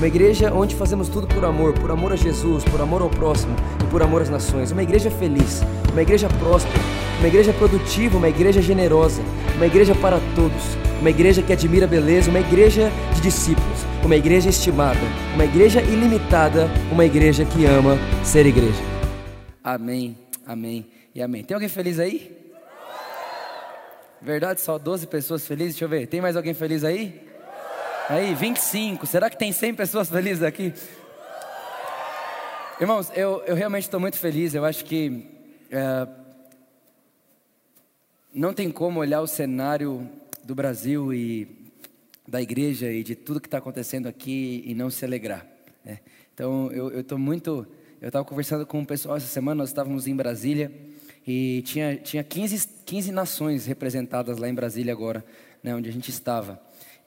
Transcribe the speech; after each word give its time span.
uma 0.00 0.06
igreja 0.06 0.50
onde 0.50 0.74
fazemos 0.74 1.10
tudo 1.10 1.26
por 1.26 1.44
amor, 1.44 1.74
por 1.74 1.90
amor 1.90 2.10
a 2.14 2.16
Jesus, 2.16 2.64
por 2.64 2.80
amor 2.80 3.02
ao 3.02 3.10
próximo 3.10 3.54
e 3.84 3.90
por 3.90 4.02
amor 4.02 4.22
às 4.22 4.30
nações. 4.30 4.70
Uma 4.70 4.82
igreja 4.82 5.10
feliz, 5.10 5.60
uma 5.92 6.00
igreja 6.00 6.26
próspera, 6.38 6.82
uma 7.18 7.28
igreja 7.28 7.52
produtiva, 7.52 8.16
uma 8.16 8.30
igreja 8.30 8.62
generosa, 8.62 9.20
uma 9.56 9.66
igreja 9.66 9.94
para 9.94 10.18
todos, 10.34 10.62
uma 11.00 11.10
igreja 11.10 11.42
que 11.42 11.52
admira 11.52 11.84
a 11.84 11.86
beleza, 11.86 12.30
uma 12.30 12.40
igreja 12.40 12.90
de 13.14 13.20
discípulos, 13.20 13.80
uma 14.02 14.16
igreja 14.16 14.48
estimada, 14.48 14.98
uma 15.34 15.44
igreja 15.44 15.82
ilimitada, 15.82 16.70
uma 16.90 17.04
igreja 17.04 17.44
que 17.44 17.66
ama 17.66 17.98
ser 18.24 18.46
igreja. 18.46 18.82
Amém, 19.62 20.16
amém 20.46 20.86
e 21.14 21.20
amém. 21.20 21.44
Tem 21.44 21.54
alguém 21.54 21.68
feliz 21.68 21.98
aí? 21.98 22.34
Verdade, 24.22 24.62
só 24.62 24.78
12 24.78 25.06
pessoas 25.08 25.46
felizes? 25.46 25.74
Deixa 25.74 25.84
eu 25.84 25.90
ver. 25.90 26.06
Tem 26.06 26.22
mais 26.22 26.36
alguém 26.36 26.54
feliz 26.54 26.84
aí? 26.84 27.28
Aí, 28.08 28.34
25. 28.34 29.06
Será 29.06 29.30
que 29.30 29.36
tem 29.36 29.52
100 29.52 29.74
pessoas 29.74 30.08
felizes 30.08 30.42
aqui? 30.42 30.72
Irmãos, 32.80 33.10
eu, 33.14 33.42
eu 33.46 33.54
realmente 33.54 33.84
estou 33.84 34.00
muito 34.00 34.16
feliz. 34.16 34.54
Eu 34.54 34.64
acho 34.64 34.84
que 34.84 35.26
é, 35.70 36.08
não 38.32 38.52
tem 38.52 38.70
como 38.70 39.00
olhar 39.00 39.20
o 39.20 39.26
cenário 39.26 40.08
do 40.42 40.54
Brasil 40.54 41.12
e 41.12 41.46
da 42.26 42.40
igreja 42.40 42.90
e 42.90 43.02
de 43.02 43.14
tudo 43.14 43.40
que 43.40 43.46
está 43.46 43.58
acontecendo 43.58 44.06
aqui 44.06 44.62
e 44.64 44.74
não 44.74 44.88
se 44.88 45.04
alegrar. 45.04 45.46
Né? 45.84 45.98
Então, 46.32 46.70
eu 46.72 47.00
estou 47.00 47.18
muito. 47.18 47.66
Eu 48.00 48.08
estava 48.08 48.24
conversando 48.24 48.64
com 48.64 48.80
o 48.80 48.86
pessoal 48.86 49.16
essa 49.16 49.26
semana, 49.26 49.56
nós 49.56 49.70
estávamos 49.70 50.06
em 50.06 50.16
Brasília. 50.16 50.72
E 51.26 51.62
tinha, 51.66 51.96
tinha 51.96 52.24
15, 52.24 52.68
15 52.86 53.12
nações 53.12 53.66
representadas 53.66 54.38
lá 54.38 54.48
em 54.48 54.54
Brasília 54.54 54.92
agora, 54.92 55.24
né, 55.62 55.74
onde 55.74 55.88
a 55.88 55.92
gente 55.92 56.08
estava. 56.08 56.60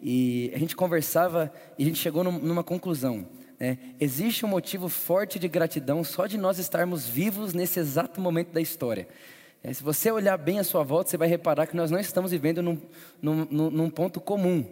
E 0.05 0.51
a 0.53 0.59
gente 0.59 0.75
conversava 0.75 1.49
e 1.79 1.83
a 1.83 1.85
gente 1.85 1.97
chegou 1.97 2.25
numa 2.25 2.61
conclusão. 2.61 3.25
Né? 3.57 3.77
Existe 3.97 4.45
um 4.45 4.49
motivo 4.49 4.89
forte 4.89 5.39
de 5.39 5.47
gratidão 5.47 6.03
só 6.03 6.27
de 6.27 6.37
nós 6.37 6.59
estarmos 6.59 7.07
vivos 7.07 7.53
nesse 7.53 7.79
exato 7.79 8.19
momento 8.19 8.51
da 8.51 8.59
história. 8.59 9.07
É, 9.63 9.71
se 9.71 9.81
você 9.81 10.11
olhar 10.11 10.35
bem 10.35 10.59
à 10.59 10.63
sua 10.65 10.83
volta, 10.83 11.09
você 11.09 11.15
vai 11.15 11.29
reparar 11.29 11.67
que 11.67 11.77
nós 11.77 11.89
não 11.89 11.97
estamos 11.97 12.31
vivendo 12.31 12.61
num, 12.61 12.77
num, 13.21 13.45
num 13.69 13.89
ponto 13.89 14.19
comum. 14.19 14.65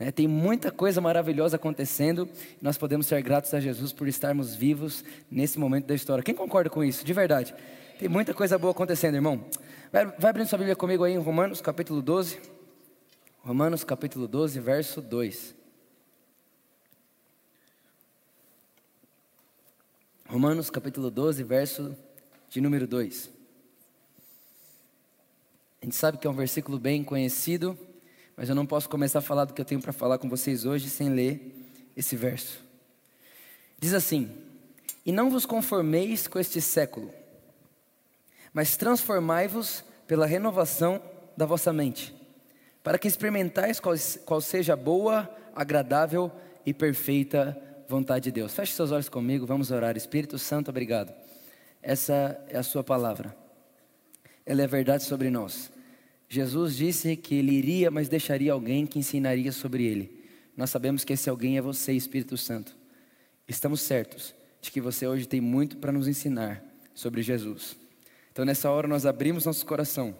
Né? 0.00 0.10
Tem 0.10 0.26
muita 0.26 0.72
coisa 0.72 1.00
maravilhosa 1.00 1.54
acontecendo. 1.54 2.28
Nós 2.60 2.76
podemos 2.76 3.06
ser 3.06 3.22
gratos 3.22 3.54
a 3.54 3.60
Jesus 3.60 3.92
por 3.92 4.08
estarmos 4.08 4.52
vivos 4.52 5.04
nesse 5.30 5.60
momento 5.60 5.86
da 5.86 5.94
história. 5.94 6.24
Quem 6.24 6.34
concorda 6.34 6.68
com 6.68 6.82
isso? 6.82 7.04
De 7.04 7.12
verdade. 7.12 7.54
Tem 8.00 8.08
muita 8.08 8.34
coisa 8.34 8.58
boa 8.58 8.72
acontecendo, 8.72 9.14
irmão. 9.14 9.44
Vai, 9.92 10.06
vai 10.06 10.30
abrindo 10.30 10.48
sua 10.48 10.58
Bíblia 10.58 10.74
comigo 10.74 11.04
aí 11.04 11.12
em 11.12 11.18
Romanos 11.18 11.60
capítulo 11.60 12.02
12. 12.02 12.51
Romanos 13.42 13.84
capítulo 13.84 14.26
12, 14.26 14.60
verso 14.60 15.00
2. 15.02 15.54
Romanos 20.28 20.70
capítulo 20.70 21.10
12, 21.10 21.42
verso 21.42 21.96
de 22.48 22.60
número 22.60 22.86
2. 22.86 23.30
A 25.80 25.84
gente 25.84 25.96
sabe 25.96 26.18
que 26.18 26.26
é 26.26 26.30
um 26.30 26.34
versículo 26.34 26.78
bem 26.78 27.02
conhecido, 27.04 27.76
mas 28.36 28.48
eu 28.48 28.54
não 28.54 28.64
posso 28.64 28.88
começar 28.88 29.18
a 29.18 29.22
falar 29.22 29.44
do 29.44 29.52
que 29.52 29.60
eu 29.60 29.64
tenho 29.64 29.82
para 29.82 29.92
falar 29.92 30.18
com 30.18 30.28
vocês 30.28 30.64
hoje 30.64 30.88
sem 30.88 31.10
ler 31.10 31.54
esse 31.96 32.16
verso. 32.16 32.64
Diz 33.78 33.92
assim: 33.92 34.30
E 35.04 35.12
não 35.12 35.28
vos 35.28 35.44
conformeis 35.44 36.26
com 36.26 36.38
este 36.38 36.60
século 36.60 37.12
mas 38.52 38.76
transformai-vos 38.76 39.84
pela 40.06 40.26
renovação 40.26 41.00
da 41.36 41.46
vossa 41.46 41.72
mente, 41.72 42.14
para 42.82 42.98
que 42.98 43.06
experimentais 43.06 43.78
qual, 43.78 43.94
qual 44.24 44.40
seja 44.40 44.72
a 44.72 44.76
boa, 44.76 45.30
agradável 45.54 46.30
e 46.66 46.74
perfeita 46.74 47.60
vontade 47.88 48.24
de 48.24 48.32
Deus. 48.32 48.54
Feche 48.54 48.72
seus 48.72 48.90
olhos 48.90 49.08
comigo, 49.08 49.46
vamos 49.46 49.70
orar. 49.70 49.96
Espírito 49.96 50.38
Santo, 50.38 50.70
obrigado. 50.70 51.12
Essa 51.82 52.42
é 52.48 52.58
a 52.58 52.62
Sua 52.62 52.82
palavra, 52.82 53.36
ela 54.46 54.62
é 54.62 54.66
verdade 54.66 55.04
sobre 55.04 55.30
nós. 55.30 55.70
Jesus 56.28 56.76
disse 56.76 57.16
que 57.16 57.34
Ele 57.34 57.52
iria, 57.52 57.90
mas 57.90 58.08
deixaria 58.08 58.52
alguém 58.52 58.86
que 58.86 58.98
ensinaria 58.98 59.52
sobre 59.52 59.84
Ele. 59.84 60.22
Nós 60.56 60.70
sabemos 60.70 61.04
que 61.04 61.12
esse 61.12 61.28
alguém 61.28 61.58
é 61.58 61.60
você, 61.60 61.92
Espírito 61.92 62.36
Santo. 62.36 62.76
Estamos 63.46 63.80
certos 63.82 64.34
de 64.60 64.70
que 64.70 64.80
você 64.80 65.06
hoje 65.06 65.26
tem 65.26 65.40
muito 65.40 65.76
para 65.76 65.92
nos 65.92 66.08
ensinar 66.08 66.64
sobre 66.94 67.20
Jesus. 67.20 67.76
Então, 68.30 68.44
nessa 68.44 68.70
hora, 68.70 68.88
nós 68.88 69.04
abrimos 69.04 69.44
nosso 69.44 69.66
coração. 69.66 70.16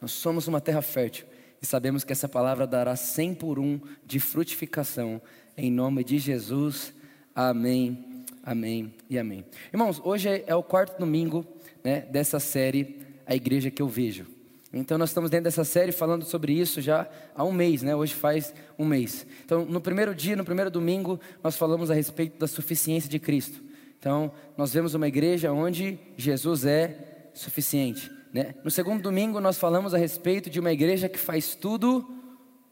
Nós 0.00 0.10
somos 0.10 0.48
uma 0.48 0.60
terra 0.60 0.82
fértil 0.82 1.26
e 1.62 1.66
sabemos 1.66 2.02
que 2.02 2.12
essa 2.12 2.28
palavra 2.28 2.66
dará 2.66 2.96
100 2.96 3.34
por 3.34 3.58
um 3.60 3.80
de 4.04 4.18
frutificação. 4.18 5.22
Em 5.56 5.70
nome 5.70 6.02
de 6.02 6.18
Jesus. 6.18 6.92
Amém, 7.32 8.24
amém 8.42 8.92
e 9.08 9.16
amém. 9.16 9.44
Irmãos, 9.72 10.00
hoje 10.02 10.42
é 10.44 10.54
o 10.56 10.62
quarto 10.62 10.98
domingo 10.98 11.46
né, 11.84 12.00
dessa 12.00 12.40
série, 12.40 12.98
A 13.24 13.36
Igreja 13.36 13.70
que 13.70 13.80
Eu 13.80 13.88
Vejo. 13.88 14.26
Então, 14.72 14.98
nós 14.98 15.10
estamos 15.10 15.30
dentro 15.30 15.44
dessa 15.44 15.64
série 15.64 15.92
falando 15.92 16.24
sobre 16.24 16.52
isso 16.54 16.80
já 16.80 17.06
há 17.34 17.44
um 17.44 17.52
mês, 17.52 17.82
né? 17.82 17.94
Hoje 17.94 18.14
faz 18.14 18.54
um 18.78 18.86
mês. 18.86 19.26
Então, 19.44 19.66
no 19.66 19.82
primeiro 19.82 20.14
dia, 20.14 20.34
no 20.34 20.44
primeiro 20.44 20.70
domingo, 20.70 21.20
nós 21.44 21.56
falamos 21.56 21.90
a 21.90 21.94
respeito 21.94 22.38
da 22.38 22.46
suficiência 22.46 23.08
de 23.08 23.18
Cristo. 23.18 23.62
Então, 23.98 24.32
nós 24.56 24.72
vemos 24.72 24.94
uma 24.94 25.06
igreja 25.06 25.52
onde 25.52 25.98
Jesus 26.16 26.64
é 26.64 27.28
suficiente. 27.34 28.10
Né? 28.32 28.54
No 28.64 28.70
segundo 28.70 29.02
domingo, 29.02 29.40
nós 29.40 29.58
falamos 29.58 29.92
a 29.92 29.98
respeito 29.98 30.48
de 30.48 30.58
uma 30.58 30.72
igreja 30.72 31.08
que 31.08 31.18
faz 31.18 31.54
tudo 31.54 32.08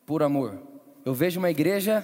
por 0.07 0.23
amor. 0.23 0.63
Eu 1.05 1.13
vejo 1.13 1.39
uma 1.39 1.51
igreja 1.51 2.01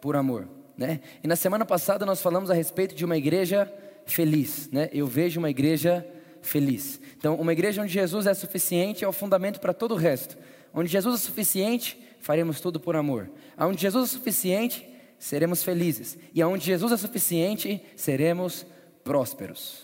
por 0.00 0.16
amor. 0.16 0.48
Né? 0.76 1.00
E 1.22 1.28
na 1.28 1.36
semana 1.36 1.64
passada, 1.64 2.06
nós 2.06 2.22
falamos 2.22 2.50
a 2.50 2.54
respeito 2.54 2.94
de 2.94 3.04
uma 3.04 3.16
igreja 3.16 3.72
feliz. 4.06 4.68
Né? 4.72 4.88
Eu 4.92 5.06
vejo 5.06 5.38
uma 5.38 5.50
igreja 5.50 6.06
feliz. 6.40 7.00
Então, 7.16 7.36
uma 7.36 7.52
igreja 7.52 7.82
onde 7.82 7.92
Jesus 7.92 8.26
é 8.26 8.34
suficiente 8.34 9.04
é 9.04 9.08
o 9.08 9.12
fundamento 9.12 9.60
para 9.60 9.72
todo 9.72 9.92
o 9.92 9.98
resto. 9.98 10.36
Onde 10.72 10.90
Jesus 10.90 11.14
é 11.14 11.24
suficiente, 11.24 11.98
faremos 12.20 12.60
tudo 12.60 12.80
por 12.80 12.96
amor. 12.96 13.30
Onde 13.58 13.80
Jesus 13.80 14.10
é 14.10 14.12
suficiente, 14.12 14.86
seremos 15.18 15.62
felizes. 15.62 16.18
E 16.34 16.42
onde 16.42 16.64
Jesus 16.64 16.92
é 16.92 16.96
suficiente, 16.96 17.82
seremos 17.96 18.66
prósperos. 19.04 19.83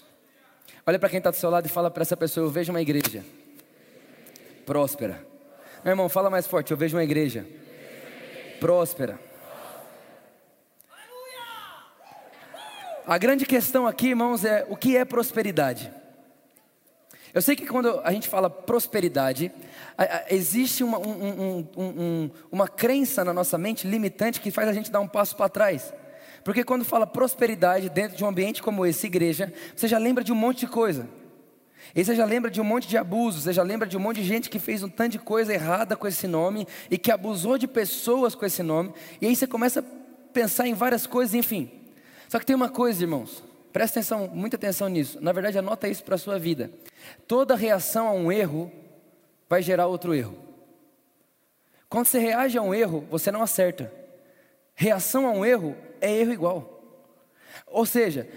Olha 0.87 0.99
para 0.99 1.09
quem 1.09 1.19
está 1.19 1.31
do 1.31 1.37
seu 1.37 1.51
lado 1.51 1.67
e 1.67 1.69
fala 1.69 1.91
para 1.91 2.03
essa 2.03 2.17
pessoa: 2.17 2.47
Eu 2.47 2.51
vejo 2.51 2.73
uma 2.73 2.81
igreja 2.81 3.25
próspera. 4.65 5.25
Meu 5.85 5.93
irmão, 5.93 6.09
fala 6.09 6.31
mais 6.31 6.47
forte: 6.47 6.71
Eu 6.71 6.77
vejo 6.77 6.97
uma 6.97 7.05
igreja 7.05 7.47
próspera. 8.59 9.19
A 13.07 13.19
grande 13.19 13.45
questão 13.45 13.87
aqui, 13.87 14.09
irmãos, 14.09 14.45
é 14.45 14.65
o 14.69 14.77
que 14.77 14.97
é 14.97 15.05
prosperidade? 15.05 15.93
Eu 17.33 17.43
sei 17.43 17.55
que 17.55 17.67
quando 17.67 18.01
a 18.05 18.13
gente 18.13 18.29
fala 18.29 18.51
prosperidade, 18.51 19.53
existe 20.29 20.83
uma, 20.83 20.99
um, 20.99 21.11
um, 21.11 21.69
um, 21.77 22.31
uma 22.51 22.67
crença 22.67 23.25
na 23.25 23.33
nossa 23.33 23.57
mente 23.57 23.87
limitante 23.87 24.41
que 24.41 24.51
faz 24.51 24.69
a 24.69 24.73
gente 24.73 24.91
dar 24.91 25.01
um 25.01 25.09
passo 25.09 25.37
para 25.37 25.49
trás. 25.49 25.93
Porque 26.45 26.65
quando 26.65 26.85
fala 26.85 27.07
prosperidade 27.07 27.89
dentro 27.89 28.17
de 28.17 28.25
um 28.25 28.29
ambiente 28.29 28.63
como 28.63 28.87
esse, 28.87 29.07
igreja, 29.07 29.53
você 29.75 29.87
já 29.87 29.99
lembra 29.99 30.25
de 30.25 30.33
um 30.33 30.37
monte 30.37 30.61
de 30.61 30.67
coisa. 30.67 31.09
E 31.95 32.05
você 32.05 32.15
já 32.15 32.25
lembra 32.25 32.51
de 32.51 32.61
um 32.61 32.65
monte 32.65 32.89
de 32.89 32.97
abusos, 32.97 33.45
você 33.45 33.53
já 33.53 33.63
lembra 33.63 33.89
de 33.89 33.97
um 33.97 34.01
monte 34.01 34.21
de 34.21 34.27
gente 34.27 34.49
que 34.49 34.59
fez 34.59 34.83
um 34.83 34.89
tanto 34.89 35.13
de 35.13 35.19
coisa 35.19 35.53
errada 35.53 35.97
com 35.97 36.07
esse 36.07 36.27
nome 36.27 36.67
e 36.91 36.97
que 36.97 37.11
abusou 37.11 37.59
de 37.59 37.67
pessoas 37.67 38.35
com 38.35 38.47
esse 38.47 38.63
nome. 38.63 38.93
E 39.21 39.27
aí 39.27 39.35
você 39.35 39.47
começa 39.47 39.81
a 39.81 39.85
pensar 40.33 40.67
em 40.67 40.75
várias 40.75 41.07
coisas, 41.07 41.35
enfim. 41.35 41.71
Só 42.29 42.39
que 42.39 42.47
tem 42.47 42.55
uma 42.55 42.69
coisa, 42.69 43.03
irmãos, 43.03 43.43
presta 43.73 43.99
atenção, 43.99 44.29
muita 44.33 44.57
atenção 44.57 44.89
nisso. 44.89 45.19
Na 45.21 45.33
verdade, 45.33 45.59
anota 45.59 45.89
isso 45.89 46.05
para 46.05 46.15
a 46.15 46.19
sua 46.19 46.39
vida. 46.39 46.71
Toda 47.27 47.57
reação 47.57 48.07
a 48.07 48.13
um 48.13 48.31
erro 48.31 48.71
vai 49.49 49.63
gerar 49.63 49.87
outro 49.87 50.15
erro. 50.15 50.39
Quando 51.89 52.07
você 52.07 52.21
reage 52.21 52.57
a 52.57 52.63
um 52.63 52.73
erro, 52.73 53.05
você 53.11 53.33
não 53.33 53.43
acerta. 53.43 53.93
Reação 54.77 55.27
a 55.27 55.33
um 55.33 55.45
erro 55.45 55.77
é 56.01 56.13
erro 56.13 56.33
igual. 56.33 56.83
Ou 57.67 57.87
seja, 57.87 58.29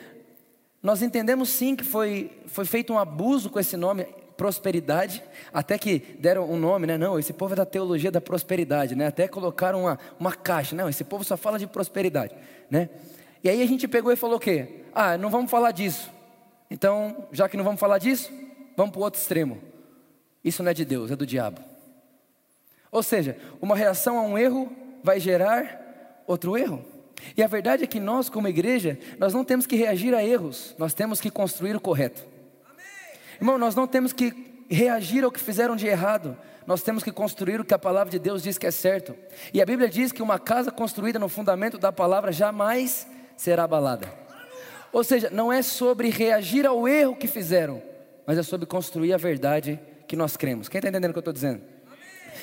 nós 0.81 1.01
entendemos 1.01 1.50
sim 1.50 1.75
que 1.75 1.83
foi, 1.83 2.31
foi 2.48 2.65
feito 2.65 2.94
um 2.94 3.00
abuso 3.00 3.50
com 3.50 3.60
esse 3.60 3.77
nome, 3.77 4.06
prosperidade, 4.36 5.24
até 5.54 5.77
que 5.77 6.00
deram 6.19 6.50
um 6.50 6.57
nome, 6.57 6.88
né? 6.88 6.98
Não, 6.98 7.18
esse 7.18 7.31
povo 7.31 7.54
é 7.54 7.56
da 7.56 7.65
teologia 7.65 8.12
da 8.12 8.19
prosperidade, 8.19 8.95
né? 8.95 9.07
Até 9.07 9.27
colocaram 9.27 9.81
uma, 9.81 10.00
uma 10.19 10.33
caixa, 10.33 10.75
não, 10.75 10.89
esse 10.89 11.04
povo 11.04 11.24
só 11.24 11.38
fala 11.38 11.57
de 11.57 11.68
prosperidade, 11.68 12.36
né? 12.69 12.89
E 13.44 13.50
aí 13.50 13.62
a 13.62 13.66
gente 13.66 13.88
pegou 13.88 14.12
e 14.12 14.16
falou 14.16 14.38
o 14.38 14.39
quê? 14.39 14.83
Ah, 14.94 15.18
não 15.18 15.30
vamos 15.30 15.51
falar 15.51 15.71
disso. 15.71 16.09
Então, 16.69 17.27
já 17.31 17.48
que 17.48 17.57
não 17.57 17.63
vamos 17.63 17.80
falar 17.80 17.98
disso, 17.98 18.31
vamos 18.75 18.92
para 18.92 19.00
o 19.00 19.04
outro 19.04 19.19
extremo. 19.19 19.62
Isso 20.44 20.63
não 20.63 20.71
é 20.71 20.74
de 20.74 20.83
Deus, 20.83 21.12
é 21.12 21.16
do 21.16 21.25
diabo. 21.25 21.62
Ou 22.92 23.01
seja, 23.01 23.38
uma 23.62 23.75
reação 23.75 24.18
a 24.18 24.21
um 24.21 24.38
erro 24.38 24.71
vai 25.04 25.19
gerar 25.19 26.24
outro 26.27 26.57
erro. 26.57 26.83
E 27.36 27.44
a 27.44 27.48
verdade 27.48 27.83
é 27.83 27.88
que 27.88 28.00
nós, 28.00 28.30
como 28.30 28.48
igreja, 28.48 28.98
nós 29.18 29.33
não 29.33 29.44
temos 29.44 29.65
que 29.65 29.75
reagir 29.75 30.13
a 30.13 30.24
erros, 30.24 30.75
nós 30.77 30.94
temos 30.94 31.21
que 31.21 31.30
construir 31.30 31.75
o 31.75 31.81
correto. 31.81 32.25
Irmão, 33.39 33.57
nós 33.57 33.75
não 33.75 33.88
temos 33.88 34.13
que 34.13 34.33
reagir 34.69 35.24
ao 35.24 35.31
que 35.31 35.39
fizeram 35.39 35.75
de 35.75 35.88
errado, 35.88 36.38
nós 36.65 36.81
temos 36.81 37.04
que 37.04 37.12
construir 37.12 37.60
o 37.60 37.65
que 37.65 37.74
a 37.74 37.80
palavra 37.80 38.12
de 38.12 38.19
Deus 38.19 38.44
diz 38.44 38.57
que 38.57 38.65
é 38.65 38.71
certo. 38.71 39.15
E 39.54 39.62
a 39.62 39.65
Bíblia 39.65 39.89
diz 39.89 40.12
que 40.12 40.21
uma 40.21 40.39
casa 40.39 40.71
construída 40.71 41.19
no 41.19 41.27
fundamento 41.27 41.77
da 41.77 41.92
palavra 41.92 42.31
jamais 42.31 43.07
será 43.36 43.63
abalada. 43.63 44.07
Ou 44.92 45.04
seja, 45.04 45.30
não 45.30 45.51
é 45.51 45.62
sobre 45.62 46.09
reagir 46.09 46.66
ao 46.66 46.88
erro 46.88 47.16
que 47.16 47.27
fizeram, 47.27 47.81
mas 48.25 48.38
é 48.38 48.44
sobre 48.44 48.66
construir 48.66 49.13
a 49.13 49.18
verdade 49.18 49.80
que 50.07 50.16
nós 50.16 50.38
cremos. 50.38 50.69
Quem 50.69 50.80
está 50.80 50.89
entendendo 50.89 51.09
o 51.09 51.13
que 51.13 51.18
eu 51.18 51.21
estou 51.21 51.33
dizendo? 51.33 51.62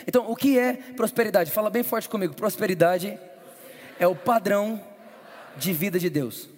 Então, 0.06 0.30
o 0.30 0.36
que 0.36 0.58
é 0.58 0.74
prosperidade? 0.96 1.50
Fala 1.50 1.70
bem 1.70 1.82
forte 1.82 2.08
comigo. 2.08 2.34
Prosperidade 2.34 3.18
é 4.00 4.06
o 4.06 4.16
padrão 4.16 4.82
de 5.58 5.72
vida 5.74 5.98
de 5.98 6.08
Deus. 6.08 6.48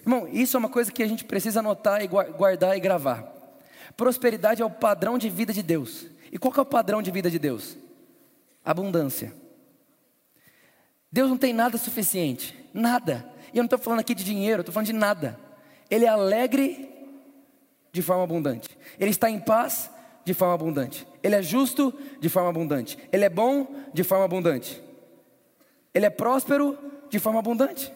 Irmão, 0.00 0.28
isso 0.28 0.56
é 0.56 0.58
uma 0.58 0.68
coisa 0.68 0.92
que 0.92 1.02
a 1.02 1.06
gente 1.06 1.24
precisa 1.24 1.58
anotar 1.58 2.00
e 2.00 2.06
guardar 2.06 2.76
e 2.76 2.80
gravar. 2.80 3.34
Prosperidade 3.96 4.62
é 4.62 4.64
o 4.64 4.70
padrão 4.70 5.18
de 5.18 5.28
vida 5.28 5.52
de 5.52 5.62
Deus. 5.62 6.06
E 6.30 6.38
qual 6.38 6.54
é 6.56 6.60
o 6.60 6.64
padrão 6.64 7.02
de 7.02 7.10
vida 7.10 7.28
de 7.28 7.38
Deus? 7.38 7.76
Abundância. 8.64 9.34
Deus 11.10 11.28
não 11.28 11.36
tem 11.36 11.52
nada 11.52 11.76
suficiente, 11.76 12.56
nada. 12.72 13.28
E 13.52 13.58
eu 13.58 13.62
não 13.62 13.66
estou 13.66 13.78
falando 13.78 14.00
aqui 14.00 14.14
de 14.14 14.22
dinheiro, 14.22 14.60
estou 14.60 14.72
falando 14.72 14.86
de 14.86 14.92
nada. 14.92 15.38
Ele 15.90 16.04
é 16.04 16.08
alegre 16.08 16.88
de 17.90 18.00
forma 18.00 18.22
abundante. 18.22 18.68
Ele 19.00 19.10
está 19.10 19.28
em 19.28 19.40
paz 19.40 19.90
de 20.24 20.34
forma 20.34 20.54
abundante. 20.54 21.04
Ele 21.20 21.34
é 21.34 21.42
justo 21.42 21.92
de 22.20 22.28
forma 22.28 22.50
abundante. 22.50 22.96
Ele 23.10 23.24
é 23.24 23.28
bom 23.28 23.66
de 23.92 24.04
forma 24.04 24.24
abundante. 24.24 24.87
Ele 25.98 26.06
é 26.06 26.10
próspero 26.10 26.78
de 27.10 27.18
forma 27.18 27.40
abundante. 27.40 27.92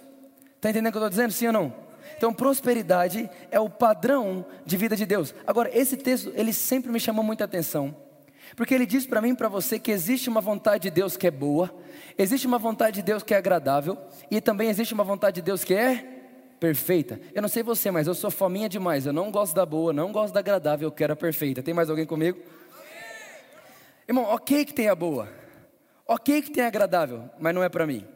Está 0.56 0.70
entendendo 0.70 0.88
o 0.88 0.90
que 0.90 0.98
eu 0.98 1.02
estou 1.02 1.08
dizendo? 1.08 1.30
Sim 1.30 1.46
ou 1.46 1.52
não? 1.52 1.72
Então, 2.16 2.34
prosperidade 2.34 3.30
é 3.48 3.60
o 3.60 3.70
padrão 3.70 4.44
de 4.66 4.76
vida 4.76 4.96
de 4.96 5.06
Deus. 5.06 5.32
Agora, 5.46 5.70
esse 5.72 5.96
texto, 5.96 6.32
ele 6.34 6.52
sempre 6.52 6.90
me 6.90 6.98
chamou 6.98 7.22
muita 7.22 7.44
atenção. 7.44 7.94
Porque 8.56 8.74
ele 8.74 8.86
diz 8.86 9.06
para 9.06 9.22
mim 9.22 9.30
e 9.30 9.36
para 9.36 9.48
você 9.48 9.78
que 9.78 9.92
existe 9.92 10.28
uma 10.28 10.40
vontade 10.40 10.82
de 10.82 10.90
Deus 10.90 11.16
que 11.16 11.28
é 11.28 11.30
boa, 11.30 11.72
existe 12.18 12.44
uma 12.44 12.58
vontade 12.58 12.96
de 12.96 13.02
Deus 13.02 13.22
que 13.22 13.34
é 13.34 13.36
agradável, 13.36 13.96
e 14.28 14.40
também 14.40 14.68
existe 14.68 14.92
uma 14.92 15.04
vontade 15.04 15.36
de 15.36 15.42
Deus 15.42 15.62
que 15.62 15.72
é 15.72 16.04
perfeita. 16.58 17.20
Eu 17.32 17.40
não 17.40 17.48
sei 17.48 17.62
você, 17.62 17.88
mas 17.92 18.08
eu 18.08 18.16
sou 18.16 18.32
fominha 18.32 18.68
demais. 18.68 19.06
Eu 19.06 19.12
não 19.12 19.30
gosto 19.30 19.54
da 19.54 19.64
boa, 19.64 19.92
não 19.92 20.10
gosto 20.10 20.34
da 20.34 20.40
agradável, 20.40 20.88
eu 20.88 20.92
quero 20.92 21.12
a 21.12 21.16
perfeita. 21.16 21.62
Tem 21.62 21.72
mais 21.72 21.88
alguém 21.88 22.04
comigo? 22.04 22.40
Irmão, 24.08 24.24
ok 24.24 24.64
que 24.64 24.74
tem 24.74 24.88
a 24.88 24.94
boa, 24.96 25.28
ok 26.12 26.42
que 26.42 26.50
tem 26.50 26.64
agradável, 26.64 27.30
mas 27.38 27.54
não 27.54 27.62
é 27.62 27.68
para 27.68 27.86
mim. 27.86 28.06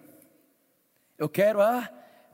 Eu 1.19 1.29
quero 1.29 1.61
a 1.61 1.83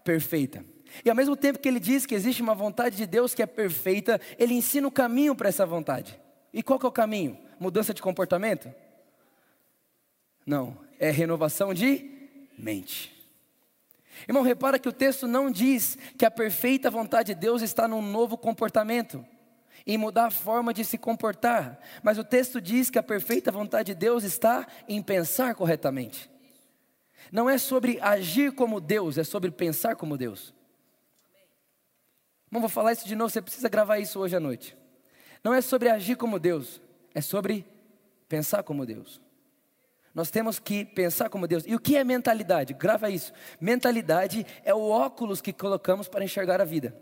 perfeita. 0.04 0.64
E 1.04 1.08
ao 1.08 1.16
mesmo 1.16 1.36
tempo 1.36 1.58
que 1.58 1.68
ele 1.68 1.80
diz 1.80 2.04
que 2.04 2.14
existe 2.14 2.42
uma 2.42 2.54
vontade 2.54 2.96
de 2.96 3.06
Deus 3.06 3.34
que 3.34 3.42
é 3.42 3.46
perfeita, 3.46 4.20
ele 4.38 4.54
ensina 4.54 4.86
o 4.86 4.90
caminho 4.90 5.34
para 5.34 5.48
essa 5.48 5.64
vontade. 5.64 6.20
E 6.52 6.62
qual 6.62 6.78
que 6.78 6.84
é 6.84 6.88
o 6.88 6.92
caminho? 6.92 7.38
Mudança 7.58 7.94
de 7.94 8.02
comportamento? 8.02 8.72
Não, 10.44 10.76
é 10.98 11.10
renovação 11.10 11.72
de 11.72 12.10
mente. 12.58 13.10
Irmão, 14.28 14.42
repara 14.42 14.78
que 14.78 14.88
o 14.88 14.92
texto 14.92 15.26
não 15.26 15.50
diz 15.50 15.96
que 16.18 16.24
a 16.24 16.30
perfeita 16.30 16.90
vontade 16.90 17.34
de 17.34 17.40
Deus 17.40 17.62
está 17.62 17.88
num 17.88 18.02
novo 18.02 18.36
comportamento, 18.36 19.24
em 19.86 19.98
mudar 19.98 20.26
a 20.26 20.30
forma 20.30 20.72
de 20.72 20.84
se 20.84 20.96
comportar, 20.96 21.80
mas 22.02 22.18
o 22.18 22.24
texto 22.24 22.60
diz 22.60 22.90
que 22.90 22.98
a 22.98 23.02
perfeita 23.02 23.50
vontade 23.50 23.92
de 23.92 23.98
Deus 23.98 24.24
está 24.24 24.66
em 24.88 25.02
pensar 25.02 25.54
corretamente. 25.54 26.30
Não 27.30 27.48
é 27.48 27.58
sobre 27.58 27.98
agir 28.00 28.52
como 28.52 28.80
Deus, 28.80 29.18
é 29.18 29.24
sobre 29.24 29.50
pensar 29.50 29.96
como 29.96 30.16
Deus. 30.16 30.54
Irmão, 32.48 32.60
vou 32.60 32.68
falar 32.68 32.92
isso 32.92 33.08
de 33.08 33.16
novo, 33.16 33.30
você 33.30 33.40
precisa 33.40 33.68
gravar 33.68 33.98
isso 33.98 34.18
hoje 34.20 34.36
à 34.36 34.40
noite. 34.40 34.76
Não 35.42 35.54
é 35.54 35.60
sobre 35.60 35.88
agir 35.88 36.16
como 36.16 36.38
Deus, 36.38 36.80
é 37.14 37.20
sobre 37.20 37.66
pensar 38.28 38.62
como 38.62 38.84
Deus. 38.84 39.20
Nós 40.14 40.30
temos 40.30 40.58
que 40.58 40.84
pensar 40.84 41.30
como 41.30 41.48
Deus. 41.48 41.64
E 41.66 41.74
o 41.74 41.80
que 41.80 41.96
é 41.96 42.04
mentalidade? 42.04 42.74
Grava 42.74 43.08
isso. 43.08 43.32
Mentalidade 43.58 44.46
é 44.62 44.74
o 44.74 44.90
óculos 44.90 45.40
que 45.40 45.52
colocamos 45.52 46.06
para 46.06 46.22
enxergar 46.22 46.60
a 46.60 46.64
vida. 46.64 46.94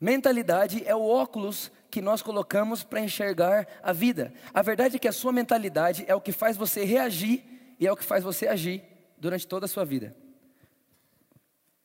Mentalidade 0.00 0.82
é 0.86 0.94
o 0.94 1.06
óculos 1.06 1.70
que 1.90 2.02
nós 2.02 2.22
colocamos 2.22 2.82
para 2.82 3.00
enxergar 3.00 3.66
a 3.82 3.92
vida. 3.92 4.32
A 4.52 4.62
verdade 4.62 4.96
é 4.96 4.98
que 4.98 5.08
a 5.08 5.12
sua 5.12 5.32
mentalidade 5.32 6.04
é 6.08 6.14
o 6.14 6.20
que 6.20 6.32
faz 6.32 6.56
você 6.56 6.84
reagir 6.84 7.44
e 7.78 7.86
é 7.86 7.92
o 7.92 7.96
que 7.96 8.04
faz 8.04 8.24
você 8.24 8.46
agir 8.48 8.82
durante 9.16 9.46
toda 9.46 9.66
a 9.66 9.68
sua 9.68 9.84
vida. 9.84 10.14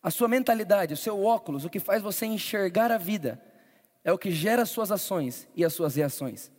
A 0.01 0.09
sua 0.09 0.27
mentalidade, 0.27 0.93
o 0.93 0.97
seu 0.97 1.23
óculos, 1.23 1.65
o 1.65 1.69
que 1.69 1.79
faz 1.79 2.01
você 2.01 2.25
enxergar 2.25 2.91
a 2.91 2.97
vida, 2.97 3.41
é 4.03 4.11
o 4.11 4.17
que 4.17 4.31
gera 4.31 4.63
as 4.63 4.69
suas 4.69 4.91
ações 4.91 5.47
e 5.55 5.63
as 5.63 5.73
suas 5.73 5.95
reações. 5.95 6.51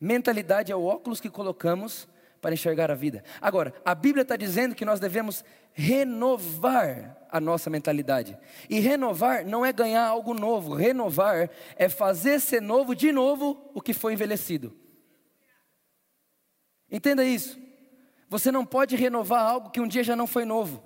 Mentalidade 0.00 0.70
é 0.70 0.76
o 0.76 0.84
óculos 0.84 1.20
que 1.20 1.30
colocamos 1.30 2.06
para 2.44 2.52
enxergar 2.52 2.90
a 2.90 2.94
vida. 2.94 3.24
Agora, 3.40 3.72
a 3.82 3.94
Bíblia 3.94 4.20
está 4.20 4.36
dizendo 4.36 4.74
que 4.74 4.84
nós 4.84 5.00
devemos 5.00 5.42
renovar 5.72 7.26
a 7.30 7.40
nossa 7.40 7.70
mentalidade. 7.70 8.36
E 8.68 8.80
renovar 8.80 9.46
não 9.46 9.64
é 9.64 9.72
ganhar 9.72 10.06
algo 10.06 10.34
novo, 10.34 10.74
renovar 10.74 11.48
é 11.74 11.88
fazer 11.88 12.38
ser 12.42 12.60
novo 12.60 12.94
de 12.94 13.10
novo 13.10 13.70
o 13.72 13.80
que 13.80 13.94
foi 13.94 14.12
envelhecido. 14.12 14.76
Entenda 16.90 17.24
isso. 17.24 17.58
Você 18.28 18.52
não 18.52 18.66
pode 18.66 18.94
renovar 18.94 19.40
algo 19.40 19.70
que 19.70 19.80
um 19.80 19.88
dia 19.88 20.04
já 20.04 20.14
não 20.14 20.26
foi 20.26 20.44
novo. 20.44 20.84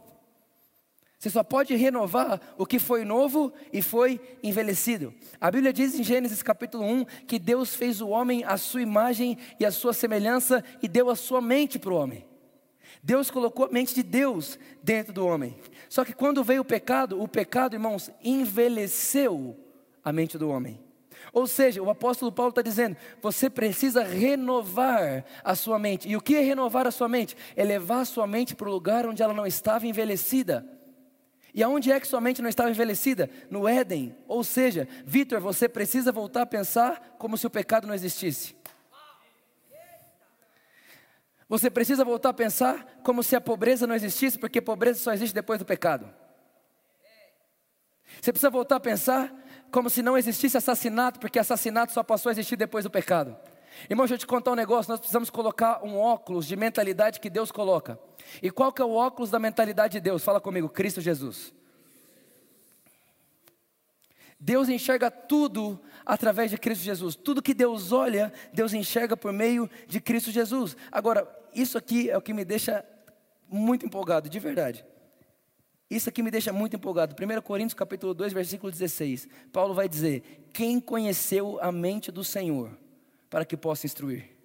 Você 1.18 1.30
só 1.30 1.42
pode 1.42 1.74
renovar 1.74 2.40
o 2.56 2.64
que 2.64 2.78
foi 2.78 3.04
novo 3.04 3.52
e 3.72 3.82
foi 3.82 4.20
envelhecido. 4.40 5.12
A 5.40 5.50
Bíblia 5.50 5.72
diz 5.72 5.98
em 5.98 6.04
Gênesis 6.04 6.44
capítulo 6.44 6.84
1 6.84 7.04
que 7.26 7.40
Deus 7.40 7.74
fez 7.74 8.00
o 8.00 8.08
homem 8.08 8.44
à 8.44 8.56
sua 8.56 8.82
imagem 8.82 9.36
e 9.58 9.66
à 9.66 9.72
sua 9.72 9.92
semelhança 9.92 10.62
e 10.80 10.86
deu 10.86 11.10
a 11.10 11.16
sua 11.16 11.40
mente 11.40 11.76
para 11.76 11.92
o 11.92 11.96
homem. 11.96 12.24
Deus 13.02 13.32
colocou 13.32 13.66
a 13.66 13.70
mente 13.70 13.96
de 13.96 14.02
Deus 14.04 14.60
dentro 14.80 15.12
do 15.12 15.26
homem. 15.26 15.56
Só 15.88 16.04
que 16.04 16.12
quando 16.12 16.44
veio 16.44 16.62
o 16.62 16.64
pecado, 16.64 17.20
o 17.20 17.26
pecado, 17.26 17.74
irmãos, 17.74 18.12
envelheceu 18.22 19.56
a 20.04 20.12
mente 20.12 20.38
do 20.38 20.48
homem. 20.48 20.80
Ou 21.32 21.48
seja, 21.48 21.82
o 21.82 21.90
apóstolo 21.90 22.30
Paulo 22.30 22.50
está 22.50 22.62
dizendo: 22.62 22.96
você 23.20 23.50
precisa 23.50 24.04
renovar 24.04 25.24
a 25.42 25.56
sua 25.56 25.80
mente. 25.80 26.08
E 26.08 26.16
o 26.16 26.20
que 26.20 26.36
é 26.36 26.40
renovar 26.42 26.86
a 26.86 26.92
sua 26.92 27.08
mente? 27.08 27.36
É 27.56 27.64
levar 27.64 28.02
a 28.02 28.04
sua 28.04 28.26
mente 28.26 28.54
para 28.54 28.68
o 28.68 28.72
lugar 28.72 29.04
onde 29.04 29.20
ela 29.20 29.34
não 29.34 29.46
estava 29.46 29.84
envelhecida. 29.84 30.77
E 31.54 31.62
aonde 31.62 31.90
é 31.90 31.98
que 31.98 32.06
sua 32.06 32.20
mente 32.20 32.42
não 32.42 32.48
estava 32.48 32.70
envelhecida? 32.70 33.30
No 33.50 33.66
Éden. 33.66 34.16
Ou 34.26 34.44
seja, 34.44 34.86
Vitor, 35.04 35.40
você 35.40 35.68
precisa 35.68 36.12
voltar 36.12 36.42
a 36.42 36.46
pensar 36.46 37.16
como 37.18 37.36
se 37.36 37.46
o 37.46 37.50
pecado 37.50 37.86
não 37.86 37.94
existisse. 37.94 38.56
Você 41.48 41.70
precisa 41.70 42.04
voltar 42.04 42.28
a 42.28 42.34
pensar 42.34 43.00
como 43.02 43.22
se 43.22 43.34
a 43.34 43.40
pobreza 43.40 43.86
não 43.86 43.94
existisse, 43.94 44.38
porque 44.38 44.60
pobreza 44.60 45.00
só 45.00 45.12
existe 45.12 45.34
depois 45.34 45.58
do 45.58 45.64
pecado. 45.64 46.08
Você 48.20 48.32
precisa 48.32 48.50
voltar 48.50 48.76
a 48.76 48.80
pensar 48.80 49.34
como 49.70 49.88
se 49.88 50.02
não 50.02 50.16
existisse 50.16 50.56
assassinato, 50.58 51.18
porque 51.18 51.38
assassinato 51.38 51.92
só 51.92 52.02
passou 52.02 52.28
a 52.28 52.32
existir 52.32 52.56
depois 52.56 52.84
do 52.84 52.90
pecado. 52.90 53.36
Irmão, 53.88 54.04
deixa 54.04 54.14
eu 54.14 54.18
te 54.18 54.26
contar 54.26 54.52
um 54.52 54.56
negócio, 54.56 54.90
nós 54.90 54.98
precisamos 54.98 55.30
colocar 55.30 55.84
um 55.84 55.96
óculos 55.96 56.46
de 56.46 56.56
mentalidade 56.56 57.20
que 57.20 57.30
Deus 57.30 57.50
coloca. 57.52 57.98
E 58.42 58.50
qual 58.50 58.72
que 58.72 58.82
é 58.82 58.84
o 58.84 58.92
óculos 58.92 59.30
da 59.30 59.38
mentalidade 59.38 59.92
de 59.92 60.00
Deus? 60.00 60.22
Fala 60.22 60.40
comigo, 60.40 60.68
Cristo 60.68 61.00
Jesus. 61.00 61.52
Deus 64.40 64.68
enxerga 64.68 65.10
tudo 65.10 65.80
através 66.06 66.50
de 66.50 66.58
Cristo 66.58 66.82
Jesus. 66.82 67.16
Tudo 67.16 67.42
que 67.42 67.52
Deus 67.52 67.90
olha, 67.90 68.32
Deus 68.52 68.72
enxerga 68.72 69.16
por 69.16 69.32
meio 69.32 69.68
de 69.86 70.00
Cristo 70.00 70.30
Jesus. 70.30 70.76
Agora, 70.92 71.28
isso 71.54 71.76
aqui 71.76 72.08
é 72.08 72.16
o 72.16 72.22
que 72.22 72.32
me 72.32 72.44
deixa 72.44 72.84
muito 73.48 73.84
empolgado, 73.84 74.28
de 74.28 74.38
verdade. 74.38 74.84
Isso 75.90 76.08
aqui 76.08 76.22
me 76.22 76.30
deixa 76.30 76.52
muito 76.52 76.76
empolgado. 76.76 77.16
1 77.18 77.40
Coríntios 77.40 77.74
capítulo 77.74 78.12
2, 78.12 78.32
versículo 78.32 78.70
16. 78.70 79.26
Paulo 79.50 79.74
vai 79.74 79.88
dizer: 79.88 80.48
Quem 80.52 80.78
conheceu 80.78 81.58
a 81.60 81.72
mente 81.72 82.12
do 82.12 82.22
Senhor 82.22 82.70
para 83.28 83.44
que 83.44 83.56
possa 83.56 83.86
instruir? 83.86 84.38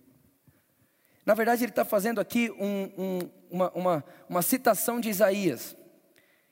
Na 1.25 1.33
verdade, 1.33 1.63
ele 1.63 1.71
está 1.71 1.85
fazendo 1.85 2.19
aqui 2.19 2.51
um, 2.51 2.91
um, 2.97 3.19
uma, 3.49 3.71
uma, 3.71 4.05
uma 4.27 4.41
citação 4.41 4.99
de 4.99 5.09
Isaías. 5.09 5.75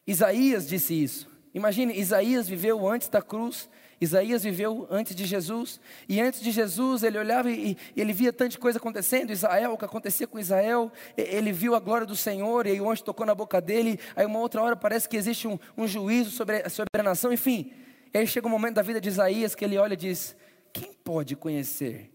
Isaías 0.08 0.68
disse 0.68 0.94
isso. 0.94 1.30
Imagine, 1.54 1.94
Isaías 2.00 2.48
viveu 2.48 2.88
antes 2.88 3.10
da 3.10 3.22
cruz, 3.22 3.70
Isaías 4.00 4.42
viveu 4.44 4.88
antes 4.90 5.14
de 5.14 5.26
Jesus, 5.26 5.82
e 6.08 6.22
antes 6.22 6.40
de 6.42 6.50
Jesus 6.50 7.04
ele 7.04 7.18
olhava 7.18 7.52
e, 7.52 7.78
e 7.94 8.02
ele 8.02 8.14
via 8.14 8.32
tanta 8.32 8.58
coisa 8.58 8.80
acontecendo, 8.80 9.32
Israel, 9.32 9.74
o 9.74 9.78
que 9.78 9.84
acontecia 9.84 10.26
com 10.26 10.40
Israel, 10.40 10.90
ele 11.18 11.52
viu 11.52 11.76
a 11.76 11.80
glória 11.80 12.08
do 12.08 12.16
Senhor, 12.16 12.66
e 12.66 12.72
aí 12.72 12.82
o 12.82 12.90
anjo 12.90 13.04
tocou 13.04 13.26
na 13.26 13.36
boca 13.36 13.60
dele, 13.60 14.00
aí 14.16 14.26
uma 14.26 14.40
outra 14.40 14.62
hora 14.64 14.76
parece 14.78 15.10
que 15.10 15.18
existe 15.18 15.46
um, 15.48 15.60
um 15.78 15.86
juízo 15.86 16.32
sobre, 16.32 16.68
sobre 16.70 16.90
a 16.98 17.04
nação, 17.04 17.34
enfim. 17.34 17.74
E 18.14 18.18
aí 18.18 18.26
chega 18.26 18.48
um 18.48 18.52
momento 18.52 18.76
da 18.76 18.82
vida 18.82 19.02
de 19.02 19.10
Isaías 19.10 19.54
que 19.54 19.66
ele 19.66 19.78
olha 19.78 19.94
e 19.94 19.98
diz: 19.98 20.36
Quem 20.74 20.94
pode 20.94 21.36
conhecer 21.36 22.11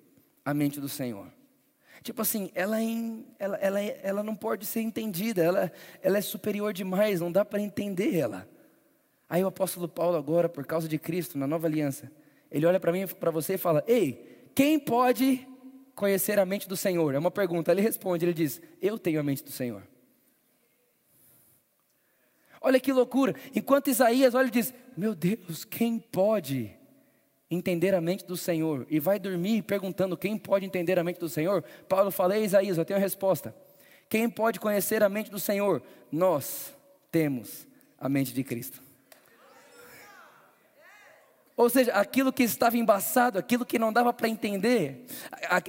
a 0.46 0.54
mente 0.54 0.80
do 0.80 0.88
Senhor? 0.88 1.26
Tipo 2.02 2.22
assim, 2.22 2.52
ela, 2.54 2.80
é 2.80 2.84
ela, 3.36 3.56
ela, 3.56 3.80
é, 3.80 4.00
ela 4.00 4.22
não 4.22 4.36
pode 4.36 4.64
ser 4.64 4.80
entendida, 4.80 5.42
ela, 5.42 5.72
ela 6.00 6.18
é 6.18 6.20
superior 6.20 6.72
demais, 6.72 7.20
não 7.20 7.32
dá 7.32 7.44
para 7.44 7.60
entender 7.60 8.16
ela. 8.16 8.48
Aí 9.28 9.42
o 9.42 9.48
apóstolo 9.48 9.88
Paulo, 9.88 10.16
agora, 10.16 10.48
por 10.48 10.64
causa 10.64 10.86
de 10.86 10.98
Cristo, 10.98 11.36
na 11.36 11.48
nova 11.48 11.66
aliança, 11.66 12.10
ele 12.48 12.64
olha 12.64 12.78
para 12.78 12.92
mim, 12.92 13.08
para 13.08 13.32
você 13.32 13.54
e 13.54 13.58
fala: 13.58 13.82
Ei, 13.88 14.48
quem 14.54 14.78
pode 14.78 15.44
conhecer 15.96 16.38
a 16.38 16.46
mente 16.46 16.68
do 16.68 16.76
Senhor? 16.76 17.12
É 17.12 17.18
uma 17.18 17.30
pergunta. 17.30 17.72
Ele 17.72 17.80
responde: 17.80 18.24
Ele 18.24 18.32
diz: 18.32 18.62
Eu 18.80 19.00
tenho 19.00 19.18
a 19.18 19.24
mente 19.24 19.42
do 19.42 19.50
Senhor. 19.50 19.82
Olha 22.60 22.78
que 22.78 22.92
loucura. 22.92 23.34
Enquanto 23.52 23.90
Isaías 23.90 24.32
olha 24.32 24.46
e 24.46 24.52
diz: 24.52 24.72
Meu 24.96 25.12
Deus, 25.12 25.64
quem 25.64 25.98
pode 25.98 26.72
entender 27.50 27.94
a 27.94 28.00
mente 28.00 28.24
do 28.24 28.36
Senhor? 28.36 28.86
E 28.90 28.98
vai 28.98 29.18
dormir 29.18 29.62
perguntando: 29.62 30.16
Quem 30.16 30.36
pode 30.36 30.64
entender 30.64 30.98
a 30.98 31.04
mente 31.04 31.20
do 31.20 31.28
Senhor? 31.28 31.62
Paulo 31.88 32.10
fala: 32.10 32.38
Isaías, 32.38 32.78
eu 32.78 32.84
tenho 32.84 32.98
a 32.98 33.02
resposta. 33.02 33.54
Quem 34.08 34.28
pode 34.28 34.60
conhecer 34.60 35.02
a 35.02 35.08
mente 35.08 35.30
do 35.30 35.38
Senhor? 35.38 35.82
Nós 36.10 36.72
temos 37.10 37.66
a 37.98 38.08
mente 38.08 38.32
de 38.32 38.44
Cristo. 38.44 38.82
Ou 41.56 41.70
seja, 41.70 41.92
aquilo 41.92 42.32
que 42.32 42.42
estava 42.42 42.76
embaçado, 42.76 43.38
aquilo 43.38 43.64
que 43.64 43.78
não 43.78 43.90
dava 43.90 44.12
para 44.12 44.28
entender, 44.28 45.06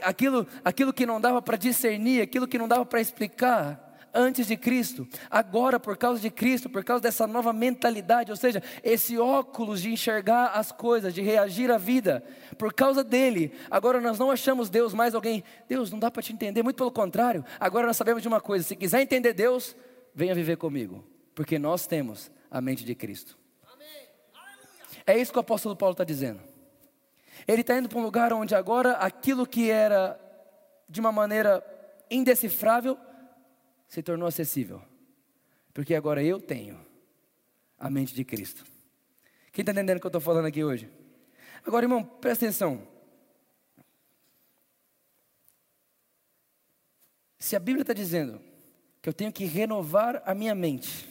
aquilo, 0.04 0.46
aquilo 0.64 0.92
que 0.92 1.06
não 1.06 1.22
dava 1.22 1.42
para 1.42 1.56
discernir, 1.56 2.22
aquilo 2.22 2.48
que 2.48 2.58
não 2.58 2.68
dava 2.68 2.86
para 2.86 3.00
explicar 3.00 3.87
antes 4.18 4.48
de 4.48 4.58
Cristo, 4.58 5.08
agora 5.30 5.80
por 5.80 5.96
causa 5.96 6.20
de 6.20 6.32
Cristo, 6.32 6.70
por 6.70 6.84
causa 6.84 7.04
dessa 7.04 7.28
nova 7.28 7.54
mentalidade, 7.54 8.32
ou 8.32 8.36
seja, 8.36 8.64
esse 8.84 9.18
óculos 9.18 9.82
de 9.82 9.92
enxergar 9.92 10.48
as 10.48 10.72
coisas, 10.72 11.14
de 11.14 11.22
reagir 11.22 11.72
à 11.72 11.78
vida, 11.78 12.24
por 12.58 12.74
causa 12.74 13.04
dele, 13.04 13.54
agora 13.70 14.02
nós 14.02 14.18
não 14.18 14.32
achamos 14.32 14.70
Deus 14.70 14.94
mais 14.94 15.14
alguém, 15.14 15.44
Deus 15.70 15.92
não 15.92 16.00
dá 16.00 16.10
para 16.10 16.24
te 16.24 16.34
entender, 16.34 16.64
muito 16.64 16.78
pelo 16.78 16.92
contrário, 16.92 17.46
agora 17.60 17.86
nós 17.86 17.96
sabemos 17.96 18.24
de 18.24 18.28
uma 18.28 18.42
coisa: 18.42 18.66
se 18.66 18.76
quiser 18.76 19.02
entender 19.02 19.34
Deus, 19.34 19.76
venha 20.14 20.34
viver 20.34 20.58
comigo, 20.58 21.06
porque 21.36 21.60
nós 21.60 21.86
temos 21.86 22.32
a 22.50 22.60
mente 22.60 22.84
de 22.84 22.96
Cristo. 22.96 23.38
É 25.06 25.18
isso 25.18 25.32
que 25.32 25.38
o 25.38 25.42
apóstolo 25.42 25.76
Paulo 25.76 25.94
está 25.94 26.04
dizendo. 26.04 26.42
Ele 27.48 27.62
está 27.62 27.78
indo 27.78 27.88
para 27.88 28.00
um 28.00 28.04
lugar 28.04 28.34
onde 28.34 28.54
agora 28.54 28.94
aquilo 28.94 29.48
que 29.48 29.70
era 29.70 30.20
de 30.90 31.00
uma 31.00 31.14
maneira 31.14 31.64
indecifrável 32.10 32.98
se 33.88 34.01
tornou 34.03 34.27
acessível. 34.27 34.82
Porque 35.74 35.96
agora 35.96 36.24
eu 36.24 36.39
tenho 36.39 36.79
a 37.77 37.89
mente 37.89 38.13
de 38.13 38.24
Cristo. 38.24 38.65
Quem 39.51 39.62
está 39.62 39.72
entendendo 39.72 39.98
o 39.98 40.00
que 40.00 40.08
eu 40.08 40.10
estou 40.10 40.22
falando 40.22 40.46
aqui 40.46 40.63
hoje? 40.63 40.89
Agora, 41.65 41.86
irmão, 41.86 42.03
presta 42.03 42.46
atenção. 42.46 42.88
Se 47.39 47.56
a 47.56 47.60
Bíblia 47.60 47.84
está 47.84 47.94
dizendo 47.94 48.41
que 49.01 49.10
eu 49.10 49.13
tenho 49.13 49.32
que 49.32 49.46
renovar 49.46 50.22
a 50.25 50.34
minha 50.34 50.53
mente, 50.53 51.08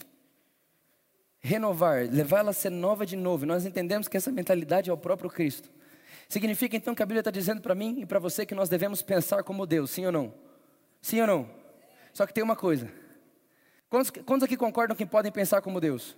renovar, 1.39 2.09
levá-la 2.11 2.51
a 2.51 2.53
ser 2.53 2.71
nova 2.71 3.07
de 3.07 3.17
novo. 3.17 3.47
Nós 3.47 3.65
entendemos 3.65 4.09
que 4.09 4.17
essa 4.17 4.33
mentalidade 4.33 4.91
é 4.91 4.93
o 4.93 4.99
próprio 4.99 5.31
Cristo. 5.31 5.71
Significa 6.29 6.77
então 6.77 6.95
que 6.95 7.03
a 7.03 7.07
Bíblia 7.07 7.21
está 7.21 7.31
dizendo 7.31 7.63
para 7.63 7.75
mim 7.75 8.01
e 8.01 8.07
para 8.07 8.19
você 8.19 8.45
que 8.45 8.55
nós 8.55 8.69
devemos 8.69 9.01
pensar 9.01 9.45
como 9.45 9.65
Deus, 9.65 9.91
sim 9.91 10.05
ou 10.07 10.13
não? 10.13 10.35
Sim 11.01 11.21
ou 11.21 11.27
não? 11.27 11.66
Só 12.17 12.27
que 12.27 12.33
tem 12.33 12.43
uma 12.43 12.57
coisa. 12.57 12.91
Quantos, 13.91 14.11
quantos 14.25 14.45
aqui 14.45 14.57
concordam 14.57 14.97
que 14.97 15.05
podem 15.05 15.31
pensar 15.31 15.61
como 15.61 15.79
Deus? 15.79 16.17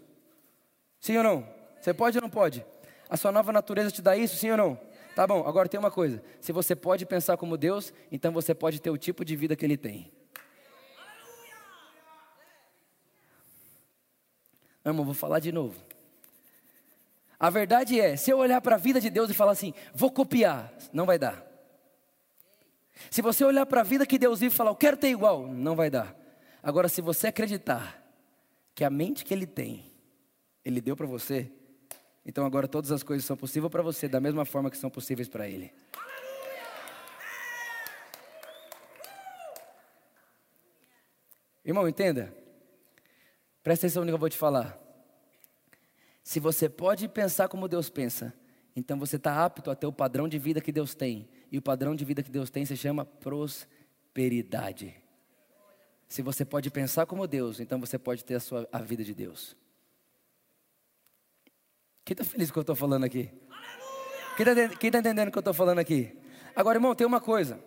Sim 1.00 1.16
ou 1.16 1.24
não? 1.24 1.48
Você 1.80 1.92
pode 1.92 2.16
ou 2.16 2.22
não 2.22 2.30
pode? 2.30 2.64
A 3.10 3.16
sua 3.16 3.32
nova 3.32 3.50
natureza 3.50 3.90
te 3.90 4.00
dá 4.00 4.16
isso, 4.16 4.36
sim 4.36 4.48
ou 4.52 4.56
não? 4.56 4.80
Tá 5.16 5.26
bom, 5.26 5.44
agora 5.44 5.68
tem 5.68 5.80
uma 5.80 5.90
coisa. 5.90 6.22
Se 6.40 6.52
você 6.52 6.76
pode 6.76 7.04
pensar 7.04 7.36
como 7.36 7.56
Deus, 7.56 7.92
então 8.12 8.30
você 8.30 8.54
pode 8.54 8.80
ter 8.80 8.90
o 8.90 8.96
tipo 8.96 9.24
de 9.24 9.34
vida 9.34 9.56
que 9.56 9.64
Ele 9.64 9.76
tem. 9.76 10.08
Irmão, 14.86 15.04
vou 15.04 15.14
falar 15.14 15.40
de 15.40 15.50
novo. 15.50 15.74
A 17.40 17.50
verdade 17.50 18.00
é, 18.00 18.16
se 18.16 18.30
eu 18.30 18.38
olhar 18.38 18.60
para 18.60 18.76
a 18.76 18.78
vida 18.78 19.00
de 19.00 19.10
Deus 19.10 19.30
e 19.30 19.34
falar 19.34 19.50
assim, 19.50 19.74
vou 19.92 20.12
copiar, 20.12 20.72
não 20.92 21.04
vai 21.04 21.18
dar. 21.18 21.47
Se 23.10 23.22
você 23.22 23.44
olhar 23.44 23.64
para 23.66 23.80
a 23.80 23.84
vida 23.84 24.06
que 24.06 24.18
Deus 24.18 24.40
vive 24.40 24.54
e 24.54 24.56
falar, 24.56 24.70
eu 24.70 24.76
quero 24.76 24.96
ter 24.96 25.08
igual, 25.08 25.46
não 25.46 25.76
vai 25.76 25.90
dar. 25.90 26.16
Agora, 26.62 26.88
se 26.88 27.00
você 27.00 27.28
acreditar 27.28 28.02
que 28.74 28.84
a 28.84 28.90
mente 28.90 29.24
que 29.24 29.32
Ele 29.32 29.46
tem, 29.46 29.92
Ele 30.64 30.80
deu 30.80 30.96
para 30.96 31.06
você, 31.06 31.50
então 32.24 32.44
agora 32.44 32.68
todas 32.68 32.92
as 32.92 33.02
coisas 33.02 33.24
são 33.24 33.36
possíveis 33.36 33.70
para 33.70 33.82
você, 33.82 34.08
da 34.08 34.20
mesma 34.20 34.44
forma 34.44 34.70
que 34.70 34.76
são 34.76 34.90
possíveis 34.90 35.28
para 35.28 35.48
Ele. 35.48 35.72
Irmão, 41.64 41.86
entenda. 41.86 42.34
Presta 43.62 43.86
atenção 43.86 44.02
no 44.02 44.08
que 44.08 44.14
eu 44.14 44.18
vou 44.18 44.30
te 44.30 44.38
falar. 44.38 44.78
Se 46.22 46.40
você 46.40 46.68
pode 46.68 47.08
pensar 47.08 47.48
como 47.48 47.68
Deus 47.68 47.90
pensa, 47.90 48.32
então 48.74 48.98
você 48.98 49.16
está 49.16 49.44
apto 49.44 49.70
a 49.70 49.74
ter 49.74 49.86
o 49.86 49.92
padrão 49.92 50.28
de 50.28 50.38
vida 50.38 50.60
que 50.60 50.72
Deus 50.72 50.94
tem. 50.94 51.28
E 51.50 51.58
o 51.58 51.62
padrão 51.62 51.94
de 51.94 52.04
vida 52.04 52.22
que 52.22 52.30
Deus 52.30 52.50
tem 52.50 52.64
se 52.64 52.76
chama 52.76 53.04
prosperidade. 53.04 54.94
Se 56.08 56.22
você 56.22 56.44
pode 56.44 56.70
pensar 56.70 57.06
como 57.06 57.26
Deus, 57.26 57.60
então 57.60 57.78
você 57.78 57.98
pode 57.98 58.24
ter 58.24 58.34
a, 58.34 58.40
sua, 58.40 58.68
a 58.72 58.78
vida 58.78 59.04
de 59.04 59.14
Deus. 59.14 59.56
Quem 62.04 62.14
está 62.14 62.24
feliz 62.24 62.50
com 62.50 62.52
o 62.52 62.54
que 62.54 62.58
eu 62.58 62.62
estou 62.62 62.76
falando 62.76 63.04
aqui? 63.04 63.30
Quem 64.36 64.46
está 64.46 64.54
tá 64.92 64.98
entendendo 64.98 65.28
o 65.28 65.30
que 65.30 65.38
eu 65.38 65.40
estou 65.40 65.54
falando 65.54 65.78
aqui? 65.78 66.16
Agora, 66.56 66.76
irmão, 66.76 66.94
tem 66.94 67.06
uma 67.06 67.20
coisa. 67.20 67.62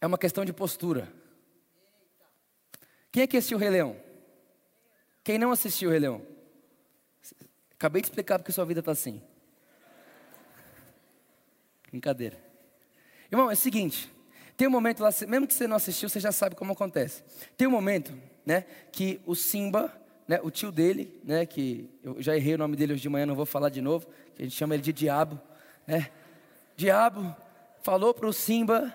É 0.00 0.06
uma 0.06 0.18
questão 0.18 0.44
de 0.44 0.52
postura. 0.52 1.12
Quem 3.12 3.22
é 3.22 3.26
que 3.26 3.36
assistiu 3.36 3.58
o 3.58 3.60
Rei 3.60 3.70
Leão? 3.70 3.96
Quem 5.22 5.38
não 5.38 5.52
assistiu 5.52 5.88
o 5.88 5.92
Rei 5.92 6.00
Leão? 6.00 6.26
Acabei 7.74 8.02
de 8.02 8.08
explicar 8.08 8.38
porque 8.38 8.52
sua 8.52 8.64
vida 8.64 8.80
está 8.80 8.92
assim. 8.92 9.22
Brincadeira. 11.88 12.49
Irmão, 13.30 13.50
é 13.50 13.54
o 13.54 13.56
seguinte. 13.56 14.10
Tem 14.56 14.66
um 14.66 14.70
momento 14.70 15.02
lá, 15.02 15.10
mesmo 15.28 15.46
que 15.46 15.54
você 15.54 15.66
não 15.66 15.76
assistiu, 15.76 16.08
você 16.08 16.20
já 16.20 16.32
sabe 16.32 16.54
como 16.54 16.72
acontece. 16.72 17.22
Tem 17.56 17.66
um 17.66 17.70
momento, 17.70 18.12
né, 18.44 18.64
que 18.92 19.20
o 19.24 19.34
Simba, 19.34 19.92
né, 20.26 20.40
o 20.42 20.50
tio 20.50 20.70
dele, 20.70 21.18
né, 21.24 21.46
que 21.46 21.88
eu 22.02 22.20
já 22.20 22.36
errei 22.36 22.54
o 22.54 22.58
nome 22.58 22.76
dele 22.76 22.92
hoje 22.92 23.02
de 23.02 23.08
manhã, 23.08 23.24
não 23.24 23.34
vou 23.34 23.46
falar 23.46 23.68
de 23.68 23.80
novo, 23.80 24.06
que 24.34 24.42
a 24.42 24.44
gente 24.44 24.56
chama 24.56 24.74
ele 24.74 24.82
de 24.82 24.92
Diabo, 24.92 25.40
né? 25.86 26.10
Diabo 26.76 27.34
falou 27.82 28.12
para 28.12 28.26
o 28.26 28.32
Simba 28.32 28.94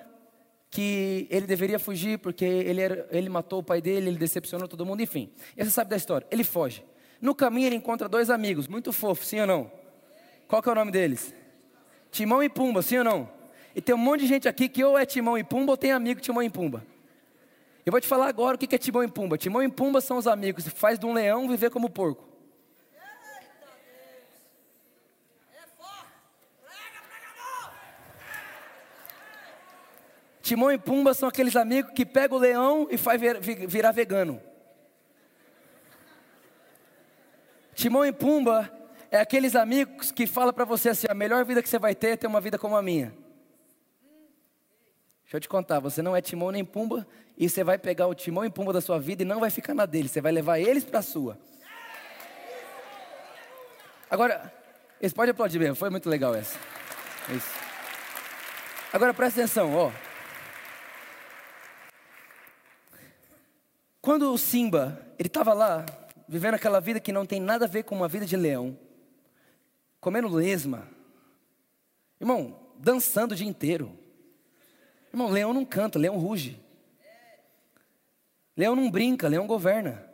que 0.69 1.27
ele 1.29 1.47
deveria 1.47 1.79
fugir 1.79 2.19
porque 2.19 2.43
ele, 2.43 2.81
era, 2.81 3.07
ele 3.11 3.29
matou 3.29 3.59
o 3.59 3.63
pai 3.63 3.81
dele, 3.81 4.09
ele 4.09 4.17
decepcionou 4.17 4.67
todo 4.67 4.85
mundo, 4.85 5.01
enfim. 5.01 5.31
E 5.55 5.63
você 5.63 5.71
sabe 5.71 5.89
da 5.89 5.95
história. 5.95 6.27
Ele 6.29 6.43
foge. 6.43 6.83
No 7.21 7.33
caminho 7.33 7.67
ele 7.67 7.75
encontra 7.75 8.09
dois 8.09 8.29
amigos, 8.29 8.67
muito 8.67 8.91
fofos, 8.91 9.27
sim 9.27 9.39
ou 9.39 9.47
não? 9.47 9.71
Qual 10.47 10.61
que 10.61 10.69
é 10.69 10.71
o 10.71 10.75
nome 10.75 10.91
deles? 10.91 11.33
Timão 12.11 12.43
e 12.43 12.49
Pumba, 12.49 12.81
sim 12.81 12.97
ou 12.97 13.03
não? 13.03 13.34
E 13.75 13.81
tem 13.81 13.93
um 13.93 13.97
monte 13.97 14.21
de 14.21 14.27
gente 14.27 14.47
aqui 14.47 14.69
que 14.69 14.81
ou 14.81 14.97
é 14.97 15.05
Timão 15.05 15.37
e 15.37 15.43
Pumba 15.43 15.73
ou 15.73 15.77
tem 15.77 15.91
amigo 15.91 16.21
Timão 16.21 16.41
e 16.41 16.49
Pumba. 16.49 16.85
Eu 17.85 17.91
vou 17.91 17.99
te 17.99 18.07
falar 18.07 18.29
agora 18.29 18.55
o 18.55 18.57
que 18.57 18.73
é 18.73 18.77
Timão 18.77 19.03
e 19.03 19.07
Pumba. 19.09 19.37
Timão 19.37 19.61
e 19.61 19.69
Pumba 19.69 19.99
são 19.99 20.17
os 20.17 20.25
amigos 20.25 20.63
que 20.63 20.69
faz 20.69 20.97
de 20.97 21.05
um 21.05 21.11
leão 21.11 21.49
viver 21.49 21.69
como 21.69 21.89
porco. 21.89 22.23
Timão 30.41 30.71
e 30.71 30.77
Pumba 30.77 31.13
são 31.13 31.27
aqueles 31.27 31.55
amigos 31.55 31.91
que 31.93 32.05
pegam 32.05 32.37
o 32.37 32.39
leão 32.39 32.87
e 32.89 32.97
faz 32.97 33.19
virar 33.67 33.91
vegano. 33.91 34.41
Timão 37.73 38.05
e 38.05 38.13
Pumba 38.13 38.71
é 39.11 39.19
aqueles 39.19 39.55
amigos 39.55 40.11
que 40.11 40.25
falam 40.25 40.53
para 40.53 40.63
você 40.63 40.89
assim: 40.89 41.07
a 41.09 41.13
melhor 41.13 41.43
vida 41.43 41.61
que 41.61 41.67
você 41.67 41.79
vai 41.79 41.93
ter 41.93 42.09
é 42.09 42.15
ter 42.15 42.27
uma 42.27 42.39
vida 42.39 42.57
como 42.57 42.77
a 42.77 42.81
minha. 42.81 43.24
Deixa 45.25 45.37
eu 45.37 45.41
te 45.41 45.49
contar, 45.49 45.79
você 45.79 46.03
não 46.03 46.15
é 46.15 46.21
Timão 46.21 46.51
nem 46.51 46.63
Pumba 46.63 47.05
e 47.35 47.49
você 47.49 47.63
vai 47.63 47.79
pegar 47.79 48.05
o 48.05 48.13
Timão 48.13 48.45
e 48.45 48.49
Pumba 48.49 48.71
da 48.71 48.79
sua 48.79 48.99
vida 48.99 49.23
e 49.23 49.25
não 49.25 49.39
vai 49.39 49.49
ficar 49.49 49.73
na 49.73 49.87
dele, 49.87 50.07
você 50.07 50.21
vai 50.21 50.31
levar 50.31 50.59
eles 50.59 50.83
para 50.83 50.99
a 50.99 51.01
sua. 51.01 51.37
Agora, 54.07 54.53
eles 55.01 55.13
podem 55.13 55.31
aplaudir 55.31 55.57
mesmo, 55.57 55.75
foi 55.75 55.89
muito 55.89 56.07
legal 56.07 56.35
essa. 56.35 56.59
Isso. 57.35 57.49
Agora 58.93 59.15
presta 59.15 59.41
atenção, 59.41 59.75
ó. 59.75 59.91
Quando 63.99 64.31
o 64.31 64.37
Simba, 64.37 65.03
ele 65.17 65.25
estava 65.25 65.55
lá 65.55 65.83
vivendo 66.27 66.53
aquela 66.53 66.79
vida 66.79 66.99
que 66.99 67.11
não 67.11 67.25
tem 67.25 67.39
nada 67.39 67.65
a 67.65 67.67
ver 67.67 67.81
com 67.81 67.95
uma 67.95 68.07
vida 68.07 68.27
de 68.27 68.37
leão, 68.37 68.77
comendo 69.99 70.27
lesma, 70.27 70.87
irmão, 72.21 72.59
dançando 72.77 73.31
o 73.31 73.35
dia 73.35 73.47
inteiro. 73.47 74.04
Irmão, 75.15 75.29
leão 75.29 75.53
não 75.53 75.63
canta, 75.63 75.97
leão 75.97 76.17
ruge. 76.17 76.61
Leão 78.57 78.75
não 78.75 78.91
brinca, 78.91 79.29
leão 79.29 79.47
governa. 79.47 80.05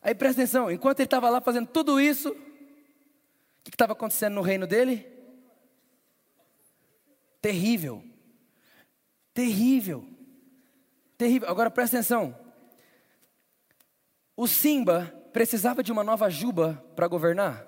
Aí 0.00 0.14
presta 0.14 0.40
atenção, 0.40 0.70
enquanto 0.70 1.00
ele 1.00 1.06
estava 1.06 1.28
lá 1.28 1.42
fazendo 1.42 1.66
tudo 1.66 2.00
isso, 2.00 2.30
o 2.30 3.62
que 3.64 3.68
estava 3.74 3.92
acontecendo 3.92 4.32
no 4.32 4.40
reino 4.40 4.66
dele? 4.66 5.06
Terrível. 7.42 8.02
Terrível. 9.34 10.08
Terrível. 11.18 11.50
Agora 11.50 11.70
presta 11.70 11.98
atenção. 11.98 12.34
O 14.34 14.46
Simba 14.46 15.14
precisava 15.34 15.82
de 15.82 15.92
uma 15.92 16.02
nova 16.02 16.30
juba 16.30 16.82
para 16.96 17.08
governar? 17.08 17.66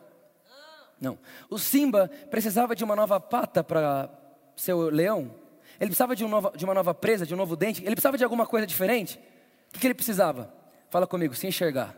Não. 0.99 1.19
O 1.51 1.59
Simba 1.59 2.09
precisava 2.31 2.75
de 2.75 2.83
uma 2.83 2.97
nova 2.97 3.21
pata 3.21 3.63
para 3.63 4.25
ser 4.57 4.73
o 4.73 4.91
leão? 4.91 5.31
Ele 5.79 5.91
precisava 5.91 6.17
de, 6.17 6.25
um 6.25 6.31
de, 6.57 6.65
uma 6.65 6.75
nova 6.75 6.95
presa, 6.95 7.27
de 7.27 7.35
um 7.35 7.37
novo 7.37 7.55
dente? 7.55 7.83
Ele 7.83 7.95
precisava 7.95 8.17
de 8.17 8.25
alguma 8.25 8.47
coisa 8.47 8.67
diferente? 8.67 9.21
O 9.69 9.75
que, 9.75 9.81
que 9.81 9.87
ele 9.87 9.95
precisava? 9.95 10.53
Fala 10.89 11.07
comigo, 11.07 11.35
se 11.35 11.47
enxergar. 11.47 11.95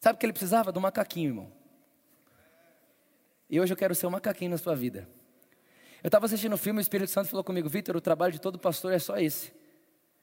Sabe 0.00 0.16
o 0.16 0.18
que 0.18 0.26
ele 0.26 0.32
precisava? 0.32 0.72
Do 0.72 0.80
macaquinho, 0.80 1.28
irmão. 1.28 1.52
E 3.48 3.60
hoje 3.60 3.72
eu 3.72 3.76
quero 3.76 3.94
ser 3.94 4.06
um 4.06 4.10
macaquinho 4.10 4.50
na 4.50 4.58
sua 4.58 4.74
vida. 4.74 5.08
Eu 6.02 6.08
estava 6.08 6.26
assistindo 6.26 6.52
o 6.52 6.54
um 6.56 6.58
filme, 6.58 6.80
o 6.80 6.82
Espírito 6.82 7.10
Santo 7.10 7.28
falou 7.28 7.44
comigo, 7.44 7.68
Vitor, 7.68 7.96
o 7.96 8.00
trabalho 8.00 8.32
de 8.32 8.40
todo 8.40 8.58
pastor 8.58 8.92
é 8.92 8.98
só 8.98 9.18
esse. 9.18 9.52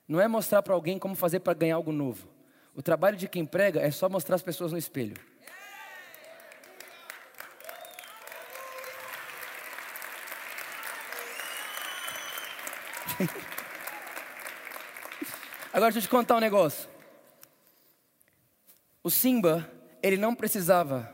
Não 0.05 0.19
é 0.19 0.27
mostrar 0.27 0.61
para 0.61 0.73
alguém 0.73 0.99
como 0.99 1.15
fazer 1.15 1.39
para 1.39 1.53
ganhar 1.53 1.75
algo 1.75 1.93
novo. 1.93 2.27
O 2.75 2.81
trabalho 2.81 3.15
de 3.15 3.27
quem 3.27 3.45
prega 3.45 3.79
é 3.79 3.91
só 3.91 4.09
mostrar 4.09 4.35
as 4.35 4.41
pessoas 4.41 4.71
no 4.71 4.77
espelho. 4.77 5.15
Agora 15.71 15.91
deixa 15.91 15.99
eu 15.99 16.09
te 16.09 16.11
contar 16.11 16.35
um 16.35 16.39
negócio. 16.39 16.89
O 19.03 19.09
Simba, 19.09 19.71
ele 20.01 20.17
não 20.17 20.33
precisava 20.33 21.13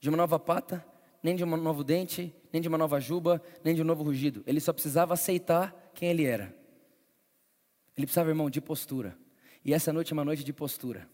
de 0.00 0.08
uma 0.08 0.16
nova 0.16 0.38
pata, 0.38 0.84
nem 1.22 1.36
de 1.36 1.44
um 1.44 1.56
novo 1.56 1.84
dente, 1.84 2.34
nem 2.52 2.60
de 2.60 2.66
uma 2.66 2.76
nova 2.76 3.00
juba, 3.00 3.40
nem 3.62 3.74
de 3.74 3.82
um 3.82 3.84
novo 3.84 4.02
rugido. 4.02 4.42
Ele 4.46 4.60
só 4.60 4.72
precisava 4.72 5.14
aceitar 5.14 5.74
quem 5.94 6.08
ele 6.08 6.24
era. 6.24 6.54
Ele 7.96 8.06
precisava, 8.06 8.30
irmão, 8.30 8.50
de 8.50 8.60
postura. 8.60 9.16
E 9.64 9.72
essa 9.72 9.92
noite 9.92 10.12
é 10.12 10.14
uma 10.14 10.24
noite 10.24 10.42
de 10.42 10.52
postura. 10.52 11.08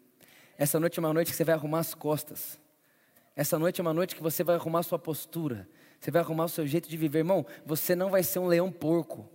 Essa 0.56 0.80
noite 0.80 0.98
é 0.98 1.00
uma 1.00 1.12
noite 1.12 1.30
que 1.30 1.36
você 1.36 1.44
vai 1.44 1.54
arrumar 1.54 1.80
as 1.80 1.94
costas. 1.94 2.58
Essa 3.36 3.58
noite 3.58 3.80
é 3.80 3.82
uma 3.82 3.94
noite 3.94 4.16
que 4.16 4.22
você 4.22 4.42
vai 4.42 4.56
arrumar 4.56 4.82
sua 4.82 4.98
postura. 4.98 5.68
Você 6.00 6.10
vai 6.10 6.22
arrumar 6.22 6.44
o 6.44 6.48
seu 6.48 6.66
jeito 6.66 6.88
de 6.88 6.96
viver. 6.96 7.18
Irmão, 7.18 7.46
você 7.64 7.94
não 7.94 8.10
vai 8.10 8.22
ser 8.22 8.38
um 8.38 8.46
leão 8.46 8.72
porco. 8.72 9.28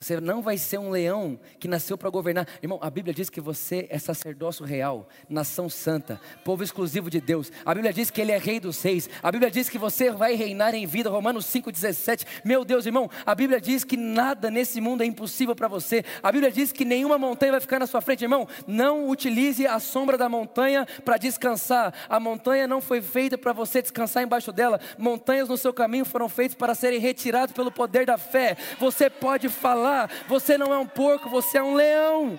Você 0.00 0.20
não 0.20 0.40
vai 0.40 0.56
ser 0.56 0.78
um 0.78 0.90
leão 0.90 1.40
que 1.58 1.66
nasceu 1.66 1.98
para 1.98 2.08
governar. 2.08 2.46
Irmão, 2.62 2.78
a 2.80 2.88
Bíblia 2.88 3.12
diz 3.12 3.28
que 3.28 3.40
você 3.40 3.88
é 3.90 3.98
sacerdócio 3.98 4.64
real, 4.64 5.08
nação 5.28 5.68
santa, 5.68 6.20
povo 6.44 6.62
exclusivo 6.62 7.10
de 7.10 7.20
Deus. 7.20 7.50
A 7.66 7.74
Bíblia 7.74 7.92
diz 7.92 8.08
que 8.08 8.20
ele 8.20 8.30
é 8.30 8.38
rei 8.38 8.60
dos 8.60 8.80
reis. 8.80 9.10
A 9.20 9.32
Bíblia 9.32 9.50
diz 9.50 9.68
que 9.68 9.76
você 9.76 10.12
vai 10.12 10.36
reinar 10.36 10.72
em 10.72 10.86
vida. 10.86 11.10
Romanos 11.10 11.46
5,17. 11.46 12.24
Meu 12.44 12.64
Deus, 12.64 12.86
irmão, 12.86 13.10
a 13.26 13.34
Bíblia 13.34 13.60
diz 13.60 13.82
que 13.82 13.96
nada 13.96 14.52
nesse 14.52 14.80
mundo 14.80 15.02
é 15.02 15.04
impossível 15.04 15.56
para 15.56 15.66
você. 15.66 16.04
A 16.22 16.30
Bíblia 16.30 16.52
diz 16.52 16.70
que 16.70 16.84
nenhuma 16.84 17.18
montanha 17.18 17.50
vai 17.50 17.60
ficar 17.60 17.80
na 17.80 17.86
sua 17.88 18.00
frente. 18.00 18.22
Irmão, 18.22 18.46
não 18.68 19.08
utilize 19.08 19.66
a 19.66 19.80
sombra 19.80 20.16
da 20.16 20.28
montanha 20.28 20.86
para 21.04 21.16
descansar. 21.16 21.92
A 22.08 22.20
montanha 22.20 22.68
não 22.68 22.80
foi 22.80 23.02
feita 23.02 23.36
para 23.36 23.52
você 23.52 23.82
descansar 23.82 24.22
embaixo 24.22 24.52
dela. 24.52 24.80
Montanhas 24.96 25.48
no 25.48 25.56
seu 25.56 25.72
caminho 25.72 26.04
foram 26.04 26.28
feitas 26.28 26.54
para 26.54 26.72
serem 26.72 27.00
retiradas 27.00 27.50
pelo 27.50 27.72
poder 27.72 28.06
da 28.06 28.16
fé. 28.16 28.56
Você 28.78 29.10
pode 29.10 29.48
falar 29.48 29.87
falar: 29.88 30.10
você 30.28 30.58
não 30.58 30.72
é 30.72 30.78
um 30.78 30.86
porco, 30.86 31.28
você 31.30 31.58
é 31.58 31.62
um 31.62 31.74
leão. 31.74 32.38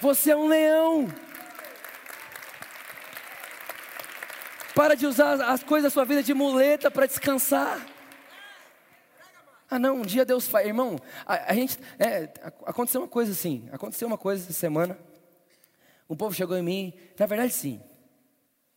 Você 0.00 0.32
é 0.32 0.36
um 0.36 0.48
leão. 0.48 1.08
Para 4.74 4.96
de 4.96 5.06
usar 5.06 5.40
as 5.48 5.62
coisas 5.62 5.84
da 5.84 5.94
sua 5.94 6.04
vida 6.04 6.22
de 6.22 6.34
muleta 6.34 6.90
para 6.90 7.06
descansar. 7.06 7.86
Ah, 9.70 9.78
não, 9.78 9.98
um 9.98 10.02
dia 10.02 10.24
Deus 10.24 10.48
faz. 10.48 10.66
Irmão, 10.66 10.98
a, 11.24 11.52
a 11.52 11.54
gente. 11.54 11.78
É, 11.98 12.32
aconteceu 12.66 13.00
uma 13.00 13.08
coisa 13.08 13.32
assim. 13.32 13.68
Aconteceu 13.72 14.08
uma 14.08 14.18
coisa 14.18 14.42
essa 14.42 14.52
semana. 14.52 14.98
Um 16.10 16.16
povo 16.16 16.34
chegou 16.34 16.56
em 16.56 16.62
mim. 16.62 16.92
Na 17.18 17.26
verdade, 17.26 17.52
sim. 17.52 17.80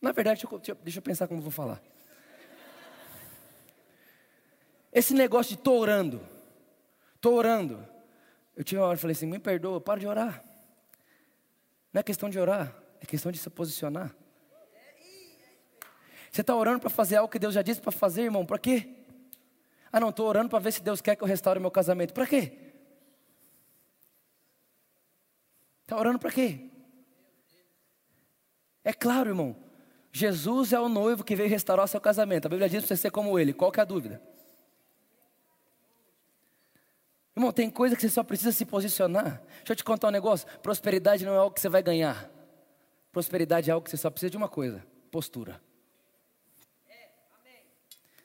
Na 0.00 0.12
verdade, 0.12 0.46
deixa 0.46 0.70
eu, 0.70 0.76
deixa 0.82 0.98
eu 0.98 1.02
pensar 1.02 1.26
como 1.26 1.40
eu 1.40 1.42
vou 1.42 1.50
falar. 1.50 1.82
Esse 4.98 5.14
negócio 5.14 5.54
de 5.54 5.62
tô 5.62 5.74
orando, 5.74 6.20
tô 7.20 7.32
orando. 7.34 7.86
Eu 8.56 8.64
tive 8.64 8.80
uma 8.80 8.88
hora 8.88 8.98
e 8.98 9.00
falei 9.00 9.12
assim: 9.12 9.26
me 9.26 9.38
perdoa, 9.38 9.80
para 9.80 10.00
de 10.00 10.08
orar. 10.08 10.42
Não 11.92 12.00
é 12.00 12.02
questão 12.02 12.28
de 12.28 12.36
orar, 12.36 12.74
é 13.00 13.06
questão 13.06 13.30
de 13.30 13.38
se 13.38 13.48
posicionar. 13.48 14.12
Você 16.32 16.40
está 16.40 16.52
orando 16.52 16.80
para 16.80 16.90
fazer 16.90 17.14
algo 17.14 17.30
que 17.30 17.38
Deus 17.38 17.54
já 17.54 17.62
disse 17.62 17.80
para 17.80 17.92
fazer, 17.92 18.22
irmão, 18.22 18.44
para 18.44 18.58
quê? 18.58 18.88
Ah, 19.92 20.00
não, 20.00 20.08
estou 20.08 20.26
orando 20.26 20.48
para 20.48 20.58
ver 20.58 20.72
se 20.72 20.82
Deus 20.82 21.00
quer 21.00 21.14
que 21.14 21.22
eu 21.22 21.28
restaure 21.28 21.60
meu 21.60 21.70
casamento. 21.70 22.12
Para 22.12 22.26
quê? 22.26 22.58
Está 25.82 25.96
orando 25.96 26.18
para 26.18 26.32
quê? 26.32 26.68
É 28.82 28.92
claro, 28.92 29.30
irmão. 29.30 29.54
Jesus 30.10 30.72
é 30.72 30.80
o 30.80 30.88
noivo 30.88 31.22
que 31.22 31.36
veio 31.36 31.48
restaurar 31.48 31.84
o 31.84 31.88
seu 31.88 32.00
casamento. 32.00 32.46
A 32.46 32.48
Bíblia 32.48 32.68
diz 32.68 32.80
para 32.80 32.88
você 32.88 32.96
ser 32.96 33.12
como 33.12 33.38
ele. 33.38 33.52
Qual 33.52 33.70
que 33.70 33.78
é 33.78 33.82
a 33.82 33.86
dúvida? 33.86 34.20
Irmão, 37.38 37.52
tem 37.52 37.70
coisa 37.70 37.94
que 37.94 38.02
você 38.02 38.08
só 38.08 38.24
precisa 38.24 38.50
se 38.50 38.64
posicionar. 38.64 39.40
Deixa 39.58 39.70
eu 39.72 39.76
te 39.76 39.84
contar 39.84 40.08
um 40.08 40.10
negócio: 40.10 40.44
prosperidade 40.60 41.24
não 41.24 41.34
é 41.34 41.36
algo 41.36 41.54
que 41.54 41.60
você 41.60 41.68
vai 41.68 41.80
ganhar. 41.80 42.28
Prosperidade 43.12 43.70
é 43.70 43.72
algo 43.72 43.84
que 43.84 43.90
você 43.90 43.96
só 43.96 44.10
precisa 44.10 44.28
de 44.28 44.36
uma 44.36 44.48
coisa: 44.48 44.84
postura. 45.08 45.62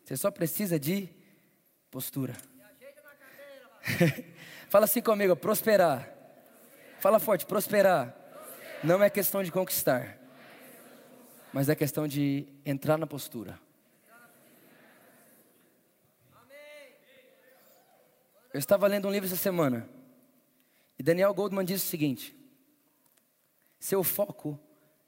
Você 0.03 0.17
só 0.17 0.31
precisa 0.31 0.79
de 0.79 1.07
postura. 1.91 2.33
Fala 4.67 4.85
assim 4.85 4.99
comigo: 4.99 5.35
prosperar. 5.35 6.11
Fala 6.99 7.19
forte: 7.19 7.45
prosperar. 7.45 8.17
Não 8.83 9.03
é 9.03 9.11
questão 9.11 9.43
de 9.43 9.51
conquistar, 9.51 10.17
mas 11.53 11.69
é 11.69 11.75
questão 11.75 12.07
de 12.07 12.47
entrar 12.65 12.97
na 12.97 13.05
postura. 13.05 13.59
Eu 18.53 18.59
estava 18.59 18.85
lendo 18.85 19.07
um 19.07 19.11
livro 19.11 19.25
essa 19.25 19.35
semana. 19.35 19.89
E 20.97 21.01
Daniel 21.01 21.33
Goldman 21.33 21.65
diz 21.65 21.83
o 21.83 21.87
seguinte: 21.87 22.35
Seu 23.79 24.03
foco 24.03 24.59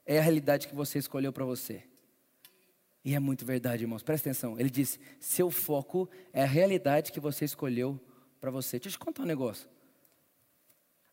é 0.04 0.18
a 0.18 0.22
realidade 0.22 0.66
que 0.66 0.74
você 0.74 0.98
escolheu 0.98 1.32
para 1.32 1.44
você. 1.44 1.84
E 3.04 3.14
é 3.14 3.20
muito 3.20 3.46
verdade, 3.46 3.84
irmãos. 3.84 4.02
Presta 4.02 4.28
atenção. 4.28 4.58
Ele 4.58 4.68
disse: 4.68 4.98
Seu 5.20 5.48
foco 5.48 6.10
é 6.32 6.42
a 6.42 6.46
realidade 6.46 7.12
que 7.12 7.20
você 7.20 7.44
escolheu 7.44 8.00
para 8.40 8.50
você. 8.50 8.80
Deixa 8.80 8.96
eu 8.96 8.98
te 9.00 9.04
contar 9.04 9.22
um 9.22 9.26
negócio. 9.26 9.68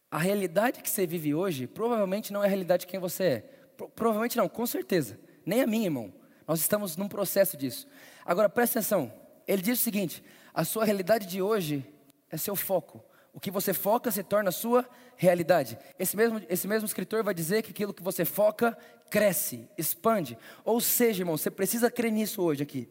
A 0.10 0.18
realidade 0.18 0.82
que 0.82 0.90
você 0.90 1.06
vive 1.06 1.36
hoje 1.36 1.68
provavelmente 1.68 2.34
não 2.34 2.42
é 2.42 2.48
a 2.48 2.50
realidade 2.50 2.82
de 2.82 2.88
quem 2.88 3.00
você 3.00 3.24
é. 3.24 3.40
Pro, 3.78 3.90
provavelmente 3.90 4.38
não, 4.38 4.50
com 4.50 4.66
certeza. 4.66 5.20
Nem 5.46 5.62
a 5.62 5.68
minha, 5.68 5.86
irmão. 5.86 6.12
Nós 6.48 6.60
estamos 6.60 6.98
num 6.98 7.08
processo 7.08 7.56
disso. 7.56 7.88
Agora, 8.26 8.50
presta 8.50 8.80
atenção. 8.80 9.14
Ele 9.48 9.62
diz 9.62 9.80
o 9.80 9.84
seguinte: 9.84 10.24
a 10.52 10.66
sua 10.66 10.84
realidade 10.84 11.28
de 11.28 11.40
hoje 11.40 11.93
é 12.34 12.38
seu 12.38 12.56
foco. 12.56 13.04
O 13.32 13.40
que 13.40 13.52
você 13.52 13.74
foca 13.74 14.10
se 14.12 14.24
torna 14.24 14.52
sua 14.52 14.88
realidade. 15.16 15.78
Esse 16.00 16.18
mesmo, 16.18 16.42
esse 16.50 16.68
mesmo 16.68 16.86
escritor 16.86 17.24
vai 17.24 17.34
dizer 17.34 17.62
que 17.62 17.70
aquilo 17.70 17.94
que 17.94 18.02
você 18.02 18.26
foca 18.26 18.78
cresce, 19.10 19.70
expande. 19.78 20.38
Ou 20.66 20.82
seja, 20.82 21.22
irmão, 21.22 21.38
você 21.38 21.52
precisa 21.52 21.92
crer 21.92 22.12
nisso 22.12 22.42
hoje 22.42 22.64
aqui. 22.64 22.90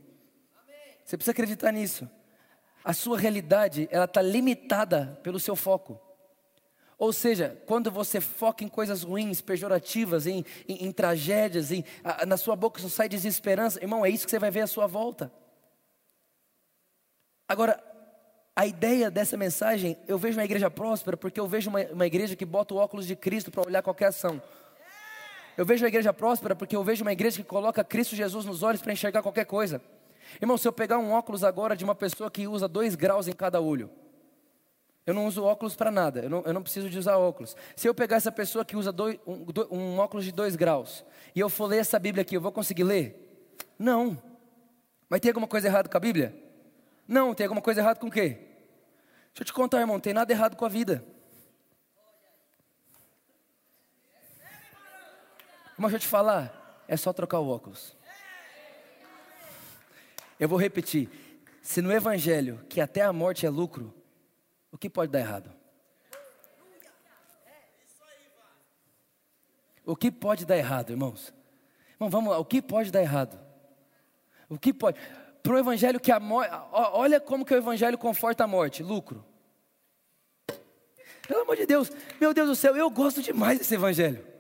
Você 1.04 1.16
precisa 1.16 1.32
acreditar 1.32 1.72
nisso. 1.72 2.08
A 2.84 2.92
sua 2.92 3.18
realidade, 3.18 3.88
ela 3.90 4.04
está 4.04 4.22
limitada 4.22 5.18
pelo 5.24 5.40
seu 5.40 5.56
foco. 5.56 6.00
Ou 6.96 7.12
seja, 7.12 7.60
quando 7.66 7.90
você 7.90 8.20
foca 8.20 8.62
em 8.62 8.68
coisas 8.68 9.02
ruins, 9.02 9.40
pejorativas, 9.40 10.24
em, 10.26 10.44
em, 10.68 10.86
em 10.86 10.92
tragédias, 10.92 11.72
em, 11.72 11.84
a, 12.04 12.24
na 12.24 12.36
sua 12.36 12.54
boca 12.54 12.80
só 12.80 12.88
sai 12.88 13.08
desesperança, 13.08 13.82
irmão, 13.82 14.06
é 14.06 14.10
isso 14.10 14.24
que 14.24 14.30
você 14.30 14.38
vai 14.38 14.52
ver 14.52 14.60
à 14.60 14.66
sua 14.68 14.86
volta. 14.86 15.32
Agora, 17.48 17.91
a 18.54 18.66
ideia 18.66 19.10
dessa 19.10 19.36
mensagem, 19.36 19.96
eu 20.06 20.18
vejo 20.18 20.38
uma 20.38 20.44
igreja 20.44 20.70
próspera 20.70 21.16
porque 21.16 21.40
eu 21.40 21.46
vejo 21.46 21.70
uma, 21.70 21.80
uma 21.86 22.06
igreja 22.06 22.36
que 22.36 22.44
bota 22.44 22.74
o 22.74 22.76
óculos 22.76 23.06
de 23.06 23.16
Cristo 23.16 23.50
para 23.50 23.66
olhar 23.66 23.82
qualquer 23.82 24.06
ação. 24.06 24.40
Eu 25.56 25.64
vejo 25.64 25.82
uma 25.84 25.88
igreja 25.88 26.12
próspera 26.12 26.54
porque 26.54 26.76
eu 26.76 26.84
vejo 26.84 27.02
uma 27.02 27.12
igreja 27.12 27.38
que 27.38 27.44
coloca 27.48 27.82
Cristo 27.82 28.14
Jesus 28.14 28.44
nos 28.44 28.62
olhos 28.62 28.82
para 28.82 28.92
enxergar 28.92 29.22
qualquer 29.22 29.46
coisa. 29.46 29.80
Irmão, 30.40 30.56
se 30.56 30.68
eu 30.68 30.72
pegar 30.72 30.98
um 30.98 31.12
óculos 31.12 31.44
agora 31.44 31.76
de 31.76 31.84
uma 31.84 31.94
pessoa 31.94 32.30
que 32.30 32.46
usa 32.46 32.68
dois 32.68 32.94
graus 32.94 33.26
em 33.26 33.32
cada 33.32 33.60
olho, 33.60 33.90
Eu 35.04 35.12
não 35.14 35.26
uso 35.26 35.42
óculos 35.42 35.74
para 35.74 35.90
nada, 35.90 36.20
eu 36.20 36.30
não, 36.30 36.42
eu 36.42 36.52
não, 36.52 36.62
preciso 36.62 36.88
de 36.88 36.96
usar 36.96 37.16
óculos. 37.16 37.56
Se 37.74 37.88
eu 37.88 37.94
pegar 37.94 38.16
essa 38.16 38.30
pessoa 38.30 38.64
que 38.64 38.76
usa 38.76 38.92
dois, 38.92 39.18
um, 39.26 39.44
um 39.70 39.98
óculos 39.98 40.24
de 40.24 40.30
dois 40.30 40.54
graus 40.54 41.04
e 41.34 41.40
eu 41.40 41.48
for 41.48 41.66
ler 41.66 41.78
essa 41.78 41.98
Bíblia 41.98 42.22
aqui, 42.22 42.36
eu 42.36 42.40
vou 42.40 42.52
conseguir 42.52 42.84
ler? 42.84 43.58
Não. 43.76 44.16
Mas 45.08 45.20
tem 45.20 45.30
alguma 45.30 45.48
coisa 45.48 45.66
errada 45.66 45.88
com 45.88 45.96
a 45.96 46.00
Bíblia? 46.00 46.51
Não, 47.12 47.34
tem 47.34 47.44
alguma 47.44 47.60
coisa 47.60 47.82
errada 47.82 48.00
com 48.00 48.06
o 48.06 48.10
quê? 48.10 48.38
Deixa 49.28 49.40
eu 49.40 49.44
te 49.44 49.52
contar, 49.52 49.80
irmão, 49.80 50.00
tem 50.00 50.14
nada 50.14 50.32
errado 50.32 50.56
com 50.56 50.64
a 50.64 50.68
vida. 50.68 51.04
Mas 55.76 55.90
deixa 55.90 55.96
eu 55.96 56.00
te 56.00 56.06
falar, 56.06 56.82
é 56.88 56.96
só 56.96 57.12
trocar 57.12 57.38
o 57.40 57.50
óculos. 57.50 57.94
Eu 60.40 60.48
vou 60.48 60.58
repetir. 60.58 61.10
Se 61.60 61.82
no 61.82 61.92
Evangelho, 61.92 62.64
que 62.66 62.80
até 62.80 63.02
a 63.02 63.12
morte 63.12 63.44
é 63.44 63.50
lucro, 63.50 63.92
o 64.70 64.78
que 64.78 64.88
pode 64.88 65.12
dar 65.12 65.20
errado? 65.20 65.52
O 69.84 69.94
que 69.94 70.10
pode 70.10 70.46
dar 70.46 70.56
errado, 70.56 70.92
irmãos? 70.92 71.34
Irmão, 71.90 72.08
vamos 72.08 72.32
lá, 72.32 72.38
o 72.38 72.44
que 72.46 72.62
pode 72.62 72.90
dar 72.90 73.02
errado? 73.02 73.38
O 74.48 74.58
que 74.58 74.72
pode? 74.72 74.98
Para 75.42 75.54
o 75.54 75.58
evangelho 75.58 75.98
que 75.98 76.12
a 76.12 76.20
morte. 76.20 76.50
Olha 76.72 77.20
como 77.20 77.44
que 77.44 77.52
o 77.52 77.56
evangelho 77.56 77.98
conforta 77.98 78.44
a 78.44 78.46
morte, 78.46 78.82
lucro. 78.82 79.24
Pelo 81.26 81.42
amor 81.42 81.56
de 81.56 81.66
Deus, 81.66 81.90
meu 82.20 82.34
Deus 82.34 82.48
do 82.48 82.54
céu, 82.54 82.76
eu 82.76 82.90
gosto 82.90 83.22
demais 83.22 83.58
desse 83.58 83.74
evangelho. 83.74 84.32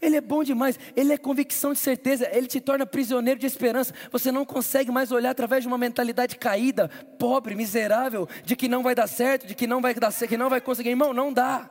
Ele 0.00 0.16
é 0.16 0.20
bom 0.20 0.44
demais, 0.44 0.78
ele 0.94 1.12
é 1.12 1.18
convicção 1.18 1.72
de 1.72 1.78
certeza, 1.78 2.28
ele 2.32 2.46
te 2.46 2.60
torna 2.60 2.86
prisioneiro 2.86 3.40
de 3.40 3.46
esperança. 3.46 3.92
Você 4.12 4.30
não 4.30 4.44
consegue 4.44 4.92
mais 4.92 5.10
olhar 5.10 5.30
através 5.30 5.62
de 5.62 5.68
uma 5.68 5.78
mentalidade 5.78 6.36
caída, 6.36 6.88
pobre, 7.18 7.54
miserável, 7.54 8.28
de 8.44 8.54
que 8.54 8.68
não 8.68 8.82
vai 8.82 8.94
dar 8.94 9.08
certo, 9.08 9.46
de 9.46 9.54
que 9.56 9.66
não 9.66 9.80
vai 9.80 9.94
dar 9.94 10.12
que 10.12 10.36
não 10.36 10.48
vai 10.48 10.60
conseguir. 10.60 10.90
Irmão, 10.90 11.12
não 11.12 11.32
dá. 11.32 11.68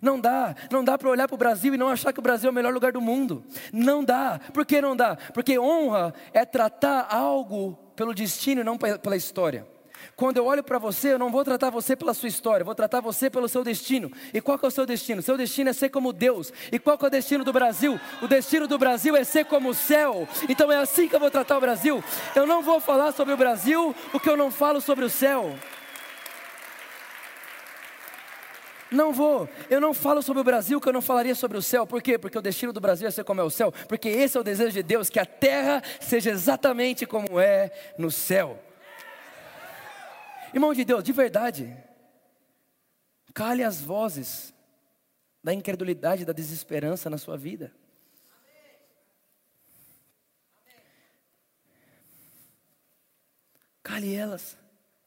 Não 0.00 0.18
dá, 0.18 0.54
não 0.70 0.82
dá 0.82 0.96
para 0.96 1.08
olhar 1.08 1.28
para 1.28 1.34
o 1.34 1.38
Brasil 1.38 1.74
e 1.74 1.78
não 1.78 1.88
achar 1.88 2.12
que 2.12 2.18
o 2.18 2.22
Brasil 2.22 2.48
é 2.48 2.50
o 2.50 2.54
melhor 2.54 2.72
lugar 2.72 2.92
do 2.92 3.00
mundo. 3.00 3.44
Não 3.72 4.02
dá. 4.04 4.40
Por 4.52 4.64
que 4.64 4.80
não 4.80 4.96
dá? 4.96 5.16
Porque 5.34 5.58
honra 5.58 6.14
é 6.32 6.44
tratar 6.44 7.06
algo 7.10 7.78
pelo 7.94 8.14
destino 8.14 8.62
e 8.62 8.64
não 8.64 8.78
pela 8.78 9.16
história. 9.16 9.66
Quando 10.16 10.36
eu 10.36 10.46
olho 10.46 10.62
para 10.62 10.78
você, 10.78 11.12
eu 11.14 11.18
não 11.18 11.30
vou 11.30 11.44
tratar 11.44 11.70
você 11.70 11.96
pela 11.96 12.14
sua 12.14 12.28
história, 12.28 12.64
vou 12.64 12.74
tratar 12.74 13.00
você 13.00 13.30
pelo 13.30 13.48
seu 13.48 13.64
destino. 13.64 14.10
E 14.32 14.40
qual 14.40 14.58
é 14.62 14.66
o 14.66 14.70
seu 14.70 14.84
destino? 14.84 15.22
Seu 15.22 15.36
destino 15.36 15.70
é 15.70 15.72
ser 15.72 15.88
como 15.88 16.12
Deus. 16.12 16.52
E 16.70 16.78
qual 16.78 16.98
é 17.00 17.06
o 17.06 17.10
destino 17.10 17.44
do 17.44 17.52
Brasil? 17.52 17.98
O 18.20 18.28
destino 18.28 18.66
do 18.66 18.78
Brasil 18.78 19.16
é 19.16 19.24
ser 19.24 19.44
como 19.44 19.70
o 19.70 19.74
céu. 19.74 20.28
Então 20.48 20.70
é 20.70 20.76
assim 20.76 21.08
que 21.08 21.16
eu 21.16 21.20
vou 21.20 21.30
tratar 21.30 21.56
o 21.56 21.60
Brasil. 21.60 22.02
Eu 22.34 22.46
não 22.46 22.62
vou 22.62 22.80
falar 22.80 23.12
sobre 23.12 23.34
o 23.34 23.36
Brasil 23.36 23.94
o 24.12 24.20
que 24.20 24.28
eu 24.28 24.36
não 24.36 24.50
falo 24.50 24.80
sobre 24.80 25.04
o 25.04 25.10
céu. 25.10 25.54
Não 28.90 29.12
vou. 29.12 29.48
Eu 29.68 29.80
não 29.80 29.94
falo 29.94 30.20
sobre 30.20 30.40
o 30.40 30.44
Brasil 30.44 30.80
que 30.80 30.88
eu 30.88 30.92
não 30.92 31.00
falaria 31.00 31.34
sobre 31.34 31.56
o 31.56 31.62
céu. 31.62 31.86
Por 31.86 32.02
quê? 32.02 32.18
Porque 32.18 32.36
o 32.36 32.42
destino 32.42 32.72
do 32.72 32.80
Brasil 32.80 33.06
é 33.06 33.10
ser 33.10 33.24
como 33.24 33.40
é 33.40 33.44
o 33.44 33.50
céu. 33.50 33.72
Porque 33.88 34.08
esse 34.08 34.36
é 34.36 34.40
o 34.40 34.44
desejo 34.44 34.72
de 34.72 34.82
Deus, 34.82 35.08
que 35.08 35.20
a 35.20 35.26
terra 35.26 35.82
seja 36.00 36.30
exatamente 36.30 37.06
como 37.06 37.38
é 37.38 37.70
no 37.96 38.10
céu. 38.10 38.58
Irmão 40.52 40.74
de 40.74 40.84
Deus, 40.84 41.04
de 41.04 41.12
verdade, 41.12 41.76
cale 43.32 43.62
as 43.62 43.80
vozes 43.80 44.52
da 45.42 45.54
incredulidade, 45.54 46.24
da 46.24 46.32
desesperança 46.32 47.08
na 47.08 47.16
sua 47.16 47.36
vida. 47.36 47.72
Cale 53.82 54.14
elas. 54.14 54.58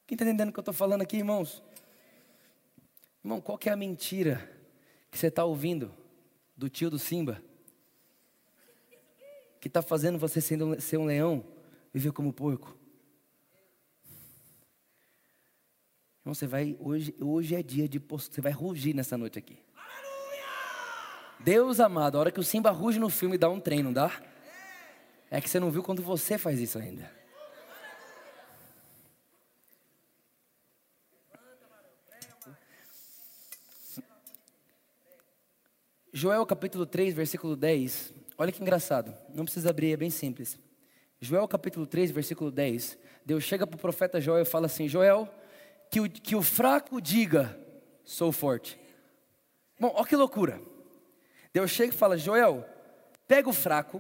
Quem 0.08 0.16
está 0.16 0.26
entendendo 0.26 0.50
o 0.50 0.54
que 0.54 0.60
eu 0.60 0.62
estou 0.62 0.74
falando 0.74 1.02
aqui, 1.02 1.18
irmãos? 1.18 1.62
Irmão, 3.24 3.40
qual 3.40 3.58
que 3.58 3.70
é 3.70 3.72
a 3.72 3.78
mentira 3.78 4.50
que 5.10 5.18
você 5.18 5.28
está 5.28 5.46
ouvindo 5.46 5.94
do 6.58 6.70
tio 6.70 6.90
do 6.90 7.00
Simba? 7.00 7.42
Que 9.62 9.70
está 9.70 9.82
fazendo 9.82 10.20
você 10.20 10.42
ser 10.42 10.98
um 10.98 11.06
leão, 11.06 11.46
viver 11.94 12.12
como 12.12 12.34
porco? 12.34 12.78
Irmão, 16.22 16.36
você 16.36 16.46
vai, 16.46 16.76
hoje, 16.80 17.16
hoje 17.20 17.56
é 17.56 17.64
dia 17.64 17.88
de 17.88 17.98
você 17.98 18.42
vai 18.42 18.52
rugir 18.52 18.94
nessa 18.94 19.18
noite 19.18 19.40
aqui. 19.40 19.58
Aleluia! 19.74 20.46
Deus 21.40 21.80
amado, 21.80 22.18
a 22.18 22.20
hora 22.20 22.32
que 22.32 22.42
o 22.42 22.44
Simba 22.44 22.72
ruge 22.72 23.00
no 23.00 23.10
filme 23.10 23.38
dá 23.38 23.50
um 23.50 23.60
trem, 23.60 23.82
não 23.82 23.94
dá? 23.94 24.22
É 25.32 25.40
que 25.40 25.50
você 25.50 25.62
não 25.62 25.72
viu 25.72 25.82
quando 25.82 26.02
você 26.02 26.38
faz 26.38 26.60
isso 26.60 26.78
ainda. 26.78 27.23
Joel 36.16 36.46
capítulo 36.46 36.86
3, 36.86 37.12
versículo 37.16 37.56
10. 37.56 38.14
Olha 38.38 38.52
que 38.52 38.62
engraçado. 38.62 39.16
Não 39.34 39.46
precisa 39.46 39.72
abrir, 39.72 39.94
é 39.94 39.98
bem 39.98 40.12
simples. 40.12 40.60
Joel 41.20 41.48
capítulo 41.48 41.88
3, 41.88 42.12
versículo 42.12 42.52
10. 42.52 43.00
Deus 43.26 43.44
chega 43.44 43.66
para 43.66 43.76
o 43.76 43.80
profeta 43.80 44.22
Joel 44.22 44.44
e 44.44 44.46
fala 44.46 44.68
assim: 44.68 44.88
Joel, 44.88 45.28
que 45.90 46.00
o, 46.00 46.08
que 46.08 46.36
o 46.36 46.44
fraco 46.44 47.02
diga, 47.02 47.60
sou 48.04 48.32
forte. 48.32 48.80
Bom, 49.80 49.92
olha 49.96 50.06
que 50.06 50.16
loucura. 50.16 50.62
Deus 51.52 51.72
chega 51.72 51.92
e 51.92 51.98
fala: 51.98 52.16
Joel, 52.16 52.64
pega 53.28 53.50
o 53.50 53.54
fraco, 53.54 54.00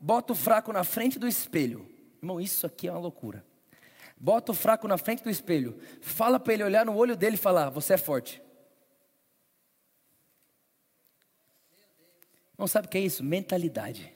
bota 0.00 0.32
o 0.32 0.36
fraco 0.36 0.72
na 0.72 0.82
frente 0.82 1.16
do 1.16 1.28
espelho. 1.28 1.88
Irmão, 2.20 2.40
isso 2.40 2.66
aqui 2.66 2.88
é 2.88 2.90
uma 2.90 2.98
loucura. 2.98 3.46
Bota 4.16 4.50
o 4.50 4.54
fraco 4.54 4.88
na 4.88 4.98
frente 4.98 5.22
do 5.22 5.30
espelho, 5.30 5.78
fala 6.00 6.40
para 6.40 6.54
ele 6.54 6.64
olhar 6.64 6.84
no 6.84 6.96
olho 6.96 7.14
dele 7.14 7.36
e 7.36 7.38
falar: 7.38 7.70
Você 7.70 7.94
é 7.94 7.96
forte. 7.96 8.42
Não 12.62 12.68
sabe 12.68 12.86
o 12.86 12.90
que 12.90 12.96
é 12.96 13.00
isso? 13.00 13.24
Mentalidade. 13.24 14.14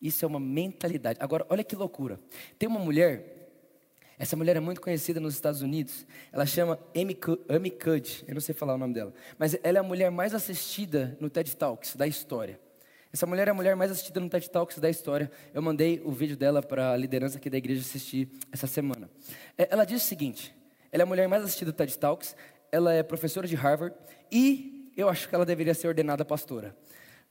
Isso 0.00 0.24
é 0.24 0.26
uma 0.26 0.40
mentalidade. 0.40 1.18
Agora, 1.20 1.44
olha 1.50 1.62
que 1.62 1.76
loucura. 1.76 2.18
Tem 2.58 2.66
uma 2.66 2.80
mulher 2.80 3.40
essa 4.18 4.36
mulher 4.36 4.56
é 4.56 4.60
muito 4.60 4.80
conhecida 4.80 5.20
nos 5.20 5.34
Estados 5.34 5.60
Unidos. 5.60 6.06
Ela 6.32 6.46
chama 6.46 6.78
Amy, 6.96 7.14
Cuddy. 7.70 8.24
Eu 8.26 8.34
não 8.34 8.40
sei 8.40 8.54
falar 8.54 8.74
o 8.74 8.78
nome 8.78 8.94
dela. 8.94 9.12
Mas 9.36 9.54
ela 9.62 9.78
é 9.78 9.80
a 9.80 9.82
mulher 9.82 10.10
mais 10.10 10.32
assistida 10.32 11.14
no 11.20 11.28
TED 11.28 11.56
Talks 11.56 11.94
da 11.94 12.06
história. 12.06 12.58
Essa 13.12 13.26
mulher 13.26 13.48
é 13.48 13.50
a 13.50 13.54
mulher 13.54 13.76
mais 13.76 13.90
assistida 13.90 14.18
no 14.18 14.30
TED 14.30 14.48
Talks 14.48 14.78
da 14.78 14.88
história. 14.88 15.30
Eu 15.52 15.60
mandei 15.60 16.00
o 16.02 16.10
vídeo 16.10 16.38
dela 16.38 16.62
para 16.62 16.92
a 16.92 16.96
liderança 16.96 17.36
aqui 17.36 17.50
da 17.50 17.58
igreja 17.58 17.82
assistir 17.82 18.30
essa 18.50 18.66
semana. 18.66 19.10
É, 19.58 19.68
ela 19.70 19.84
diz 19.84 20.02
o 20.02 20.06
seguinte: 20.06 20.54
ela 20.90 21.02
é 21.02 21.04
a 21.04 21.06
mulher 21.06 21.28
mais 21.28 21.42
assistida 21.42 21.70
do 21.70 21.76
TED 21.76 21.98
Talks. 21.98 22.34
Ela 22.70 22.94
é 22.94 23.02
professora 23.02 23.46
de 23.46 23.56
Harvard. 23.56 23.94
E 24.30 24.71
eu 24.96 25.08
acho 25.08 25.28
que 25.28 25.34
ela 25.34 25.46
deveria 25.46 25.74
ser 25.74 25.88
ordenada 25.88 26.24
pastora. 26.24 26.76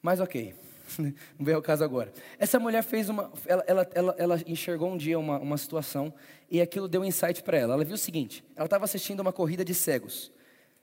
Mas 0.02 0.20
ok. 0.20 0.56
não 0.98 1.14
veio 1.40 1.58
ao 1.58 1.64
caso 1.64 1.84
agora. 1.84 2.12
Essa 2.38 2.60
mulher 2.60 2.84
fez 2.84 3.10
uma. 3.10 3.32
Ela, 3.46 3.64
ela, 3.68 3.90
ela, 3.94 4.16
ela 4.18 4.42
enxergou 4.46 4.92
um 4.92 4.98
dia 4.98 5.18
uma, 5.18 5.40
uma 5.40 5.58
situação 5.58 6.14
e 6.50 6.62
aquilo 6.62 6.88
deu 6.88 7.02
um 7.02 7.06
insight 7.06 7.44
para 7.44 7.58
ela. 7.58 7.74
Ela 7.74 7.86
viu 7.86 7.96
o 7.96 7.98
seguinte: 7.98 8.44
ela 8.56 8.66
estava 8.66 8.86
assistindo 8.86 9.20
uma 9.20 9.34
corrida 9.34 9.64
de 9.64 9.74
cegos, 9.74 10.32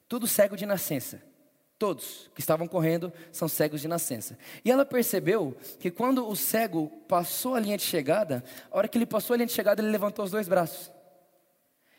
tudo 0.09 0.27
cego 0.27 0.57
de 0.57 0.67
nascença. 0.67 1.23
Todos 1.79 2.29
que 2.35 2.41
estavam 2.41 2.67
correndo 2.67 3.13
são 3.31 3.47
cegos 3.47 3.81
de 3.81 3.87
nascença. 3.87 4.37
E 4.65 4.71
ela 4.71 4.85
percebeu 4.85 5.57
que 5.79 5.93
quando 5.93 6.29
o 6.29 6.35
cego 6.35 6.89
passou 7.07 7.55
a 7.55 7.61
linha 7.61 7.77
de 7.77 7.85
chegada, 7.85 8.43
a 8.69 8.77
hora 8.77 8.89
que 8.89 8.99
ele 8.99 9.07
passou 9.07 9.35
a 9.35 9.37
linha 9.37 9.47
de 9.47 9.53
chegada, 9.53 9.81
ele 9.81 9.91
levantou 9.91 10.25
os 10.25 10.33
dois 10.33 10.49
braços. 10.49 10.91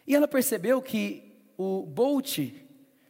E 0.05 0.13
ela 0.13 0.27
percebeu 0.27 0.81
que 0.81 1.33
o 1.57 1.85
Bolt, 1.85 2.39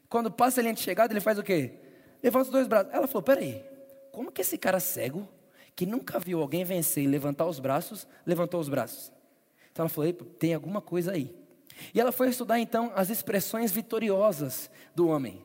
quando 0.10 0.32
passa 0.32 0.60
a 0.60 0.64
linha 0.64 0.74
de 0.74 0.82
chegada, 0.82 1.14
ele 1.14 1.22
faz 1.22 1.38
o 1.38 1.44
quê? 1.44 1.74
Levanta 2.22 2.46
os 2.46 2.52
dois 2.52 2.68
braços. 2.68 2.92
Ela 2.92 3.08
falou: 3.08 3.22
peraí, 3.22 3.64
como 4.12 4.32
que 4.32 4.42
esse 4.42 4.58
cara 4.58 4.80
cego, 4.80 5.28
que 5.76 5.86
nunca 5.86 6.20
viu 6.20 6.42
alguém 6.42 6.64
vencer 6.64 7.04
e 7.04 7.08
levantar 7.08 7.46
os 7.46 7.60
braços, 7.60 8.08
levantou 8.26 8.60
os 8.60 8.68
braços? 8.68 9.12
Então 9.72 9.84
ela 9.84 9.90
falou: 9.90 10.12
tem 10.12 10.54
alguma 10.54 10.82
coisa 10.82 11.12
aí. 11.12 11.34
E 11.94 12.02
ela 12.02 12.12
foi 12.12 12.30
estudar 12.30 12.60
então 12.60 12.92
as 12.96 13.10
expressões 13.10 13.72
vitoriosas 13.72 14.70
do 14.94 15.08
homem. 15.08 15.42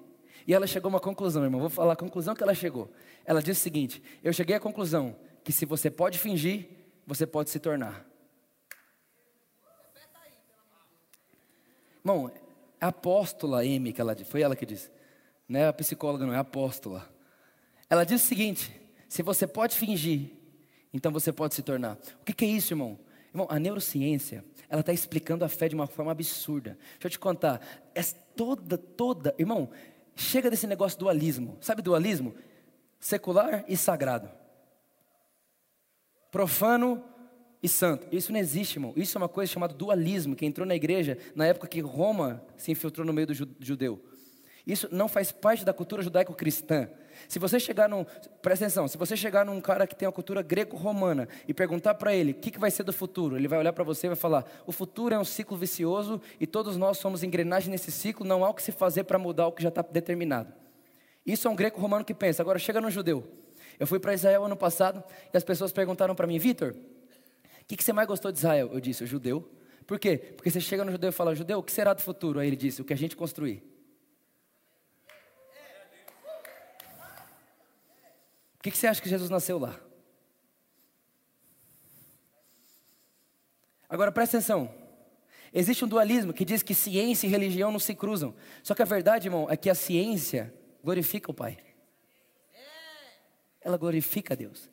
E 0.46 0.52
ela 0.52 0.66
chegou 0.66 0.88
a 0.88 0.94
uma 0.94 1.00
conclusão, 1.00 1.44
irmão. 1.44 1.60
Vou 1.60 1.70
falar 1.70 1.92
a 1.92 1.96
conclusão 1.96 2.34
que 2.34 2.42
ela 2.42 2.54
chegou. 2.54 2.90
Ela 3.24 3.42
disse 3.42 3.60
o 3.60 3.62
seguinte: 3.62 4.02
Eu 4.22 4.32
cheguei 4.32 4.56
à 4.56 4.60
conclusão 4.60 5.16
que 5.44 5.52
se 5.52 5.66
você 5.66 5.90
pode 5.90 6.18
fingir, 6.18 6.68
você 7.06 7.26
pode 7.26 7.50
se 7.50 7.58
tornar. 7.60 8.04
Irmão, 12.04 12.30
apóstola 12.88 13.64
M 13.64 13.92
que 13.92 14.00
ela 14.00 14.16
foi 14.24 14.42
ela 14.42 14.56
que 14.56 14.66
disse. 14.66 14.90
Não 15.48 15.60
é 15.60 15.68
a 15.68 15.72
psicóloga, 15.72 16.26
não 16.26 16.32
é 16.32 16.36
a 16.36 16.40
apóstola. 16.40 17.08
Ela 17.88 18.04
diz 18.04 18.22
o 18.22 18.26
seguinte: 18.26 18.70
se 19.08 19.22
você 19.22 19.46
pode 19.46 19.76
fingir, 19.76 20.30
então 20.92 21.12
você 21.12 21.32
pode 21.32 21.54
se 21.54 21.62
tornar. 21.62 21.96
O 22.20 22.24
que, 22.24 22.32
que 22.32 22.44
é 22.44 22.48
isso, 22.48 22.72
irmão? 22.72 22.98
Irmão, 23.32 23.46
a 23.50 23.58
neurociência, 23.58 24.44
ela 24.68 24.80
está 24.80 24.92
explicando 24.92 25.44
a 25.44 25.48
fé 25.48 25.68
de 25.68 25.74
uma 25.74 25.86
forma 25.86 26.12
absurda. 26.12 26.78
Deixa 26.92 27.06
eu 27.06 27.10
te 27.10 27.18
contar. 27.18 27.60
É 27.94 28.02
toda, 28.36 28.78
toda, 28.78 29.34
irmão, 29.38 29.70
chega 30.14 30.50
desse 30.50 30.66
negócio 30.66 30.98
dualismo. 30.98 31.56
Sabe 31.60 31.82
dualismo? 31.82 32.34
Secular 33.00 33.64
e 33.68 33.76
sagrado. 33.76 34.30
Profano 36.30 37.04
e 37.64 37.68
santo. 37.68 38.06
Isso 38.12 38.30
não 38.30 38.38
existe, 38.38 38.76
irmão. 38.76 38.92
Isso 38.94 39.16
é 39.16 39.18
uma 39.18 39.28
coisa 39.28 39.50
chamada 39.50 39.72
dualismo, 39.72 40.36
que 40.36 40.44
entrou 40.44 40.66
na 40.66 40.76
igreja 40.76 41.16
na 41.34 41.46
época 41.46 41.66
que 41.66 41.80
Roma 41.80 42.44
se 42.58 42.70
infiltrou 42.70 43.06
no 43.06 43.12
meio 43.12 43.26
do 43.26 43.32
judeu. 43.32 44.04
Isso 44.66 44.86
não 44.92 45.08
faz 45.08 45.32
parte 45.32 45.64
da 45.64 45.72
cultura 45.72 46.02
judaico-cristã. 46.02 46.90
Se 47.26 47.38
você 47.38 47.58
chegar 47.58 47.88
num, 47.88 48.04
presta 48.42 48.66
atenção, 48.66 48.86
se 48.86 48.98
você 48.98 49.16
chegar 49.16 49.46
num 49.46 49.62
cara 49.62 49.86
que 49.86 49.96
tem 49.96 50.06
uma 50.06 50.12
cultura 50.12 50.42
greco-romana 50.42 51.26
e 51.48 51.54
perguntar 51.54 51.94
para 51.94 52.14
ele 52.14 52.32
o 52.32 52.34
que, 52.34 52.50
que 52.50 52.58
vai 52.58 52.70
ser 52.70 52.82
do 52.82 52.92
futuro, 52.92 53.34
ele 53.34 53.48
vai 53.48 53.58
olhar 53.58 53.72
para 53.72 53.84
você 53.84 54.08
e 54.08 54.10
vai 54.10 54.16
falar: 54.16 54.44
o 54.66 54.72
futuro 54.72 55.14
é 55.14 55.18
um 55.18 55.24
ciclo 55.24 55.56
vicioso 55.56 56.20
e 56.38 56.46
todos 56.46 56.76
nós 56.76 56.98
somos 56.98 57.22
engrenagem 57.22 57.70
nesse 57.70 57.90
ciclo, 57.90 58.26
não 58.26 58.44
há 58.44 58.50
o 58.50 58.54
que 58.54 58.62
se 58.62 58.72
fazer 58.72 59.04
para 59.04 59.18
mudar 59.18 59.46
o 59.46 59.52
que 59.52 59.62
já 59.62 59.70
está 59.70 59.80
determinado. 59.80 60.52
Isso 61.24 61.48
é 61.48 61.50
um 61.50 61.56
greco-romano 61.56 62.04
que 62.04 62.12
pensa. 62.12 62.42
Agora 62.42 62.58
chega 62.58 62.78
no 62.78 62.90
judeu. 62.90 63.26
Eu 63.78 63.86
fui 63.86 63.98
para 63.98 64.12
Israel 64.12 64.44
ano 64.44 64.56
passado 64.56 65.02
e 65.32 65.36
as 65.36 65.42
pessoas 65.42 65.72
perguntaram 65.72 66.14
para 66.14 66.26
mim, 66.26 66.38
Vitor, 66.38 66.74
o 67.64 67.66
que, 67.66 67.76
que 67.76 67.84
você 67.84 67.94
mais 67.94 68.06
gostou 68.06 68.30
de 68.30 68.38
Israel? 68.38 68.70
Eu 68.72 68.80
disse, 68.80 69.02
o 69.02 69.06
judeu. 69.06 69.50
Por 69.86 69.98
quê? 69.98 70.18
Porque 70.18 70.50
você 70.50 70.60
chega 70.60 70.84
no 70.84 70.92
judeu 70.92 71.08
e 71.08 71.12
fala, 71.12 71.34
judeu, 71.34 71.58
o 71.58 71.62
que 71.62 71.72
será 71.72 71.94
do 71.94 72.02
futuro? 72.02 72.38
Aí 72.38 72.46
ele 72.46 72.56
disse, 72.56 72.82
o 72.82 72.84
que 72.84 72.92
a 72.92 72.96
gente 72.96 73.16
construir. 73.16 73.62
Por 78.56 78.62
que, 78.62 78.70
que 78.70 78.76
você 78.76 78.86
acha 78.86 79.00
que 79.00 79.08
Jesus 79.08 79.30
nasceu 79.30 79.58
lá? 79.58 79.80
Agora 83.88 84.12
presta 84.12 84.36
atenção. 84.36 84.74
Existe 85.52 85.84
um 85.84 85.88
dualismo 85.88 86.34
que 86.34 86.44
diz 86.44 86.62
que 86.62 86.74
ciência 86.74 87.26
e 87.26 87.30
religião 87.30 87.72
não 87.72 87.78
se 87.78 87.94
cruzam. 87.94 88.34
Só 88.62 88.74
que 88.74 88.82
a 88.82 88.86
verdade, 88.86 89.28
irmão, 89.28 89.46
é 89.48 89.56
que 89.56 89.70
a 89.70 89.74
ciência 89.74 90.52
glorifica 90.82 91.30
o 91.30 91.34
Pai. 91.34 91.56
Ela 93.60 93.78
glorifica 93.78 94.36
Deus. 94.36 94.68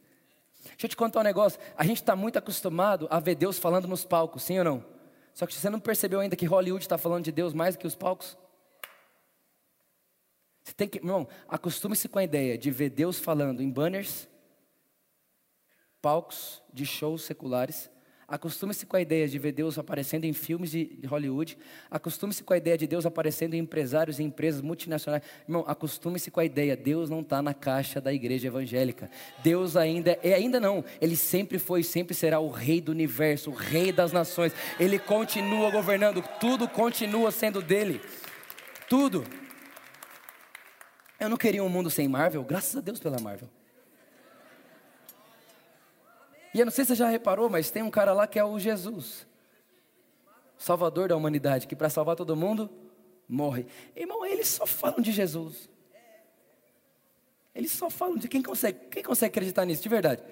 Deixa 0.64 0.86
eu 0.86 0.90
te 0.90 0.96
contar 0.96 1.20
um 1.20 1.24
negócio. 1.24 1.60
A 1.76 1.84
gente 1.84 1.98
está 1.98 2.16
muito 2.16 2.38
acostumado 2.38 3.08
a 3.10 3.20
ver 3.20 3.36
Deus 3.36 3.60
falando 3.60 3.88
nos 3.88 4.06
palcos, 4.06 4.44
sim 4.44 4.58
ou 4.58 4.64
não? 4.64 4.86
Só 5.34 5.46
que 5.46 5.54
você 5.54 5.70
não 5.70 5.80
percebeu 5.80 6.20
ainda 6.20 6.36
que 6.36 6.46
Hollywood 6.46 6.84
está 6.84 6.98
falando 6.98 7.26
de 7.26 7.32
Deus 7.32 7.54
mais 7.54 7.76
do 7.76 7.80
que 7.80 7.88
os 7.88 7.96
palcos? 7.96 8.38
Você 10.64 10.74
tem 10.74 10.88
que, 10.88 11.00
irmão, 11.00 11.28
acostume-se 11.48 12.08
com 12.08 12.20
a 12.20 12.24
ideia 12.24 12.58
de 12.58 12.72
ver 12.72 12.90
Deus 12.90 13.20
falando 13.20 13.62
em 13.62 13.70
banners, 13.70 14.28
palcos 16.02 16.64
de 16.74 16.86
shows 16.86 17.24
seculares. 17.24 17.91
Acostume-se 18.32 18.86
com 18.86 18.96
a 18.96 19.02
ideia 19.02 19.28
de 19.28 19.38
ver 19.38 19.52
Deus 19.52 19.78
aparecendo 19.78 20.24
em 20.24 20.32
filmes 20.32 20.72
de 20.72 21.02
Hollywood. 21.06 21.58
Acostume-se 21.90 22.42
com 22.46 22.54
a 22.54 22.58
ideia 22.58 22.78
de 22.78 22.88
Deus 22.88 23.06
aparecendo 23.06 23.56
em 23.56 23.58
empresários 23.58 24.20
e 24.20 24.24
empresas 24.24 24.62
multinacionais. 24.62 25.22
Irmão, 25.46 25.66
acostume-se 25.68 26.32
com 26.32 26.40
a 26.40 26.46
ideia, 26.46 26.78
Deus 26.78 27.10
não 27.10 27.20
está 27.20 27.42
na 27.42 27.54
caixa 27.54 28.00
da 28.00 28.14
igreja 28.14 28.48
evangélica. 28.48 29.12
Deus 29.44 29.76
ainda, 29.76 30.18
é 30.24 30.34
ainda 30.34 30.62
não, 30.62 30.82
Ele 31.02 31.18
sempre 31.18 31.60
foi 31.60 31.82
e 31.82 31.84
sempre 31.84 32.16
será 32.16 32.40
o 32.40 32.50
rei 32.50 32.80
do 32.80 32.94
universo, 32.94 33.50
o 33.52 33.54
rei 33.54 33.92
das 33.92 34.14
nações. 34.14 34.54
Ele 34.80 34.98
continua 34.98 35.70
governando, 35.70 36.24
tudo 36.40 36.70
continua 36.70 37.32
sendo 37.32 37.62
dele. 37.62 38.00
Tudo. 38.88 39.26
Eu 41.20 41.28
não 41.28 41.36
queria 41.36 41.62
um 41.62 41.70
mundo 41.70 41.90
sem 41.90 42.08
Marvel, 42.08 42.46
graças 42.46 42.78
a 42.78 42.80
Deus 42.80 42.98
pela 42.98 43.20
Marvel. 43.20 43.50
E 46.54 46.60
eu 46.60 46.66
não 46.66 46.72
sei 46.72 46.84
se 46.84 46.90
você 46.90 46.96
já 46.96 47.10
reparou, 47.10 47.50
mas 47.50 47.72
tem 47.72 47.82
um 47.82 47.90
cara 47.90 48.14
lá 48.14 48.28
que 48.28 48.38
é 48.38 48.44
o 48.44 48.60
Jesus, 48.60 49.26
Salvador 50.58 51.10
da 51.10 51.16
humanidade, 51.16 51.66
que 51.66 51.76
para 51.76 51.90
salvar 51.90 52.16
todo 52.16 52.36
mundo 52.36 52.70
morre. 53.28 53.66
Irmão, 53.96 54.26
eles 54.26 54.48
só 54.48 54.66
falam 54.66 55.02
de 55.02 55.12
Jesus. 55.12 55.70
Eles 57.56 57.72
só 57.72 57.90
falam 57.90 58.18
de 58.18 58.28
quem 58.28 58.44
consegue, 58.44 58.80
quem 58.90 59.04
consegue 59.04 59.32
acreditar 59.32 59.66
nisso, 59.66 59.84
de 59.84 59.90
verdade? 59.90 60.24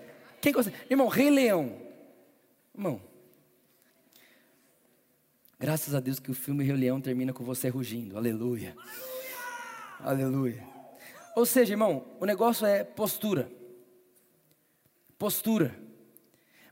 Quem 0.41 0.53
consegue? 0.53 0.75
Irmão, 0.89 1.07
Rei 1.07 1.29
Leão. 1.29 1.75
Irmão, 2.75 3.01
graças 5.59 5.95
a 5.95 5.99
Deus 5.99 6.19
que 6.19 6.31
o 6.31 6.33
filme 6.35 6.63
Rei 6.63 6.75
Leão 6.75 7.01
termina 7.01 7.33
com 7.33 7.43
você 7.43 7.67
rugindo. 7.69 8.17
Aleluia. 8.17 8.75
Aleluia. 9.99 10.63
Ou 11.35 11.45
seja, 11.45 11.73
irmão, 11.73 12.05
o 12.19 12.25
negócio 12.25 12.65
é 12.65 12.83
postura. 12.83 13.51
Postura. 15.17 15.88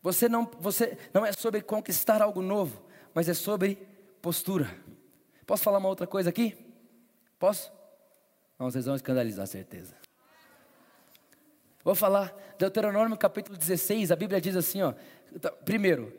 Você 0.08 0.30
não, 0.30 0.50
você 0.62 0.98
não 1.13 1.26
é 1.26 1.34
sobre 1.34 1.60
conquistar 1.62 2.22
algo 2.22 2.41
novo, 2.41 2.82
mas 3.13 3.28
é 3.28 3.34
sobre 3.34 3.78
postura. 4.22 4.74
Posso 5.46 5.62
falar 5.62 5.80
uma 5.80 5.89
outra 5.89 6.08
coisa 6.08 6.30
aqui? 6.30 6.58
Posso? 7.38 7.70
Não, 8.58 8.72
vocês 8.72 8.86
vão 8.86 8.96
escandalizar, 8.96 9.46
certeza. 9.48 9.93
Vou 11.84 11.93
falar, 11.93 12.34
Deuteronômio 12.58 13.17
capítulo 13.17 13.58
16, 13.58 14.10
a 14.10 14.15
Bíblia 14.15 14.39
diz 14.39 14.56
assim, 14.56 14.82
ó. 14.82 14.93
Então, 15.36 15.52
primeiro, 15.65 16.13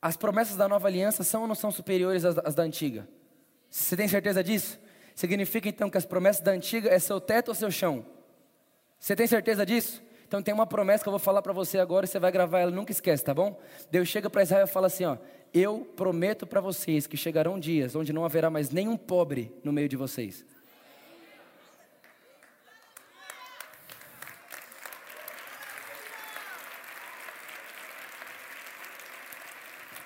as 0.00 0.16
promessas 0.16 0.56
da 0.56 0.68
nova 0.68 0.86
aliança 0.86 1.24
são 1.24 1.42
ou 1.42 1.48
não 1.48 1.56
são 1.56 1.72
superiores 1.72 2.24
às, 2.24 2.38
às 2.38 2.54
da 2.54 2.62
antiga? 2.62 3.08
Você 3.68 3.96
tem 3.96 4.06
certeza 4.06 4.44
disso? 4.44 4.78
Significa 5.16 5.68
então 5.68 5.90
que 5.90 5.98
as 5.98 6.06
promessas 6.06 6.42
da 6.42 6.52
antiga 6.52 6.88
é 6.88 7.00
seu 7.00 7.20
teto 7.20 7.48
ou 7.48 7.56
seu 7.56 7.72
chão? 7.72 8.06
Você 9.00 9.16
tem 9.16 9.26
certeza 9.26 9.66
disso? 9.66 10.00
Então 10.30 10.40
tem 10.40 10.54
uma 10.54 10.64
promessa 10.64 11.02
que 11.02 11.08
eu 11.08 11.10
vou 11.10 11.18
falar 11.18 11.42
para 11.42 11.52
você 11.52 11.76
agora 11.80 12.06
e 12.06 12.08
você 12.08 12.20
vai 12.20 12.30
gravar 12.30 12.60
ela, 12.60 12.70
nunca 12.70 12.92
esquece, 12.92 13.24
tá 13.24 13.34
bom? 13.34 13.60
Deus 13.90 14.06
chega 14.06 14.30
para 14.30 14.44
Israel 14.44 14.64
e 14.64 14.68
fala 14.68 14.86
assim, 14.86 15.04
ó: 15.04 15.16
"Eu 15.52 15.80
prometo 15.96 16.46
para 16.46 16.60
vocês 16.60 17.04
que 17.04 17.16
chegarão 17.16 17.58
dias 17.58 17.96
onde 17.96 18.12
não 18.12 18.24
haverá 18.24 18.48
mais 18.48 18.70
nenhum 18.70 18.96
pobre 18.96 19.52
no 19.64 19.72
meio 19.72 19.88
de 19.88 19.96
vocês." 19.96 20.44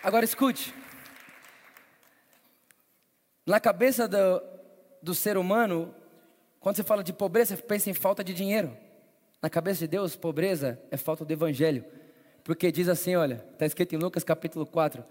Agora 0.02 0.24
escute. 0.24 0.74
Na 3.44 3.60
cabeça 3.60 4.08
do, 4.08 4.42
do 5.02 5.14
ser 5.14 5.36
humano, 5.36 5.94
quando 6.60 6.76
você 6.76 6.82
fala 6.82 7.04
de 7.04 7.12
pobreza, 7.12 7.54
você 7.54 7.62
pensa 7.62 7.90
em 7.90 7.94
falta 7.94 8.24
de 8.24 8.32
dinheiro. 8.32 8.83
Na 9.44 9.50
cabeça 9.50 9.80
de 9.80 9.88
Deus, 9.88 10.16
pobreza 10.16 10.80
é 10.90 10.96
falta 10.96 11.22
do 11.22 11.30
evangelho. 11.30 11.84
Porque 12.42 12.72
diz 12.72 12.88
assim, 12.88 13.14
olha, 13.14 13.44
está 13.52 13.66
escrito 13.66 13.94
em 13.94 13.98
Lucas 13.98 14.24
capítulo 14.24 14.64
4: 14.64 15.04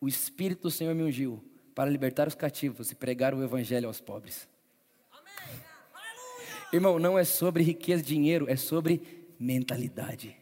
O 0.00 0.08
Espírito 0.08 0.62
do 0.62 0.70
Senhor 0.70 0.94
me 0.94 1.02
ungiu 1.02 1.44
para 1.74 1.90
libertar 1.90 2.26
os 2.26 2.34
cativos 2.34 2.90
e 2.90 2.94
pregar 2.94 3.34
o 3.34 3.44
evangelho 3.44 3.86
aos 3.86 4.00
pobres. 4.00 4.48
Amém. 5.12 5.60
Irmão, 6.72 6.98
não 6.98 7.18
é 7.18 7.24
sobre 7.24 7.62
riqueza 7.62 8.02
e 8.02 8.06
dinheiro, 8.06 8.48
é 8.48 8.56
sobre 8.56 9.26
mentalidade. 9.38 10.34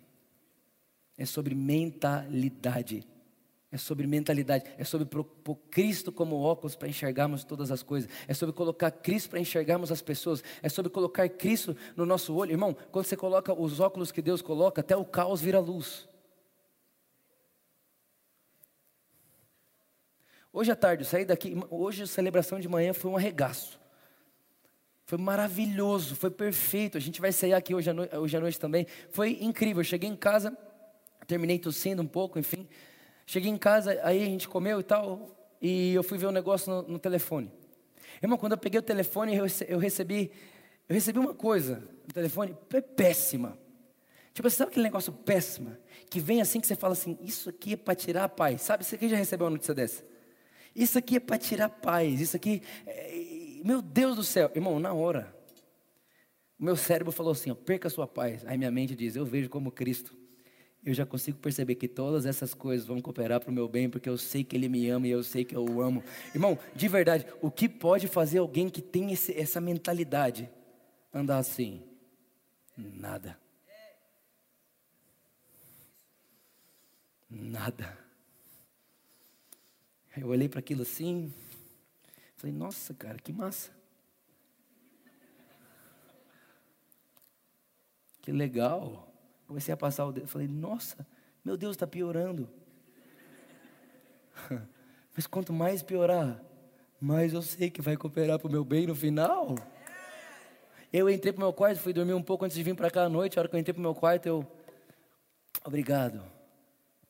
É 1.19 1.27
sobre 1.27 1.57
mentalidade. 1.57 3.05
É 3.75 3.77
sobre 3.77 4.07
mentalidade, 4.07 4.67
é 4.79 4.85
sobre 4.85 5.05
pôr 5.05 5.57
Cristo 5.69 6.13
como 6.13 6.37
óculos 6.37 6.77
para 6.77 6.87
enxergarmos 6.87 7.43
todas 7.43 7.73
as 7.73 7.83
coisas, 7.83 8.09
é 8.29 8.33
sobre 8.33 8.55
colocar 8.55 8.89
Cristo 8.89 9.31
para 9.31 9.41
enxergarmos 9.41 9.91
as 9.91 10.01
pessoas, 10.01 10.45
é 10.63 10.69
sobre 10.69 10.93
colocar 10.93 11.29
Cristo 11.29 11.77
no 11.97 12.07
nosso 12.07 12.33
olho. 12.37 12.53
Irmão, 12.53 12.77
quando 12.93 13.07
você 13.07 13.17
coloca 13.17 13.53
os 13.53 13.81
óculos 13.81 14.13
que 14.13 14.23
Deus 14.23 14.41
coloca, 14.41 14.81
até 14.81 14.97
o 14.97 15.05
caos 15.05 15.41
vira 15.41 15.59
luz. 15.59 16.09
Hoje 20.53 20.71
à 20.71 20.77
tarde, 20.77 21.03
eu 21.03 21.09
saí 21.09 21.25
daqui, 21.25 21.61
hoje 21.69 22.05
a 22.05 22.07
celebração 22.07 22.61
de 22.61 22.69
manhã 22.69 22.93
foi 22.93 23.11
um 23.11 23.17
arregaço. 23.17 23.81
Foi 25.05 25.19
maravilhoso, 25.19 26.15
foi 26.15 26.31
perfeito. 26.31 26.97
A 26.97 27.01
gente 27.01 27.21
vai 27.21 27.33
sair 27.33 27.55
aqui 27.55 27.75
hoje 27.75 27.91
à, 27.91 27.93
noite, 27.93 28.17
hoje 28.17 28.37
à 28.37 28.41
noite 28.41 28.61
também. 28.61 28.87
Foi 29.11 29.37
incrível. 29.41 29.81
Eu 29.81 29.85
cheguei 29.85 30.09
em 30.09 30.15
casa, 30.15 30.57
terminei 31.27 31.59
tossindo 31.59 32.01
um 32.01 32.07
pouco, 32.07 32.39
enfim. 32.39 32.69
Cheguei 33.27 33.51
em 33.51 33.57
casa, 33.57 33.99
aí 34.03 34.23
a 34.23 34.27
gente 34.27 34.49
comeu 34.49 34.81
e 34.81 34.83
tal, 34.83 35.35
e 35.61 35.95
eu 35.95 36.03
fui 36.03 36.19
ver 36.19 36.27
um 36.27 36.33
negócio 36.33 36.71
no, 36.71 36.83
no 36.83 36.99
telefone. 36.99 37.51
Irmão, 38.23 38.39
quando 38.39 38.53
eu 38.53 38.59
peguei 38.59 38.79
o 38.79 38.83
telefone, 38.83 39.35
eu, 39.35 39.79
recebi, 39.79 40.31
eu 40.89 40.95
recebi 40.95 41.19
uma 41.19 41.35
coisa 41.35 41.89
no 42.07 42.13
telefone 42.13 42.57
péssima. 42.97 43.59
Tipo, 44.33 44.51
sabe 44.51 44.71
aquele 44.71 44.85
negócio 44.85 45.13
péssimo? 45.13 45.77
Que 46.11 46.21
vem 46.21 46.41
assim 46.41 46.61
que 46.61 46.67
você 46.67 46.77
fala 46.77 46.93
assim, 46.93 47.17
isso 47.23 47.49
aqui 47.49 47.73
é 47.73 47.77
para 47.77 47.95
tirar 47.95 48.25
a 48.25 48.29
paz. 48.29 48.63
Sabe, 48.63 48.85
você 48.85 48.99
que 48.99 49.09
já 49.09 49.17
recebeu 49.17 49.47
uma 49.47 49.53
notícia 49.53 49.75
dessa? 49.75 50.05
Isso 50.75 50.99
aqui 50.99 51.17
é 51.17 51.21
para 51.21 51.39
tirar 51.39 51.67
a 51.67 51.69
paz, 51.69 52.21
isso 52.21 52.37
aqui, 52.37 52.61
é... 52.87 53.61
meu 53.65 53.81
Deus 53.81 54.17
do 54.17 54.25
céu. 54.25 54.51
Irmão, 54.55 54.79
na 54.81 54.93
hora, 54.93 55.35
o 56.59 56.65
meu 56.65 56.77
cérebro 56.77 57.13
falou 57.13 57.33
assim, 57.33 57.55
perca 57.55 57.89
a 57.89 57.91
sua 57.91 58.07
paz. 58.07 58.45
Aí 58.45 58.59
minha 58.59 58.71
mente 58.71 58.95
diz, 58.95 59.17
eu 59.17 59.25
vejo 59.25 59.49
como 59.49 59.71
Cristo 59.71 60.24
eu 60.85 60.93
já 60.93 61.07
consigo 61.07 61.39
perceber 61.39 61.77
que 61.77 61.89
todas 61.89 62.27
essas 62.27 62.53
coisas 62.53 62.87
vão 62.87 63.01
cooperar 63.01 63.41
para 63.41 63.51
o 63.51 63.53
meu 63.53 63.67
bem, 63.67 63.89
porque 63.89 64.09
eu 64.09 64.19
sei 64.19 64.45
que 64.45 64.55
Ele 64.55 64.69
me 64.69 64.89
ama 64.91 65.07
e 65.07 65.11
eu 65.11 65.23
sei 65.23 65.45
que 65.45 65.57
eu 65.57 65.65
o 65.65 65.81
amo. 65.81 66.05
Irmão, 66.35 66.59
de 66.75 66.89
verdade, 66.89 67.27
o 67.41 67.51
que 67.51 67.69
pode 67.69 68.07
fazer 68.07 68.39
alguém 68.39 68.69
que 68.69 68.83
tem 68.83 69.11
esse, 69.13 69.33
essa 69.33 69.61
mentalidade 69.61 70.51
andar 71.13 71.39
assim? 71.39 71.83
Nada. 72.77 73.39
Nada. 77.31 77.99
Eu 80.17 80.29
olhei 80.29 80.49
para 80.49 80.61
aquilo 80.61 80.83
assim, 80.83 81.33
falei, 82.37 82.55
nossa, 82.55 82.93
cara, 82.93 83.19
que 83.19 83.33
massa. 83.33 83.71
Que 88.21 88.31
legal. 88.31 89.14
Comecei 89.47 89.73
a 89.75 89.77
passar 89.77 90.07
o 90.07 90.13
dedo, 90.13 90.27
falei, 90.27 90.49
nossa, 90.49 91.07
meu 91.45 91.57
Deus, 91.57 91.77
está 91.77 91.87
piorando. 91.87 92.49
Mas 95.15 95.27
quanto 95.27 95.53
mais 95.53 95.83
piorar, 95.83 96.43
mais 97.01 97.33
eu 97.33 97.43
sei 97.43 97.71
que 97.71 97.83
vai 97.83 97.97
cooperar 97.97 98.39
para 98.39 98.49
o 98.49 98.51
meu 98.51 98.65
bem 98.65 98.87
no 98.87 98.95
final. 98.95 99.55
Eu 100.93 101.11
entrei 101.11 101.33
para 101.33 101.41
o 101.41 101.45
meu 101.45 101.53
quarto, 101.53 101.81
fui 101.81 101.93
dormir 101.93 102.15
um 102.15 102.23
pouco 102.23 102.45
antes 102.45 102.57
de 102.57 102.63
vir 102.63 102.75
para 102.75 102.91
cá 102.91 103.05
à 103.05 103.09
noite. 103.09 103.39
A 103.39 103.43
hora 103.43 103.49
que 103.49 103.57
eu 103.57 103.61
entrei 103.61 103.75
para 103.75 103.81
o 103.81 103.83
meu 103.83 103.95
quarto, 103.95 104.27
eu. 104.27 104.47
Obrigado. 105.65 106.23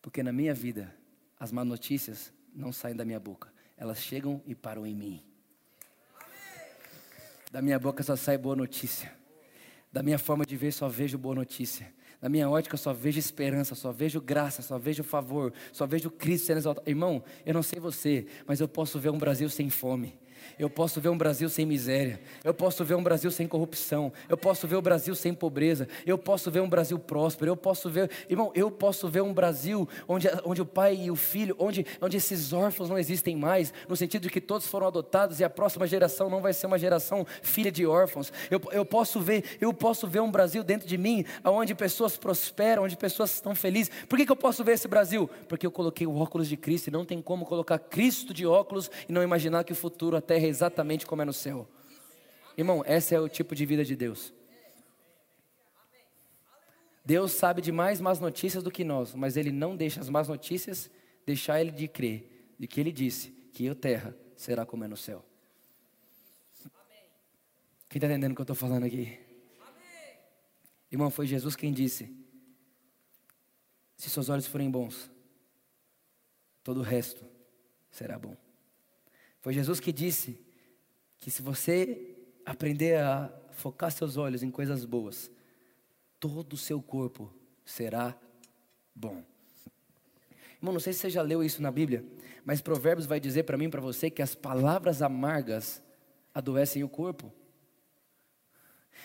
Porque 0.03 0.23
na 0.23 0.33
minha 0.33 0.53
vida, 0.53 0.94
as 1.38 1.53
más 1.53 1.66
notícias 1.66 2.33
não 2.55 2.73
saem 2.73 2.97
da 2.97 3.05
minha 3.05 3.20
boca. 3.20 3.53
Elas 3.77 3.99
chegam 3.99 4.42
e 4.47 4.55
param 4.55 4.87
em 4.87 4.94
mim. 4.94 5.23
Da 7.53 7.62
minha 7.62 7.79
boca 7.79 8.03
só 8.03 8.16
sai 8.16 8.37
boa 8.37 8.57
notícia. 8.57 9.12
Da 9.92 10.03
minha 10.03 10.18
forma 10.18 10.44
de 10.44 10.57
ver, 10.57 10.73
só 10.73 10.88
vejo 10.88 11.16
boa 11.16 11.37
notícia. 11.37 11.93
Na 12.25 12.31
minha 12.31 12.49
ótica, 12.49 12.79
só 12.79 12.91
vejo 12.91 13.19
esperança, 13.19 13.75
só 13.75 13.93
vejo 13.93 14.19
graça, 14.19 14.63
só 14.63 14.79
vejo 14.79 15.05
favor, 15.05 15.53
só 15.71 15.87
vejo 15.87 16.11
Cristo 16.11 16.47
sendo 16.47 16.57
exaltado. 16.57 16.89
Irmão, 16.89 17.23
eu 17.45 17.53
não 17.53 17.63
sei 17.63 17.79
você, 17.79 18.25
mas 18.47 18.61
eu 18.61 18.67
posso 18.67 18.99
ver 18.99 19.11
um 19.11 19.19
Brasil 19.19 19.47
sem 19.51 19.69
fome. 19.69 20.15
Eu 20.59 20.70
posso 20.70 21.00
ver 21.00 21.09
um 21.09 21.18
Brasil 21.18 21.48
sem 21.48 21.66
miséria. 21.66 22.20
Eu 22.42 22.54
posso 22.54 22.85
ver 22.85 22.94
um 22.94 23.02
Brasil 23.02 23.30
sem 23.30 23.46
corrupção. 23.46 24.12
Eu 24.28 24.37
posso 24.37 24.66
ver 24.66 24.76
o 24.76 24.83
Brasil 24.83 25.14
sem 25.14 25.35
pobreza. 25.35 25.88
Eu 26.07 26.18
posso 26.18 26.50
ver 26.50 26.61
um 26.61 26.68
Brasil 26.68 26.98
próspero. 26.98 27.50
Eu 27.50 27.57
posso 27.57 27.90
ver, 27.90 28.11
irmão, 28.28 28.52
eu 28.54 28.70
posso 28.70 29.09
ver 29.09 29.22
um 29.22 29.33
Brasil 29.33 29.88
onde, 30.09 30.28
onde 30.44 30.62
o 30.62 30.66
pai 30.66 30.96
e 30.96 31.11
o 31.11 31.16
filho, 31.16 31.54
onde, 31.59 31.87
onde 32.00 32.16
esses 32.16 32.52
órfãos 32.52 32.88
não 32.88 32.98
existem 32.98 33.37
mais, 33.37 33.72
no 33.88 33.96
sentido 33.96 34.22
de 34.22 34.30
que 34.30 34.40
todos 34.40 34.66
foram 34.66 34.87
adotados 34.87 35.40
e 35.40 35.44
a 35.44 35.50
próxima 35.50 35.87
geração 35.87 36.28
não 36.28 36.40
vai 36.40 36.52
ser 36.52 36.66
uma 36.66 36.78
geração 36.78 37.26
filha 37.42 37.70
de 37.70 37.87
órfãos. 37.87 38.33
Eu, 38.50 38.61
eu 38.72 38.85
posso 38.85 39.20
ver, 39.20 39.44
eu 39.61 39.72
posso 39.72 40.07
ver 40.07 40.20
um 40.20 40.30
Brasil 40.30 40.62
dentro 40.62 40.87
de 40.88 40.98
mim, 40.98 41.24
onde 41.44 41.74
pessoas 41.74 42.16
prosperam, 42.16 42.85
onde 42.85 42.96
pessoas 42.96 43.35
estão 43.35 43.54
felizes. 43.54 43.90
Por 44.09 44.18
que, 44.18 44.26
que 44.26 44.33
eu 44.33 44.37
posso 44.37 44.64
ver 44.64 44.72
esse 44.72 44.88
Brasil? 44.88 45.28
Porque 45.48 45.66
eu 45.66 45.70
coloquei 45.70 46.07
o 46.07 46.16
óculos 46.16 46.48
de 46.48 46.57
Cristo 46.57 46.88
e 46.88 46.90
não 46.90 47.04
tem 47.04 47.20
como 47.20 47.44
colocar 47.44 47.78
Cristo 47.78 48.33
de 48.33 48.46
óculos 48.46 48.90
e 49.09 49.12
não 49.12 49.22
imaginar 49.22 49.64
que 49.64 49.72
o 49.72 49.76
futuro 49.76 50.16
até 50.16 50.34
terra 50.35 50.47
exatamente 50.47 51.07
como 51.07 51.23
é 51.23 51.25
no 51.25 51.33
céu. 51.33 51.68
Irmão, 52.57 52.85
esse 52.87 53.14
é 53.14 53.20
o 53.20 53.29
tipo 53.29 53.55
de 53.55 53.64
vida 53.64 53.85
de 53.85 53.94
Deus. 53.94 54.35
Deus 57.05 57.33
sabe 57.33 57.61
de 57.61 57.70
mais 57.70 58.01
más 58.01 58.18
notícias 58.18 58.62
do 58.62 58.70
que 58.70 58.83
nós, 58.83 59.14
mas 59.14 59.37
Ele 59.37 59.53
não 59.53 59.77
deixa 59.77 60.01
as 60.01 60.09
más 60.09 60.27
notícias 60.27 60.90
deixar 61.25 61.61
Ele 61.61 61.70
de 61.70 61.87
crer, 61.87 62.55
de 62.59 62.66
que 62.66 62.81
Ele 62.81 62.90
disse 62.90 63.31
que 63.53 63.68
a 63.68 63.75
terra 63.75 64.16
será 64.37 64.66
como 64.66 64.85
é 64.85 64.88
no 64.88 64.97
céu. 64.97 65.25
Quem 67.88 67.99
está 67.99 68.09
entendendo 68.09 68.33
o 68.33 68.35
que 68.35 68.40
eu 68.40 68.44
estou 68.44 68.57
falando 68.57 68.85
aqui? 68.85 69.20
Irmão, 70.90 71.11
foi 71.11 71.27
Jesus 71.27 71.55
quem 71.55 71.73
disse: 71.73 72.12
se 73.97 74.11
seus 74.11 74.29
olhos 74.29 74.47
forem 74.47 74.68
bons, 74.68 75.11
todo 76.64 76.81
o 76.81 76.83
resto 76.83 77.25
será 77.90 78.18
bom. 78.18 78.43
Foi 79.44 79.52
Jesus 79.52 79.78
que 79.78 79.92
disse 79.92 80.40
que 81.18 81.30
se 81.30 81.42
você 81.42 82.16
aprender 82.46 82.98
a 82.98 83.30
focar 83.50 83.92
seus 83.92 84.16
olhos 84.16 84.42
em 84.42 84.50
coisas 84.50 84.87
boas, 84.87 85.30
todo 86.18 86.54
o 86.54 86.57
seu 86.57 86.80
corpo 86.80 87.30
será 87.62 88.18
bom. 88.94 89.22
Irmão, 90.57 90.72
não 90.72 90.80
sei 90.80 90.94
se 90.94 91.00
você 91.00 91.11
já 91.11 91.20
leu 91.20 91.44
isso 91.44 91.61
na 91.61 91.70
Bíblia, 91.70 92.02
mas 92.42 92.62
Provérbios 92.62 93.07
vai 93.07 93.20
dizer 93.20 93.42
para 93.42 93.59
mim 93.59 93.66
e 93.66 93.68
para 93.68 93.83
você 93.83 94.09
que 94.09 94.22
as 94.22 94.35
palavras 94.35 95.02
amargas 95.02 95.83
adoecem 96.33 96.83
o 96.83 96.88
corpo, 96.88 97.30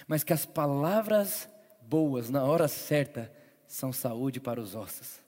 mas 0.08 0.24
que 0.24 0.32
as 0.32 0.46
palavras 0.46 1.50
boas 1.82 2.30
na 2.30 2.46
hora 2.46 2.70
certa 2.70 3.30
são 3.68 3.92
saúde 3.92 4.40
para 4.40 4.62
os 4.62 4.74
ossos. 4.74 5.20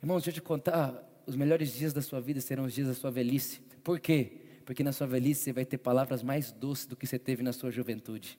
Irmãos, 0.00 0.22
deixa 0.22 0.30
eu 0.30 0.34
te 0.34 0.42
contar, 0.42 0.94
os 1.26 1.34
melhores 1.34 1.72
dias 1.72 1.92
da 1.92 2.00
sua 2.00 2.20
vida 2.20 2.40
serão 2.40 2.64
os 2.64 2.72
dias 2.72 2.86
da 2.86 2.94
sua 2.94 3.10
velhice. 3.10 3.60
Por 3.82 3.98
quê? 3.98 4.40
Porque 4.64 4.84
na 4.84 4.92
sua 4.92 5.06
velhice 5.06 5.42
você 5.42 5.52
vai 5.52 5.64
ter 5.64 5.78
palavras 5.78 6.22
mais 6.22 6.52
doces 6.52 6.86
do 6.86 6.96
que 6.96 7.06
você 7.06 7.18
teve 7.18 7.42
na 7.42 7.52
sua 7.52 7.70
juventude. 7.70 8.38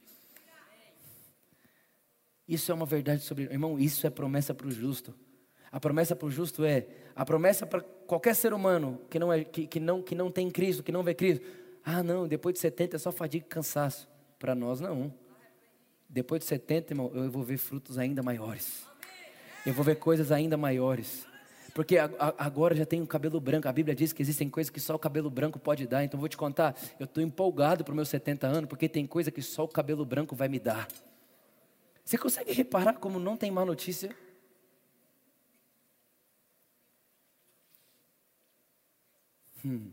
Isso 2.48 2.72
é 2.72 2.76
uma 2.76 2.86
verdade 2.86 3.22
sobre. 3.24 3.43
Irmão, 3.43 3.78
isso 3.78 4.08
é 4.08 4.10
promessa 4.10 4.54
para 4.54 4.67
o 4.67 4.72
justo. 4.72 5.13
A 5.72 5.80
promessa 5.80 6.15
para 6.15 6.28
o 6.28 6.32
justo 6.32 6.63
é 6.63 6.88
a 7.15 7.26
promessa 7.26 7.67
para 7.67 7.82
qualquer 7.82 8.36
ser 8.36 8.54
humano 8.54 9.02
que 9.10 9.19
não, 9.19 9.32
é, 9.32 9.43
que, 9.43 9.67
que, 9.67 9.80
não, 9.80 10.02
que 10.02 10.15
não 10.15 10.32
tem 10.32 10.50
Cristo, 10.50 10.82
que 10.82 10.91
não 10.91 11.04
vê 11.04 11.13
Cristo. 11.13 11.45
Ah, 11.84 12.02
não, 12.02 12.28
depois 12.28 12.54
de 12.54 12.60
70 12.60 12.95
é 12.95 13.00
só 13.00 13.12
fadiga 13.12 13.45
e 13.45 13.50
cansaço. 13.50 14.08
Para 14.39 14.56
nós, 14.56 14.80
não. 14.80 15.13
Depois 16.08 16.39
de 16.39 16.48
70, 16.48 16.93
irmão, 16.93 17.12
eu 17.13 17.30
vou 17.30 17.43
ver 17.43 17.58
frutos 17.58 18.00
ainda 18.00 18.24
maiores. 18.24 18.84
Eu 19.65 19.74
vou 19.74 19.84
ver 19.84 19.98
coisas 19.98 20.32
ainda 20.32 20.58
maiores. 20.58 21.28
Porque 21.73 21.97
agora 21.97 22.75
já 22.75 22.86
tenho 22.86 23.05
cabelo 23.05 23.39
branco. 23.39 23.67
A 23.67 23.73
Bíblia 23.73 23.95
diz 23.95 24.13
que 24.13 24.21
existem 24.21 24.49
coisas 24.49 24.69
que 24.69 24.79
só 24.79 24.95
o 24.95 24.99
cabelo 24.99 25.29
branco 25.29 25.60
pode 25.60 25.86
dar. 25.88 26.03
Então 26.03 26.19
vou 26.19 26.29
te 26.29 26.38
contar, 26.38 26.75
eu 26.99 27.05
estou 27.05 27.21
empolgado 27.21 27.84
para 27.84 27.91
os 27.91 27.95
meus 27.95 28.10
70 28.10 28.47
anos, 28.47 28.69
porque 28.69 28.89
tem 28.89 29.05
coisa 29.05 29.32
que 29.32 29.41
só 29.41 29.63
o 29.63 29.67
cabelo 29.67 30.05
branco 30.05 30.36
vai 30.36 30.47
me 30.47 30.60
dar. 30.60 30.88
Você 32.03 32.17
consegue 32.17 32.51
reparar 32.53 32.93
como 32.93 33.19
não 33.19 33.38
tem 33.38 33.51
má 33.51 33.63
notícia? 33.63 34.15
Hum. 39.63 39.91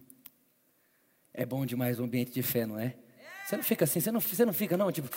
É 1.35 1.45
bom 1.45 1.67
demais 1.67 2.01
o 2.01 2.05
ambiente 2.05 2.33
de 2.33 2.43
fé, 2.43 2.65
não 2.65 2.79
é? 2.79 2.97
Você 3.45 3.57
não 3.57 3.65
fica 3.65 3.85
assim, 3.85 4.01
você 4.01 4.11
não, 4.11 4.21
você 4.21 4.45
não 4.45 4.53
fica 4.53 4.77
não, 4.77 4.91
tipo. 4.91 5.09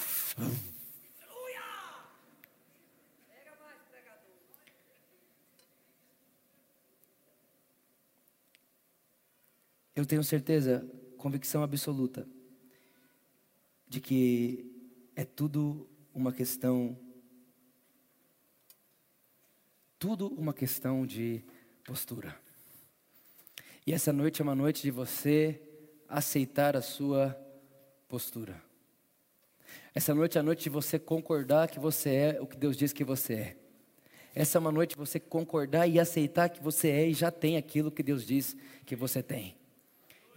Eu 9.99 10.05
tenho 10.05 10.23
certeza, 10.23 10.89
convicção 11.17 11.61
absoluta, 11.61 12.25
de 13.85 13.99
que 13.99 14.65
é 15.13 15.25
tudo 15.25 15.89
uma 16.13 16.31
questão, 16.31 16.97
tudo 19.97 20.27
uma 20.27 20.53
questão 20.53 21.05
de 21.05 21.43
postura. 21.83 22.33
E 23.85 23.91
essa 23.91 24.13
noite 24.13 24.41
é 24.41 24.43
uma 24.43 24.55
noite 24.55 24.81
de 24.81 24.89
você 24.89 25.61
aceitar 26.07 26.77
a 26.77 26.81
sua 26.81 27.37
postura. 28.07 28.63
Essa 29.93 30.15
noite 30.15 30.37
é 30.37 30.39
a 30.39 30.43
noite 30.43 30.63
de 30.63 30.69
você 30.69 30.97
concordar 30.97 31.67
que 31.67 31.77
você 31.77 32.09
é 32.09 32.41
o 32.41 32.47
que 32.47 32.55
Deus 32.55 32.77
diz 32.77 32.93
que 32.93 33.03
você 33.03 33.33
é. 33.33 33.57
Essa 34.33 34.57
é 34.57 34.59
uma 34.59 34.71
noite 34.71 34.91
de 34.91 34.95
você 34.95 35.19
concordar 35.19 35.87
e 35.87 35.99
aceitar 35.99 36.47
que 36.47 36.63
você 36.63 36.87
é 36.87 37.09
e 37.09 37.13
já 37.13 37.29
tem 37.29 37.57
aquilo 37.57 37.91
que 37.91 38.01
Deus 38.01 38.25
diz 38.25 38.55
que 38.85 38.95
você 38.95 39.21
tem. 39.21 39.58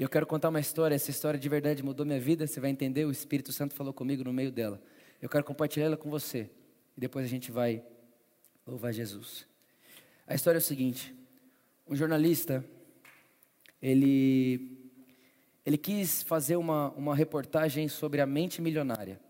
E 0.03 0.05
eu 0.05 0.09
quero 0.09 0.27
contar 0.27 0.49
uma 0.49 0.59
história, 0.59 0.97
essa 0.97 1.13
história 1.13 1.39
de 1.39 1.49
verdade 1.49 1.81
mudou 1.81 2.05
minha 2.05 2.19
vida, 2.19 2.45
você 2.45 2.59
vai 2.59 2.71
entender, 2.71 3.05
o 3.05 3.13
Espírito 3.13 3.53
Santo 3.53 3.73
falou 3.73 3.93
comigo 3.93 4.25
no 4.25 4.33
meio 4.33 4.51
dela. 4.51 4.83
Eu 5.21 5.29
quero 5.29 5.45
compartilhar 5.45 5.87
ela 5.87 5.97
com 5.97 6.11
você. 6.11 6.51
E 6.97 7.01
depois 7.01 7.25
a 7.25 7.29
gente 7.29 7.53
vai 7.53 7.85
louvar 8.67 8.93
Jesus. 8.93 9.47
A 10.27 10.35
história 10.35 10.59
é 10.59 10.61
o 10.61 10.61
seguinte: 10.61 11.15
um 11.89 11.95
jornalista, 11.95 12.65
ele, 13.81 14.77
ele 15.65 15.79
quis 15.79 16.25
fazer 16.25 16.57
uma, 16.57 16.91
uma 16.95 17.15
reportagem 17.15 17.87
sobre 17.87 18.21
a 18.21 18.27
mente 18.27 18.61
milionária. 18.61 19.21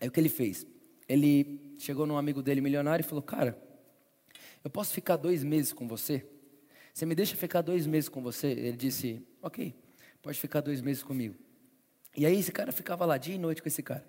Aí 0.00 0.06
o 0.06 0.12
que 0.12 0.20
ele 0.20 0.28
fez? 0.28 0.64
Ele 1.08 1.74
chegou 1.76 2.06
num 2.06 2.16
amigo 2.16 2.40
dele 2.40 2.60
milionário 2.60 3.02
e 3.02 3.08
falou: 3.08 3.20
Cara, 3.20 3.60
eu 4.62 4.70
posso 4.70 4.94
ficar 4.94 5.16
dois 5.16 5.42
meses 5.42 5.72
com 5.72 5.88
você? 5.88 6.24
Você 6.94 7.04
me 7.04 7.16
deixa 7.16 7.34
ficar 7.34 7.60
dois 7.60 7.88
meses 7.88 8.08
com 8.08 8.22
você? 8.22 8.46
Ele 8.46 8.76
disse: 8.76 9.20
Ok, 9.42 9.74
pode 10.22 10.38
ficar 10.38 10.60
dois 10.60 10.80
meses 10.80 11.02
comigo. 11.02 11.34
E 12.16 12.24
aí 12.24 12.38
esse 12.38 12.52
cara 12.52 12.70
ficava 12.70 13.04
lá 13.04 13.18
dia 13.18 13.34
e 13.34 13.38
noite 13.38 13.60
com 13.60 13.66
esse 13.66 13.82
cara. 13.82 14.06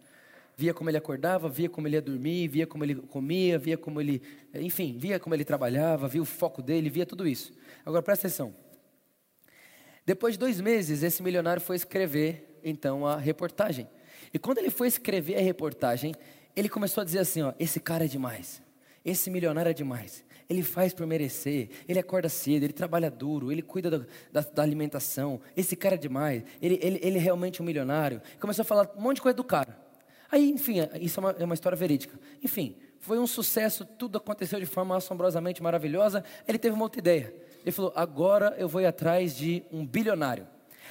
Via 0.56 0.72
como 0.72 0.88
ele 0.88 0.98
acordava, 0.98 1.50
via 1.50 1.68
como 1.68 1.88
ele 1.88 1.96
ia 1.96 2.02
dormir, 2.02 2.48
via 2.48 2.68
como 2.68 2.84
ele 2.84 2.94
comia, 2.94 3.58
via 3.58 3.76
como 3.76 4.00
ele. 4.00 4.22
Enfim, 4.54 5.00
via 5.00 5.20
como 5.20 5.34
ele 5.34 5.44
trabalhava, 5.44 6.08
via 6.08 6.22
o 6.22 6.26
foco 6.26 6.62
dele, 6.62 6.88
via 6.88 7.08
tudo 7.08 7.28
isso. 7.28 7.52
Agora 7.84 8.04
presta 8.04 8.28
atenção. 8.28 8.56
Depois 10.06 10.36
de 10.36 10.40
dois 10.40 10.62
meses, 10.62 11.02
esse 11.02 11.24
milionário 11.24 11.64
foi 11.64 11.76
escrever, 11.76 12.60
então, 12.64 13.08
a 13.08 13.18
reportagem. 13.18 13.90
E 14.32 14.38
quando 14.38 14.60
ele 14.60 14.70
foi 14.70 14.88
escrever 14.88 15.38
a 15.38 15.42
reportagem, 15.42 16.14
ele 16.56 16.70
começou 16.70 17.02
a 17.02 17.04
dizer 17.04 17.20
assim: 17.20 17.42
ó, 17.42 17.52
esse 17.60 17.80
cara 17.80 18.06
é 18.06 18.08
demais. 18.08 18.62
Esse 19.04 19.32
milionário 19.32 19.72
é 19.72 19.74
demais 19.74 20.24
ele 20.50 20.64
faz 20.64 20.94
por 20.94 21.06
merecer, 21.08 21.70
ele 21.88 22.00
acorda 22.00 22.30
cedo, 22.30 22.64
ele 22.64 22.74
trabalha 22.74 23.10
duro, 23.10 23.52
ele 23.52 23.62
cuida 23.62 23.90
da, 23.90 24.06
da, 24.32 24.42
da 24.42 24.64
alimentação, 24.64 25.40
esse 25.56 25.76
cara 25.76 25.96
é 25.96 25.98
demais, 25.98 26.44
ele, 26.62 26.80
ele, 26.82 27.00
ele 27.02 27.18
é 27.18 27.22
realmente 27.22 27.62
um 27.62 27.66
milionário. 27.66 28.22
Começou 28.40 28.62
a 28.64 28.66
falar 28.66 28.92
um 28.96 29.02
monte 29.02 29.18
de 29.18 29.22
coisa 29.22 29.36
do 29.36 29.44
cara. 29.44 29.86
Aí, 30.32 30.50
enfim, 30.50 30.80
isso 31.00 31.20
é 31.20 31.24
uma, 31.24 31.36
é 31.40 31.46
uma 31.46 31.54
história 31.54 31.76
verídica. 31.76 32.20
Enfim, 32.44 32.76
foi 33.00 33.20
um 33.20 33.28
sucesso, 33.28 33.86
tudo 33.86 34.18
aconteceu 34.18 34.60
de 34.60 34.66
forma 34.66 34.98
assombrosamente 34.98 35.62
maravilhosa. 35.62 36.24
Ele 36.48 36.58
teve 36.58 36.76
uma 36.76 36.84
outra 36.84 37.00
ideia. 37.00 37.34
Ele 37.62 37.72
falou: 37.72 37.94
agora 37.96 38.56
eu 38.58 38.68
vou 38.68 38.82
ir 38.82 38.86
atrás 38.86 39.36
de 39.36 39.64
um 39.72 39.86
bilionário. 39.86 40.48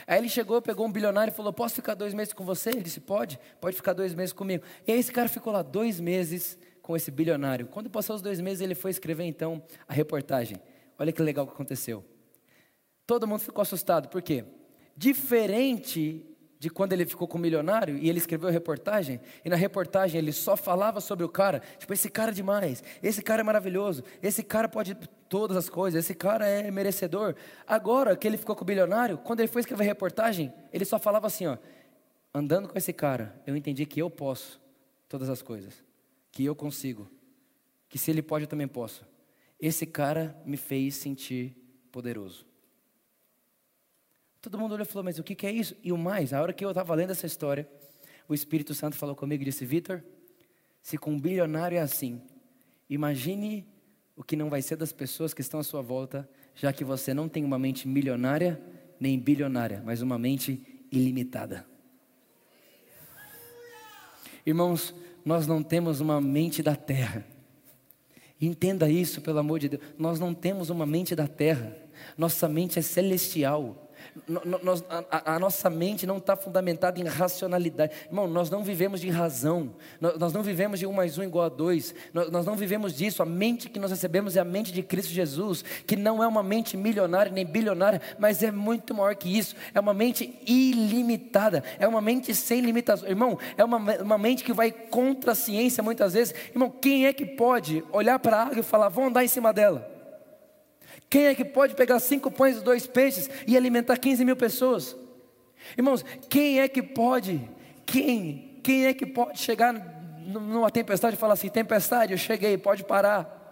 Aí 0.06 0.18
ele 0.18 0.28
chegou, 0.28 0.60
pegou 0.60 0.86
um 0.86 0.92
bilionário 0.92 1.32
e 1.32 1.34
falou: 1.34 1.52
Posso 1.52 1.74
ficar 1.74 1.94
dois 1.94 2.14
meses 2.14 2.32
com 2.32 2.44
você? 2.44 2.70
Ele 2.70 2.82
disse: 2.82 3.00
Pode, 3.00 3.38
pode 3.60 3.76
ficar 3.76 3.92
dois 3.92 4.14
meses 4.14 4.32
comigo. 4.32 4.64
E 4.86 4.92
aí 4.92 4.98
esse 4.98 5.12
cara 5.12 5.28
ficou 5.28 5.52
lá 5.52 5.62
dois 5.62 6.00
meses 6.00 6.58
com 6.84 6.94
esse 6.94 7.10
bilionário. 7.10 7.66
Quando 7.66 7.88
passou 7.88 8.14
os 8.14 8.20
dois 8.20 8.38
meses, 8.38 8.60
ele 8.60 8.74
foi 8.74 8.90
escrever 8.90 9.24
então 9.24 9.62
a 9.88 9.94
reportagem. 9.94 10.58
Olha 10.98 11.10
que 11.10 11.22
legal 11.22 11.46
que 11.46 11.54
aconteceu. 11.54 12.04
Todo 13.06 13.26
mundo 13.26 13.40
ficou 13.40 13.62
assustado, 13.62 14.06
por 14.10 14.20
quê? 14.20 14.44
Diferente 14.94 16.22
de 16.58 16.68
quando 16.68 16.92
ele 16.92 17.06
ficou 17.06 17.26
com 17.26 17.38
o 17.38 17.40
milionário 17.40 17.96
e 17.96 18.08
ele 18.08 18.18
escreveu 18.18 18.50
a 18.50 18.52
reportagem, 18.52 19.18
e 19.42 19.48
na 19.48 19.56
reportagem 19.56 20.18
ele 20.18 20.30
só 20.30 20.58
falava 20.58 21.00
sobre 21.00 21.24
o 21.24 21.28
cara, 21.28 21.62
tipo, 21.78 21.92
esse 21.94 22.10
cara 22.10 22.30
é 22.30 22.34
demais, 22.34 22.82
esse 23.02 23.22
cara 23.22 23.40
é 23.40 23.44
maravilhoso, 23.44 24.04
esse 24.22 24.42
cara 24.42 24.68
pode 24.68 24.94
todas 25.26 25.56
as 25.56 25.70
coisas, 25.70 26.04
esse 26.04 26.14
cara 26.14 26.46
é 26.46 26.70
merecedor. 26.70 27.34
Agora 27.66 28.14
que 28.14 28.26
ele 28.26 28.36
ficou 28.36 28.54
com 28.54 28.62
o 28.62 28.66
bilionário, 28.66 29.16
quando 29.16 29.40
ele 29.40 29.48
foi 29.48 29.60
escrever 29.60 29.84
a 29.84 29.86
reportagem, 29.86 30.52
ele 30.70 30.84
só 30.84 30.98
falava 30.98 31.26
assim, 31.26 31.46
ó, 31.46 31.56
andando 32.34 32.68
com 32.68 32.76
esse 32.76 32.92
cara, 32.92 33.34
eu 33.46 33.56
entendi 33.56 33.86
que 33.86 34.00
eu 34.00 34.10
posso 34.10 34.60
todas 35.08 35.30
as 35.30 35.40
coisas, 35.40 35.83
que 36.34 36.44
eu 36.44 36.54
consigo, 36.54 37.08
que 37.88 37.96
se 37.96 38.10
ele 38.10 38.20
pode 38.20 38.44
eu 38.44 38.48
também 38.48 38.66
posso. 38.66 39.06
Esse 39.58 39.86
cara 39.86 40.36
me 40.44 40.56
fez 40.56 40.96
sentir 40.96 41.56
poderoso. 41.92 42.44
Todo 44.42 44.58
mundo 44.58 44.72
olhou 44.72 44.82
e 44.82 44.88
falou, 44.88 45.04
mas 45.04 45.18
o 45.20 45.22
que, 45.22 45.46
é 45.46 45.52
isso? 45.52 45.76
E 45.80 45.92
o 45.92 45.96
mais, 45.96 46.32
a 46.32 46.42
hora 46.42 46.52
que 46.52 46.64
eu 46.64 46.70
estava 46.70 46.92
lendo 46.92 47.12
essa 47.12 47.24
história, 47.24 47.68
o 48.28 48.34
Espírito 48.34 48.74
Santo 48.74 48.96
falou 48.96 49.14
comigo 49.14 49.42
e 49.42 49.44
disse, 49.44 49.64
Vitor, 49.64 50.02
se 50.82 50.98
com 50.98 51.12
um 51.12 51.20
bilionário 51.20 51.78
é 51.78 51.80
assim, 51.80 52.20
imagine 52.90 53.64
o 54.16 54.24
que 54.24 54.34
não 54.34 54.50
vai 54.50 54.60
ser 54.60 54.74
das 54.74 54.92
pessoas 54.92 55.32
que 55.32 55.40
estão 55.40 55.60
à 55.60 55.62
sua 55.62 55.82
volta, 55.82 56.28
já 56.52 56.72
que 56.72 56.82
você 56.82 57.14
não 57.14 57.28
tem 57.28 57.44
uma 57.44 57.60
mente 57.60 57.86
milionária 57.86 58.60
nem 58.98 59.18
bilionária, 59.18 59.82
mas 59.86 60.02
uma 60.02 60.18
mente 60.18 60.84
ilimitada. 60.90 61.64
Irmãos, 64.44 64.94
nós 65.24 65.46
não 65.46 65.62
temos 65.62 66.00
uma 66.00 66.20
mente 66.20 66.62
da 66.62 66.76
terra. 66.76 67.24
Entenda 68.40 68.90
isso, 68.90 69.20
pelo 69.20 69.38
amor 69.38 69.58
de 69.58 69.70
Deus. 69.70 69.82
Nós 69.98 70.20
não 70.20 70.34
temos 70.34 70.68
uma 70.68 70.84
mente 70.84 71.14
da 71.14 71.26
terra. 71.26 71.76
Nossa 72.18 72.48
mente 72.48 72.78
é 72.78 72.82
celestial 72.82 73.84
a, 75.10 75.34
a, 75.34 75.38
nossa 75.38 75.68
mente 75.68 76.06
não 76.06 76.18
está 76.18 76.36
fundamentada 76.36 77.00
em 77.00 77.04
racionalidade. 77.04 77.92
Irmão, 78.06 78.28
nós 78.28 78.48
não 78.48 78.62
vivemos 78.62 79.00
de 79.00 79.10
razão. 79.10 79.74
Nós, 80.00 80.18
nós 80.18 80.32
não 80.32 80.42
vivemos 80.42 80.78
de 80.78 80.86
um 80.86 80.92
mais 80.92 81.18
um 81.18 81.22
igual 81.24 81.46
a 81.46 81.48
dois. 81.48 81.94
Nós, 82.12 82.30
nós, 82.30 82.46
não 82.46 82.54
vivemos 82.56 82.94
disso. 82.94 83.22
A 83.22 83.26
mente 83.26 83.68
que 83.68 83.78
nós 83.78 83.90
recebemos 83.90 84.36
é 84.36 84.40
a 84.40 84.44
mente 84.44 84.72
de 84.72 84.82
Cristo 84.82 85.12
Jesus, 85.12 85.64
que 85.86 85.96
não 85.96 86.22
é 86.22 86.28
uma 86.28 86.42
mente 86.42 86.76
milionária 86.76 87.30
nem 87.32 87.44
bilionária, 87.44 88.00
mas 88.18 88.42
é 88.42 88.50
muito 88.50 88.94
maior 88.94 89.14
que 89.16 89.36
isso. 89.36 89.56
É 89.74 89.80
uma 89.80 89.92
mente 89.92 90.38
ilimitada. 90.46 91.64
É 91.78 91.86
uma 91.88 92.00
mente 92.00 92.32
sem 92.34 92.60
limitações. 92.60 93.10
Irmão, 93.10 93.38
é 93.56 93.64
uma, 93.64 93.78
uma 94.00 94.18
mente 94.18 94.44
que 94.44 94.52
vai 94.52 94.70
contra 94.70 95.32
a 95.32 95.34
ciência 95.34 95.82
muitas 95.82 96.12
vezes. 96.12 96.34
Irmão, 96.50 96.70
quem 96.70 97.06
é 97.06 97.12
que 97.12 97.26
pode 97.26 97.84
olhar 97.92 98.18
para 98.20 98.36
a 98.36 98.42
água 98.44 98.60
e 98.60 98.62
falar, 98.62 98.88
vou 98.88 99.04
andar 99.04 99.24
em 99.24 99.28
cima 99.28 99.52
dela? 99.52 99.93
Quem 101.14 101.26
é 101.26 101.34
que 101.36 101.44
pode 101.44 101.76
pegar 101.76 102.00
cinco 102.00 102.28
pães 102.28 102.56
e 102.56 102.60
dois 102.60 102.88
peixes 102.88 103.30
e 103.46 103.56
alimentar 103.56 103.96
15 103.96 104.24
mil 104.24 104.34
pessoas? 104.34 104.96
Irmãos, 105.78 106.04
quem 106.28 106.58
é 106.58 106.66
que 106.66 106.82
pode? 106.82 107.40
Quem? 107.86 108.58
Quem 108.64 108.86
é 108.86 108.92
que 108.92 109.06
pode 109.06 109.38
chegar 109.38 109.72
numa 110.26 110.72
tempestade 110.72 111.14
e 111.14 111.16
falar 111.16 111.34
assim: 111.34 111.48
tempestade, 111.48 112.10
eu 112.10 112.18
cheguei, 112.18 112.58
pode 112.58 112.82
parar? 112.82 113.43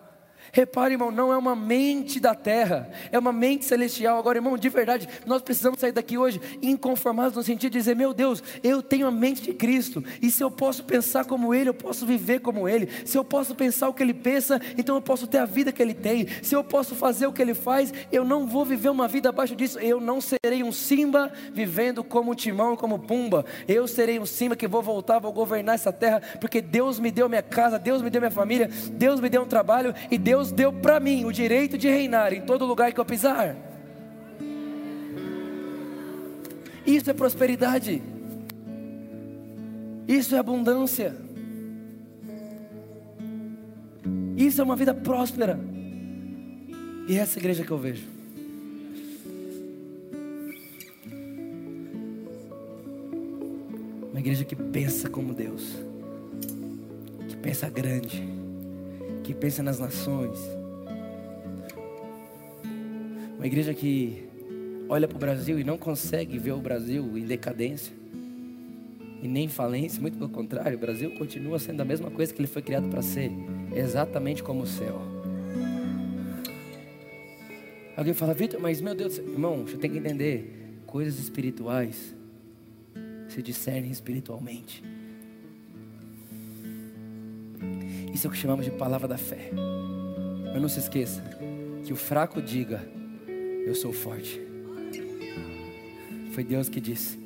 Repare, 0.55 0.93
irmão, 0.93 1.11
não 1.11 1.33
é 1.33 1.37
uma 1.39 1.57
mente 1.57 2.21
da 2.21 2.35
terra, 2.35 2.91
é 3.11 3.19
uma 3.19 3.33
mente 3.33 3.65
celestial. 3.65 4.19
Agora, 4.19 4.37
irmão, 4.37 4.59
de 4.59 4.69
verdade, 4.69 5.09
nós 5.25 5.41
precisamos 5.41 5.81
sair 5.81 5.93
daqui 5.93 6.19
hoje 6.19 6.39
inconformados 6.61 7.35
no 7.35 7.43
sentido 7.43 7.73
de 7.73 7.79
dizer: 7.79 7.97
meu 7.97 8.13
Deus, 8.13 8.43
eu 8.63 8.83
tenho 8.83 9.07
a 9.07 9.11
mente 9.11 9.41
de 9.41 9.55
Cristo, 9.55 10.05
e 10.21 10.31
se 10.31 10.45
eu 10.45 10.51
posso 10.51 10.85
pensar 10.85 11.25
como 11.25 11.55
Ele, 11.55 11.71
eu 11.71 11.75
posso 11.75 12.05
viver 12.05 12.41
como 12.41 12.69
Ele. 12.69 12.87
Se 13.07 13.17
eu 13.17 13.25
posso 13.25 13.55
pensar 13.55 13.89
o 13.89 13.95
que 13.95 14.03
Ele 14.03 14.13
pensa, 14.13 14.61
então 14.77 14.95
eu 14.95 15.01
posso 15.01 15.27
ter 15.27 15.39
a 15.39 15.47
vida 15.47 15.73
que 15.73 15.81
Ele 15.81 15.95
tem. 15.95 16.27
Se 16.43 16.55
eu 16.55 16.63
posso 16.63 16.95
fazer 16.95 17.27
o 17.27 17.33
que 17.33 17.41
Ele 17.41 17.55
faz, 17.55 17.91
eu 18.13 18.23
não 18.23 18.47
vou 18.47 18.67
viver 18.67 18.91
uma 18.91 19.09
vida 19.09 19.31
abaixo 19.31 19.57
disso. 19.57 19.79
Eu 19.79 20.03
não 20.03 20.21
serei 20.21 20.63
um 20.63 20.71
Simba 20.71 21.33
vivendo 21.55 22.05
como 22.05 22.35
Timão, 22.35 22.77
como 22.77 22.99
Pumba. 22.99 23.47
Eu 23.67 23.89
serei 23.89 24.19
um 24.19 24.27
Simba 24.27 24.55
que 24.55 24.69
vou 24.69 24.83
voltar, 24.83 25.19
vou 25.19 25.33
governar 25.33 25.77
essa 25.77 25.95
terra, 25.95 26.21
porque 26.39 26.61
Deus 26.61 26.99
me 27.01 27.11
deu 27.11 27.27
minha 27.27 27.43
casa, 27.43 27.79
Deus 27.79 28.03
me 28.03 28.11
deu 28.11 28.21
minha 28.21 28.31
família, 28.31 28.69
Deus 28.91 29.19
me 29.19 29.31
deu 29.31 29.41
um 29.41 29.47
trabalho 29.47 29.95
e 30.11 30.19
Deus 30.19 30.42
Deus 30.43 30.51
deu 30.51 30.73
para 30.73 30.99
mim 30.99 31.25
o 31.25 31.31
direito 31.31 31.79
de 31.79 31.89
reinar 31.89 32.33
em 32.33 32.41
todo 32.41 32.67
lugar 32.67 32.93
que 32.93 32.99
eu 32.99 33.05
pisar. 33.05 33.55
Isso 36.85 37.09
é 37.09 37.15
prosperidade. 37.15 38.03
Isso 40.09 40.35
é 40.35 40.39
abundância. 40.39 41.15
Isso 44.37 44.61
é 44.61 44.65
uma 44.65 44.75
vida 44.75 44.93
próspera. 44.93 45.61
E 47.07 47.17
é 47.17 47.21
essa 47.21 47.39
igreja 47.39 47.63
que 47.63 47.71
eu 47.71 47.79
vejo. 47.79 48.09
Uma 54.11 54.19
igreja 54.19 54.45
que 54.45 54.57
pensa 54.57 55.09
como 55.09 55.33
Deus, 55.33 55.77
que 57.29 57.37
pensa 57.37 57.71
grande 57.71 58.32
que 59.23 59.35
pensa 59.35 59.63
nas 59.63 59.79
nações. 59.79 60.39
Uma 63.37 63.47
igreja 63.47 63.75
que 63.75 64.29
olha 64.89 65.09
para 65.09 65.17
o 65.17 65.21
Brasil 65.21 65.59
e 65.59 65.65
não 65.65 65.79
consegue 65.79 66.39
ver 66.39 66.53
o 66.53 66.61
Brasil 66.61 67.17
em 67.17 67.25
decadência 67.25 67.93
e 69.23 69.29
nem 69.29 69.49
falência, 69.49 70.01
muito 70.01 70.19
pelo 70.19 70.29
contrário, 70.29 70.77
o 70.77 70.81
Brasil 70.81 71.13
continua 71.13 71.59
sendo 71.59 71.81
a 71.81 71.85
mesma 71.85 72.11
coisa 72.11 72.35
que 72.35 72.41
ele 72.41 72.49
foi 72.49 72.61
criado 72.61 72.89
para 72.89 73.03
ser, 73.03 73.31
exatamente 73.73 74.43
como 74.43 74.63
o 74.63 74.67
céu. 74.67 75.01
Alguém 77.97 78.15
fala, 78.15 78.35
Vitor, 78.35 78.61
mas 78.61 78.81
meu 78.81 78.97
Deus, 78.97 79.19
irmão, 79.19 79.65
você 79.65 79.77
tem 79.77 79.91
que 79.91 79.99
entender: 79.99 80.81
coisas 80.87 81.21
espirituais 81.21 82.17
se 83.29 83.41
discernem 83.41 83.93
espiritualmente. 83.93 84.83
Isso 88.23 88.29
é 88.29 88.31
o 88.31 88.33
que 88.33 88.39
chamamos 88.39 88.65
de 88.65 88.71
palavra 88.71 89.09
da 89.09 89.19
fé. 89.19 89.51
Mas 90.53 90.63
não 90.63 90.69
se 90.69 90.79
esqueça 90.79 91.21
que 91.85 91.93
o 91.93 91.97
fraco 91.97 92.41
diga: 92.41 92.81
Eu 93.67 93.75
sou 93.75 93.93
forte. 93.93 94.41
Foi 96.33 96.45
Deus 96.45 96.69
que 96.69 96.81
disse. 96.81 97.19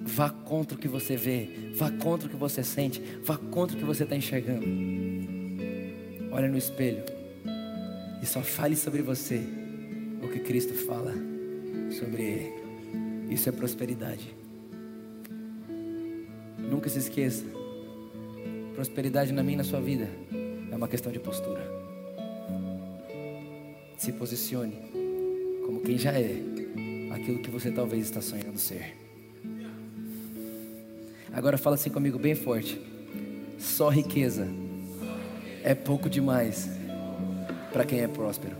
Vá 0.00 0.30
contra 0.30 0.76
o 0.76 0.80
que 0.80 0.86
você 0.86 1.16
vê, 1.16 1.72
vá 1.74 1.90
contra 1.90 2.28
o 2.28 2.30
que 2.30 2.36
você 2.36 2.62
sente, 2.62 3.02
vá 3.24 3.36
contra 3.36 3.76
o 3.76 3.80
que 3.80 3.84
você 3.84 4.04
está 4.04 4.14
enxergando. 4.14 4.64
Olha 6.30 6.46
no 6.46 6.56
espelho 6.56 7.02
e 8.22 8.24
só 8.24 8.40
fale 8.40 8.76
sobre 8.76 9.02
você 9.02 9.42
o 10.22 10.28
que 10.28 10.38
Cristo 10.38 10.72
fala 10.72 11.14
sobre 11.98 12.22
Ele. 12.22 13.34
Isso 13.34 13.48
é 13.48 13.50
prosperidade. 13.50 14.32
Nunca 16.70 16.88
se 16.88 17.00
esqueça 17.00 17.57
prosperidade 18.78 19.32
na 19.32 19.42
minha 19.42 19.54
e 19.54 19.56
na 19.56 19.64
sua 19.64 19.80
vida 19.80 20.08
é 20.70 20.76
uma 20.76 20.86
questão 20.86 21.10
de 21.10 21.18
postura. 21.18 21.68
Se 23.96 24.12
posicione 24.12 24.76
como 25.66 25.80
quem 25.80 25.98
já 25.98 26.12
é 26.12 26.40
aquilo 27.10 27.40
que 27.40 27.50
você 27.50 27.72
talvez 27.72 28.04
está 28.04 28.20
sonhando 28.20 28.56
ser. 28.56 28.96
Agora 31.32 31.58
fala 31.58 31.74
assim 31.74 31.90
comigo 31.90 32.20
bem 32.20 32.36
forte. 32.36 32.80
Só 33.58 33.88
riqueza 33.88 34.46
é 35.64 35.74
pouco 35.74 36.08
demais 36.08 36.70
para 37.72 37.84
quem 37.84 37.98
é 37.98 38.06
próspero. 38.06 38.54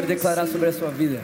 Quero 0.00 0.06
declarar 0.06 0.46
sobre 0.46 0.68
a 0.68 0.72
sua 0.72 0.88
vida. 0.88 1.20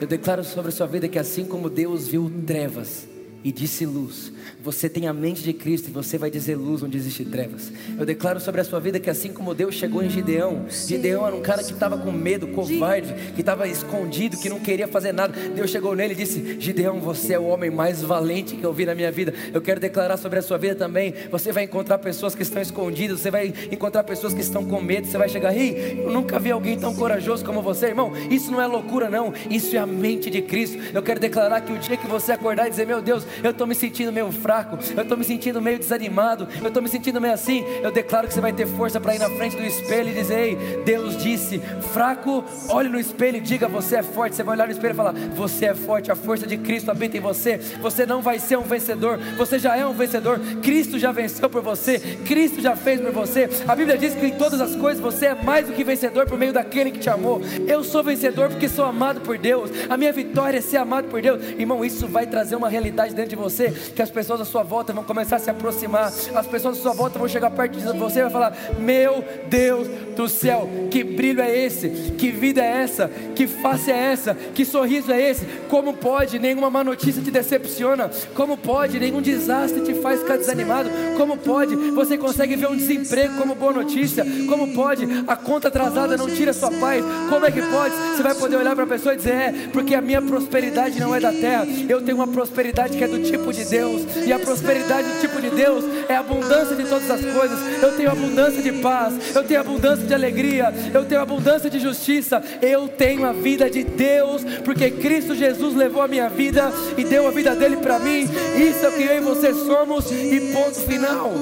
Eu 0.00 0.06
declaro 0.06 0.42
sobre 0.42 0.70
a 0.70 0.72
sua 0.72 0.86
vida 0.86 1.08
que 1.08 1.18
assim 1.18 1.44
como 1.44 1.70
Deus 1.70 2.08
viu 2.08 2.30
trevas 2.44 3.06
e 3.44 3.52
disse 3.52 3.84
luz, 3.84 4.32
você 4.62 4.88
tem 4.88 5.06
a 5.06 5.12
mente 5.12 5.42
de 5.42 5.52
Cristo 5.52 5.88
e 5.88 5.92
você 5.92 6.16
vai 6.16 6.30
dizer 6.30 6.56
luz 6.56 6.82
onde 6.82 6.96
existe 6.96 7.26
trevas. 7.26 7.70
Eu 7.98 8.06
declaro 8.06 8.40
sobre 8.40 8.62
a 8.62 8.64
sua 8.64 8.80
vida 8.80 8.98
que 8.98 9.10
assim 9.10 9.30
como 9.30 9.54
Deus 9.54 9.74
chegou 9.74 10.02
em 10.02 10.08
Gideão, 10.08 10.64
Gideão 10.70 11.26
era 11.26 11.36
um 11.36 11.42
cara 11.42 11.62
que 11.62 11.72
estava 11.72 11.98
com 11.98 12.10
medo, 12.10 12.48
covarde, 12.48 13.12
que 13.34 13.42
estava 13.42 13.68
escondido, 13.68 14.38
que 14.38 14.48
não 14.48 14.58
queria 14.58 14.88
fazer 14.88 15.12
nada. 15.12 15.34
Deus 15.50 15.70
chegou 15.70 15.94
nele 15.94 16.14
e 16.14 16.16
disse: 16.16 16.56
Gideão, 16.58 16.98
você 17.00 17.34
é 17.34 17.38
o 17.38 17.44
homem 17.44 17.70
mais 17.70 18.00
valente 18.00 18.56
que 18.56 18.64
eu 18.64 18.72
vi 18.72 18.86
na 18.86 18.94
minha 18.94 19.12
vida. 19.12 19.34
Eu 19.52 19.60
quero 19.60 19.78
declarar 19.78 20.16
sobre 20.16 20.38
a 20.38 20.42
sua 20.42 20.56
vida 20.56 20.74
também. 20.74 21.12
Você 21.30 21.52
vai 21.52 21.64
encontrar 21.64 21.98
pessoas 21.98 22.34
que 22.34 22.42
estão 22.42 22.62
escondidas, 22.62 23.20
você 23.20 23.30
vai 23.30 23.52
encontrar 23.70 24.04
pessoas 24.04 24.32
que 24.32 24.40
estão 24.40 24.64
com 24.64 24.80
medo. 24.80 25.06
Você 25.06 25.18
vai 25.18 25.28
chegar, 25.28 25.54
ei, 25.54 26.02
eu 26.02 26.10
nunca 26.10 26.38
vi 26.38 26.50
alguém 26.50 26.78
tão 26.78 26.94
corajoso 26.94 27.44
como 27.44 27.60
você, 27.60 27.88
irmão. 27.88 28.12
Isso 28.30 28.50
não 28.50 28.62
é 28.62 28.66
loucura, 28.66 29.10
não. 29.10 29.34
Isso 29.50 29.76
é 29.76 29.78
a 29.78 29.86
mente 29.86 30.30
de 30.30 30.40
Cristo. 30.40 30.78
Eu 30.94 31.02
quero 31.02 31.20
declarar 31.20 31.60
que 31.60 31.72
o 31.72 31.78
dia 31.78 31.98
que 31.98 32.06
você 32.06 32.32
acordar 32.32 32.66
e 32.66 32.70
dizer: 32.70 32.86
Meu 32.86 33.02
Deus, 33.02 33.26
eu 33.42 33.50
estou 33.50 33.66
me 33.66 33.74
sentindo 33.74 34.12
meio 34.12 34.30
fraco, 34.30 34.78
eu 34.96 35.02
estou 35.02 35.16
me 35.16 35.24
sentindo 35.24 35.60
meio 35.60 35.78
desanimado, 35.78 36.48
eu 36.60 36.68
estou 36.68 36.82
me 36.82 36.88
sentindo 36.88 37.20
meio 37.20 37.34
assim. 37.34 37.64
Eu 37.82 37.90
declaro 37.90 38.26
que 38.26 38.34
você 38.34 38.40
vai 38.40 38.52
ter 38.52 38.66
força 38.66 39.00
para 39.00 39.14
ir 39.14 39.18
na 39.18 39.30
frente 39.30 39.56
do 39.56 39.62
espelho 39.62 40.10
e 40.10 40.14
dizer: 40.14 40.38
Ei, 40.38 40.82
Deus 40.84 41.16
disse, 41.22 41.60
fraco, 41.92 42.44
olhe 42.68 42.88
no 42.88 42.98
espelho 42.98 43.38
e 43.38 43.40
diga: 43.40 43.68
Você 43.68 43.96
é 43.96 44.02
forte. 44.02 44.36
Você 44.36 44.42
vai 44.42 44.56
olhar 44.56 44.66
no 44.66 44.72
espelho 44.72 44.92
e 44.92 44.96
falar: 44.96 45.12
Você 45.34 45.66
é 45.66 45.74
forte, 45.74 46.10
a 46.10 46.16
força 46.16 46.46
de 46.46 46.56
Cristo 46.56 46.90
habita 46.90 47.16
em 47.16 47.20
você. 47.20 47.58
Você 47.80 48.06
não 48.06 48.20
vai 48.20 48.38
ser 48.38 48.58
um 48.58 48.62
vencedor, 48.62 49.18
você 49.36 49.58
já 49.58 49.76
é 49.76 49.86
um 49.86 49.92
vencedor. 49.92 50.38
Cristo 50.62 50.98
já 50.98 51.12
venceu 51.12 51.48
por 51.48 51.62
você, 51.62 51.98
Cristo 52.26 52.60
já 52.60 52.76
fez 52.76 53.00
por 53.00 53.12
você. 53.12 53.48
A 53.66 53.74
Bíblia 53.74 53.96
diz 53.96 54.14
que 54.14 54.26
em 54.26 54.36
todas 54.36 54.60
as 54.60 54.74
coisas 54.76 55.00
você 55.00 55.26
é 55.26 55.34
mais 55.34 55.66
do 55.66 55.72
que 55.72 55.84
vencedor 55.84 56.26
por 56.26 56.38
meio 56.38 56.52
daquele 56.52 56.90
que 56.90 56.98
te 56.98 57.10
amou. 57.10 57.40
Eu 57.66 57.84
sou 57.84 58.02
vencedor 58.02 58.48
porque 58.48 58.68
sou 58.68 58.84
amado 58.84 59.20
por 59.20 59.38
Deus. 59.38 59.70
A 59.88 59.96
minha 59.96 60.12
vitória 60.12 60.58
é 60.58 60.60
ser 60.60 60.78
amado 60.78 61.08
por 61.08 61.20
Deus. 61.20 61.42
Irmão, 61.58 61.84
isso 61.84 62.06
vai 62.06 62.26
trazer 62.26 62.56
uma 62.56 62.68
realidade 62.68 63.14
dentro 63.14 63.23
de 63.26 63.36
você 63.36 63.70
que 63.70 64.02
as 64.02 64.10
pessoas 64.10 64.40
à 64.40 64.44
sua 64.44 64.62
volta 64.62 64.92
vão 64.92 65.04
começar 65.04 65.36
a 65.36 65.38
se 65.38 65.50
aproximar. 65.50 66.12
As 66.34 66.46
pessoas 66.46 66.78
à 66.78 66.80
sua 66.80 66.92
volta 66.92 67.18
vão 67.18 67.28
chegar 67.28 67.50
perto 67.50 67.78
de 67.78 67.98
você 67.98 68.20
e 68.20 68.22
vai 68.22 68.30
falar: 68.30 68.56
"Meu 68.78 69.24
Deus 69.48 69.88
do 70.14 70.28
céu, 70.28 70.68
que 70.90 71.02
brilho 71.02 71.40
é 71.40 71.56
esse? 71.56 71.88
Que 72.18 72.30
vida 72.30 72.62
é 72.62 72.82
essa? 72.82 73.08
Que 73.34 73.46
face 73.46 73.90
é 73.90 73.96
essa? 73.96 74.34
Que 74.34 74.64
sorriso 74.64 75.12
é 75.12 75.30
esse? 75.30 75.44
Como 75.68 75.94
pode 75.94 76.38
nenhuma 76.38 76.70
má 76.70 76.84
notícia 76.84 77.22
te 77.22 77.30
decepciona? 77.30 78.10
Como 78.34 78.56
pode 78.56 78.98
nenhum 78.98 79.20
desastre 79.20 79.82
te 79.82 79.94
faz 79.94 80.20
ficar 80.20 80.36
desanimado? 80.36 80.88
Como 81.16 81.36
pode 81.36 81.74
você 81.74 82.16
consegue 82.16 82.56
ver 82.56 82.68
um 82.68 82.76
desemprego 82.76 83.36
como 83.36 83.54
boa 83.54 83.72
notícia? 83.72 84.24
Como 84.48 84.72
pode 84.74 85.06
a 85.26 85.36
conta 85.36 85.68
atrasada 85.68 86.16
não 86.16 86.28
tira 86.28 86.52
sua 86.52 86.70
paz? 86.70 87.04
Como 87.28 87.44
é 87.44 87.50
que 87.50 87.62
pode? 87.62 87.94
Você 87.94 88.22
vai 88.22 88.34
poder 88.34 88.56
olhar 88.56 88.74
para 88.74 88.84
a 88.84 88.88
pessoa 88.88 89.14
e 89.14 89.16
dizer: 89.16 89.34
É, 89.34 89.54
porque 89.72 89.94
a 89.94 90.00
minha 90.00 90.22
prosperidade 90.22 90.98
não 91.00 91.14
é 91.14 91.20
da 91.20 91.32
terra, 91.32 91.66
eu 91.88 92.00
tenho 92.02 92.16
uma 92.16 92.28
prosperidade 92.28 92.96
que 92.96 93.04
é 93.04 93.08
do 93.08 93.13
tipo 93.22 93.52
de 93.52 93.64
Deus, 93.64 94.02
e 94.26 94.32
a 94.32 94.38
prosperidade 94.38 95.08
do 95.08 95.20
tipo 95.20 95.40
de 95.40 95.50
Deus 95.50 95.84
é 96.08 96.16
a 96.16 96.20
abundância 96.20 96.76
de 96.76 96.84
todas 96.84 97.10
as 97.10 97.20
coisas. 97.20 97.82
Eu 97.82 97.96
tenho 97.96 98.10
abundância 98.10 98.62
de 98.62 98.72
paz, 98.72 99.14
eu 99.34 99.44
tenho 99.44 99.60
abundância 99.60 100.06
de 100.06 100.14
alegria, 100.14 100.72
eu 100.92 101.04
tenho 101.04 101.20
abundância 101.20 101.70
de 101.70 101.78
justiça, 101.78 102.42
eu 102.60 102.88
tenho 102.88 103.24
a 103.24 103.32
vida 103.32 103.68
de 103.70 103.82
Deus, 103.84 104.42
porque 104.64 104.90
Cristo 104.90 105.34
Jesus 105.34 105.74
levou 105.74 106.02
a 106.02 106.08
minha 106.08 106.28
vida 106.28 106.72
e 106.96 107.04
deu 107.04 107.26
a 107.26 107.30
vida 107.30 107.54
dele 107.54 107.76
para 107.76 107.98
mim. 107.98 108.28
Isso 108.56 108.84
é 108.84 108.88
o 108.88 108.92
que 108.92 109.02
eu 109.02 109.16
e 109.16 109.20
você 109.20 109.52
somos, 109.52 110.10
e 110.10 110.52
ponto 110.52 110.80
final. 110.80 111.32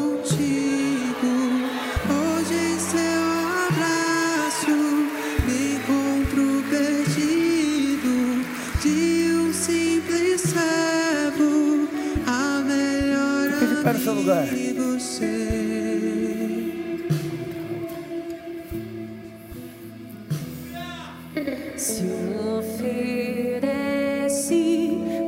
Para 13.82 13.98
o 13.98 14.00
seu 14.00 14.14
lugar. 14.14 14.46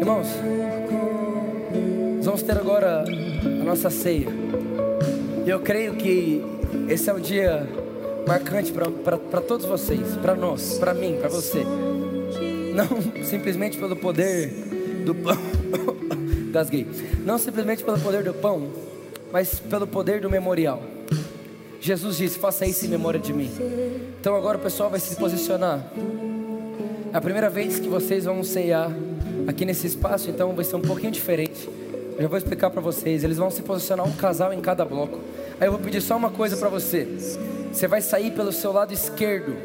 Irmãos, 0.01 0.29
vamos 2.23 2.43
ter 2.43 2.57
agora 2.57 3.05
a 3.05 3.65
nossa 3.65 3.91
ceia. 3.91 4.29
E 5.45 5.51
eu 5.51 5.61
creio 5.61 5.95
que 5.95 6.43
esse 6.89 7.11
é 7.11 7.13
um 7.13 7.21
dia 7.21 7.69
marcante 8.27 8.73
para 8.73 9.41
todos 9.41 9.67
vocês, 9.67 10.17
para 10.23 10.35
nós, 10.35 10.79
para 10.79 10.95
mim, 10.95 11.17
para 11.19 11.29
você. 11.29 11.65
Não 12.75 13.25
simplesmente 13.25 13.77
pelo 13.79 13.97
poder 13.97 14.49
do 15.05 15.15
pão. 15.15 15.64
Gasguei. 16.55 16.87
Não 17.25 17.37
simplesmente 17.37 17.83
pelo 17.83 17.99
poder 17.99 18.23
do 18.23 18.33
pão, 18.33 18.69
mas 19.33 19.59
pelo 19.59 19.89
poder 19.89 20.21
do 20.21 20.31
memorial. 20.31 20.81
Jesus 21.81 22.17
disse: 22.17 22.39
Faça 22.39 22.65
isso 22.65 22.87
em 22.87 22.89
memória 22.89 23.19
de 23.19 23.33
mim. 23.33 23.51
Então 24.21 24.37
agora 24.37 24.57
o 24.57 24.61
pessoal 24.61 24.89
vai 24.89 25.01
se 25.01 25.17
posicionar. 25.17 25.85
É 27.13 27.17
a 27.17 27.21
primeira 27.21 27.51
vez 27.51 27.81
que 27.81 27.89
vocês 27.89 28.25
vão 28.25 28.45
ceiar 28.45 28.89
aqui 29.49 29.65
nesse 29.65 29.89
espaço, 29.89 30.31
então 30.31 30.55
vai 30.55 30.65
ser 30.65 30.77
um 30.77 30.81
pouquinho 30.81 31.11
diferente. 31.11 31.69
Eu 32.17 32.23
já 32.23 32.29
vou 32.29 32.39
explicar 32.39 32.71
para 32.71 32.81
vocês. 32.81 33.25
Eles 33.25 33.37
vão 33.37 33.51
se 33.51 33.61
posicionar 33.61 34.07
um 34.07 34.13
casal 34.13 34.53
em 34.53 34.61
cada 34.61 34.85
bloco. 34.85 35.19
Aí 35.61 35.67
eu 35.67 35.73
vou 35.73 35.81
pedir 35.81 36.01
só 36.01 36.17
uma 36.17 36.31
coisa 36.31 36.57
para 36.57 36.69
você. 36.69 37.05
Você 37.73 37.89
vai 37.89 38.01
sair 38.01 38.31
pelo 38.31 38.53
seu 38.53 38.71
lado 38.71 38.95
esquerdo 38.95 39.57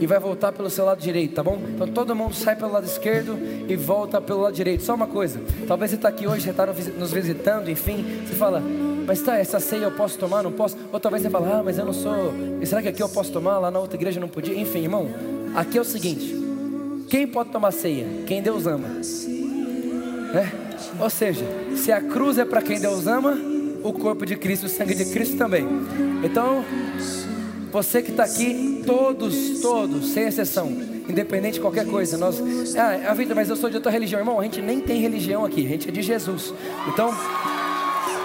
e 0.00 0.06
vai 0.06 0.18
voltar 0.18 0.52
pelo 0.52 0.68
seu 0.70 0.84
lado 0.84 1.00
direito, 1.00 1.34
tá 1.34 1.42
bom? 1.42 1.58
Então 1.74 1.86
todo 1.88 2.14
mundo 2.14 2.34
sai 2.34 2.56
pelo 2.56 2.72
lado 2.72 2.86
esquerdo 2.86 3.38
e 3.68 3.76
volta 3.76 4.20
pelo 4.20 4.42
lado 4.42 4.54
direito. 4.54 4.82
Só 4.82 4.94
uma 4.94 5.06
coisa, 5.06 5.40
talvez 5.66 5.90
você 5.90 5.96
está 5.96 6.08
aqui 6.08 6.26
hoje, 6.26 6.42
você 6.42 6.50
está 6.50 6.66
nos 6.66 7.12
visitando, 7.12 7.70
enfim, 7.70 8.04
você 8.26 8.34
fala, 8.34 8.62
mas 9.06 9.20
tá, 9.22 9.36
essa 9.36 9.60
ceia 9.60 9.84
eu 9.84 9.92
posso 9.92 10.18
tomar, 10.18 10.42
não 10.42 10.52
posso? 10.52 10.76
Ou 10.92 11.00
talvez 11.00 11.22
você 11.22 11.30
fala, 11.30 11.60
ah, 11.60 11.62
mas 11.62 11.78
eu 11.78 11.84
não 11.84 11.92
sou, 11.92 12.32
será 12.64 12.82
que 12.82 12.88
aqui 12.88 13.02
eu 13.02 13.08
posso 13.08 13.32
tomar, 13.32 13.58
lá 13.58 13.70
na 13.70 13.78
outra 13.78 13.96
igreja 13.96 14.20
não 14.20 14.28
podia? 14.28 14.58
Enfim, 14.58 14.82
irmão, 14.82 15.08
aqui 15.54 15.78
é 15.78 15.80
o 15.80 15.84
seguinte, 15.84 16.34
quem 17.08 17.26
pode 17.26 17.50
tomar 17.50 17.72
ceia? 17.72 18.06
Quem 18.26 18.42
Deus 18.42 18.66
ama. 18.66 18.88
Né? 18.88 20.52
Ou 20.98 21.10
seja, 21.10 21.44
se 21.76 21.92
a 21.92 22.00
cruz 22.00 22.38
é 22.38 22.44
para 22.44 22.62
quem 22.62 22.80
Deus 22.80 23.06
ama, 23.06 23.38
o 23.82 23.92
corpo 23.92 24.24
de 24.24 24.36
Cristo, 24.36 24.66
o 24.66 24.68
sangue 24.68 24.94
de 24.94 25.04
Cristo 25.06 25.36
também. 25.36 25.66
Então, 26.24 26.64
você 27.74 28.00
que 28.00 28.12
está 28.12 28.22
aqui, 28.22 28.84
todos, 28.86 29.60
todos, 29.60 30.10
sem 30.10 30.28
exceção, 30.28 30.68
independente 31.08 31.54
de 31.54 31.60
qualquer 31.60 31.84
coisa, 31.84 32.16
nós, 32.16 32.40
ah, 32.76 33.12
vida, 33.14 33.34
mas 33.34 33.50
eu 33.50 33.56
sou 33.56 33.68
de 33.68 33.74
outra 33.74 33.90
religião, 33.90 34.20
irmão, 34.20 34.38
a 34.38 34.44
gente 34.44 34.62
nem 34.62 34.78
tem 34.80 35.00
religião 35.00 35.44
aqui, 35.44 35.66
a 35.66 35.68
gente 35.70 35.88
é 35.88 35.90
de 35.90 36.00
Jesus. 36.00 36.54
Então, 36.86 37.12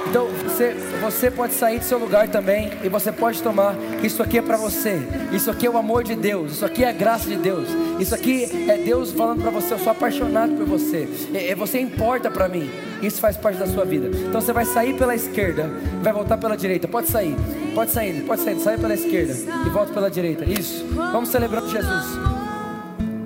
então 0.10 0.26
você, 0.28 0.74
você 0.99 1.30
pode 1.30 1.53
sair 1.53 1.78
do 1.78 1.86
seu 1.86 1.99
lugar 1.99 2.28
também 2.28 2.72
e 2.84 2.89
você 2.89 3.12
pode 3.12 3.43
tomar. 3.43 3.76
Isso 4.03 4.24
aqui 4.24 4.39
é 4.39 4.41
para 4.41 4.57
você. 4.57 4.99
Isso 5.32 5.51
aqui 5.51 5.68
é 5.68 5.70
o 5.70 5.78
amor 5.78 6.03
de 6.03 6.16
Deus. 6.16 6.53
Isso 6.53 6.66
aqui 6.66 6.84
é 6.84 6.89
a 6.89 6.91
graça 6.91 7.30
de 7.30 7.36
Deus. 7.36 7.70
Isso 7.99 8.16
aqui 8.16 8.45
é 8.68 8.78
Deus 8.78 9.12
falando 9.12 9.43
para 9.43 9.51
você: 9.51 9.76
eu 9.76 9.78
sou 9.78 9.91
apaixonado 9.91 10.55
por 10.55 10.66
você. 10.66 11.07
É, 11.32 11.51
é 11.51 11.55
você 11.55 11.80
importa 11.80 12.32
para 12.32 12.49
mim. 12.49 12.68
Isso 13.03 13.22
faz 13.22 13.38
parte 13.38 13.60
da 13.60 13.68
sua 13.68 13.86
vida. 13.86 14.07
Então 14.07 14.41
você 14.41 14.51
vai 14.51 14.66
sair 14.66 14.97
pela 14.97 15.14
esquerda, 15.14 15.70
vai 16.01 16.12
voltar 16.12 16.38
pela 16.38 16.57
direita. 16.57 16.88
Pode 16.88 17.07
sair, 17.07 17.36
pode 17.76 17.91
sair, 17.91 18.24
pode 18.26 18.41
sair. 18.41 18.60
Sai 18.60 18.80
pela 18.80 18.95
esquerda 18.95 19.36
e 19.66 19.70
volta 19.70 19.93
pela 19.93 20.10
direita. 20.10 20.43
Isso. 20.43 20.86
Vamos 21.12 21.30
celebrar 21.30 21.62
Jesus, 21.68 22.05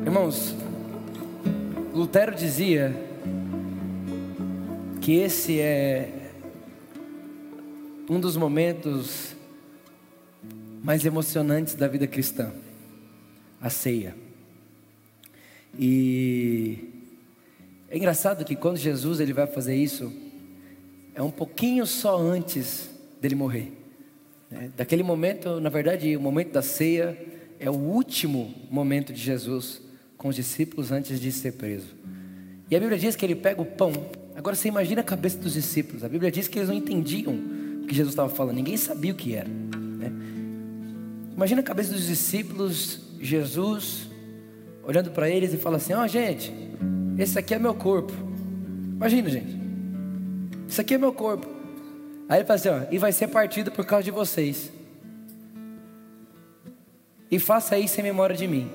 irmãos. 0.06 0.54
Lutero 1.94 2.36
dizia 2.36 2.94
que 5.00 5.20
esse 5.20 5.62
é 5.62 6.23
um 8.14 8.20
dos 8.20 8.38
momentos 8.38 9.36
mais 10.84 11.04
emocionantes 11.04 11.74
da 11.74 11.88
vida 11.88 12.06
cristã, 12.06 12.52
a 13.60 13.72
ceia. 13.72 14.16
E 15.80 16.78
é 17.90 17.98
engraçado 17.98 18.46
que 18.46 18.56
quando 18.56 18.78
Jesus 18.78 19.20
ele 19.20 19.34
vai 19.34 19.48
fazer 19.48 19.76
isso, 19.76 20.14
é 21.16 21.24
um 21.24 21.32
pouquinho 21.32 21.88
só 21.88 22.16
antes 22.16 22.92
dele 23.20 23.34
morrer. 23.34 23.72
Né? 24.52 24.70
Daquele 24.78 25.02
momento, 25.02 25.60
na 25.60 25.70
verdade, 25.70 26.16
o 26.16 26.22
momento 26.22 26.52
da 26.52 26.62
ceia 26.62 27.18
é 27.60 27.70
o 27.70 27.74
último 27.74 28.54
momento 28.70 29.12
de 29.12 29.20
Jesus 29.20 29.82
com 30.18 30.28
os 30.28 30.36
discípulos 30.36 30.92
antes 30.92 31.20
de 31.20 31.32
ser 31.32 31.54
preso. 31.54 31.96
E 32.70 32.76
a 32.76 32.80
Bíblia 32.80 33.00
diz 33.00 33.16
que 33.16 33.26
ele 33.26 33.36
pega 33.36 33.60
o 33.60 33.66
pão. 33.66 33.92
Agora 34.36 34.56
você 34.56 34.68
imagina 34.68 35.02
a 35.02 35.04
cabeça 35.04 35.40
dos 35.40 35.54
discípulos. 35.54 36.04
A 36.04 36.10
Bíblia 36.10 36.32
diz 36.32 36.48
que 36.48 36.60
eles 36.60 36.70
não 36.70 36.76
entendiam 36.76 37.53
que 37.88 37.94
Jesus 37.94 38.14
estava 38.14 38.30
falando, 38.30 38.56
ninguém 38.56 38.78
sabia 38.78 39.12
o 39.12 39.16
que 39.16 39.36
era. 39.36 39.48
Né? 39.50 40.12
Imagina 41.36 41.62
a 41.62 41.64
cabeça 41.64 41.92
dos 41.92 42.06
discípulos, 42.06 43.00
Jesus 43.20 44.08
olhando 44.84 45.12
para 45.12 45.30
eles 45.30 45.54
e 45.54 45.58
fala 45.58 45.78
assim: 45.78 45.94
Ó, 45.94 46.04
oh, 46.04 46.08
gente, 46.08 46.54
esse 47.18 47.38
aqui 47.40 47.54
é 47.54 47.60
meu 47.60 47.74
corpo. 47.74 48.14
Imagina, 48.96 49.30
gente, 49.30 49.58
isso 50.68 50.82
aqui 50.82 50.94
é 50.94 50.98
meu 50.98 51.14
corpo. 51.14 51.48
Aí 52.28 52.40
ele 52.40 52.46
fala 52.46 52.60
assim: 52.60 52.70
Ó, 52.70 52.82
e 52.92 52.98
vai 52.98 53.12
ser 53.12 53.28
partido 53.28 53.72
por 53.72 53.86
causa 53.86 54.04
de 54.04 54.12
vocês. 54.12 54.72
E 57.32 57.40
faça 57.40 57.78
isso 57.78 58.00
em 58.00 58.04
memória 58.04 58.36
de 58.36 58.48
mim. 58.48 58.70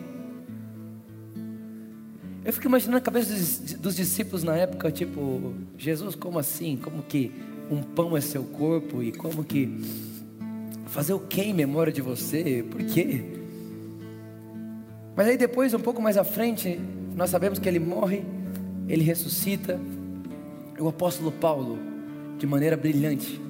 Eu 2.44 2.52
fico 2.52 2.66
imaginando 2.66 2.96
a 2.96 3.00
cabeça 3.00 3.32
dos, 3.32 3.74
dos 3.74 3.94
discípulos 3.94 4.42
na 4.42 4.56
época, 4.56 4.90
tipo, 4.90 5.54
Jesus, 5.76 6.14
como 6.14 6.38
assim? 6.38 6.76
Como 6.76 7.02
que 7.02 7.30
um 7.70 7.82
pão 7.82 8.16
é 8.16 8.20
seu 8.20 8.44
corpo 8.44 9.02
e 9.02 9.12
como 9.12 9.44
que 9.44 9.68
fazer 10.86 11.12
o 11.12 11.20
que 11.20 11.42
em 11.42 11.52
memória 11.52 11.92
de 11.92 12.00
você? 12.00 12.64
Por 12.70 12.82
quê? 12.84 13.22
Mas 15.16 15.26
aí 15.26 15.36
depois, 15.36 15.74
um 15.74 15.80
pouco 15.80 16.00
mais 16.00 16.16
à 16.16 16.24
frente, 16.24 16.80
nós 17.14 17.30
sabemos 17.30 17.58
que 17.58 17.68
ele 17.68 17.78
morre, 17.78 18.24
ele 18.88 19.02
ressuscita. 19.02 19.80
O 20.78 20.88
apóstolo 20.88 21.32
Paulo, 21.32 21.76
de 22.38 22.46
maneira 22.46 22.76
brilhante, 22.76 23.40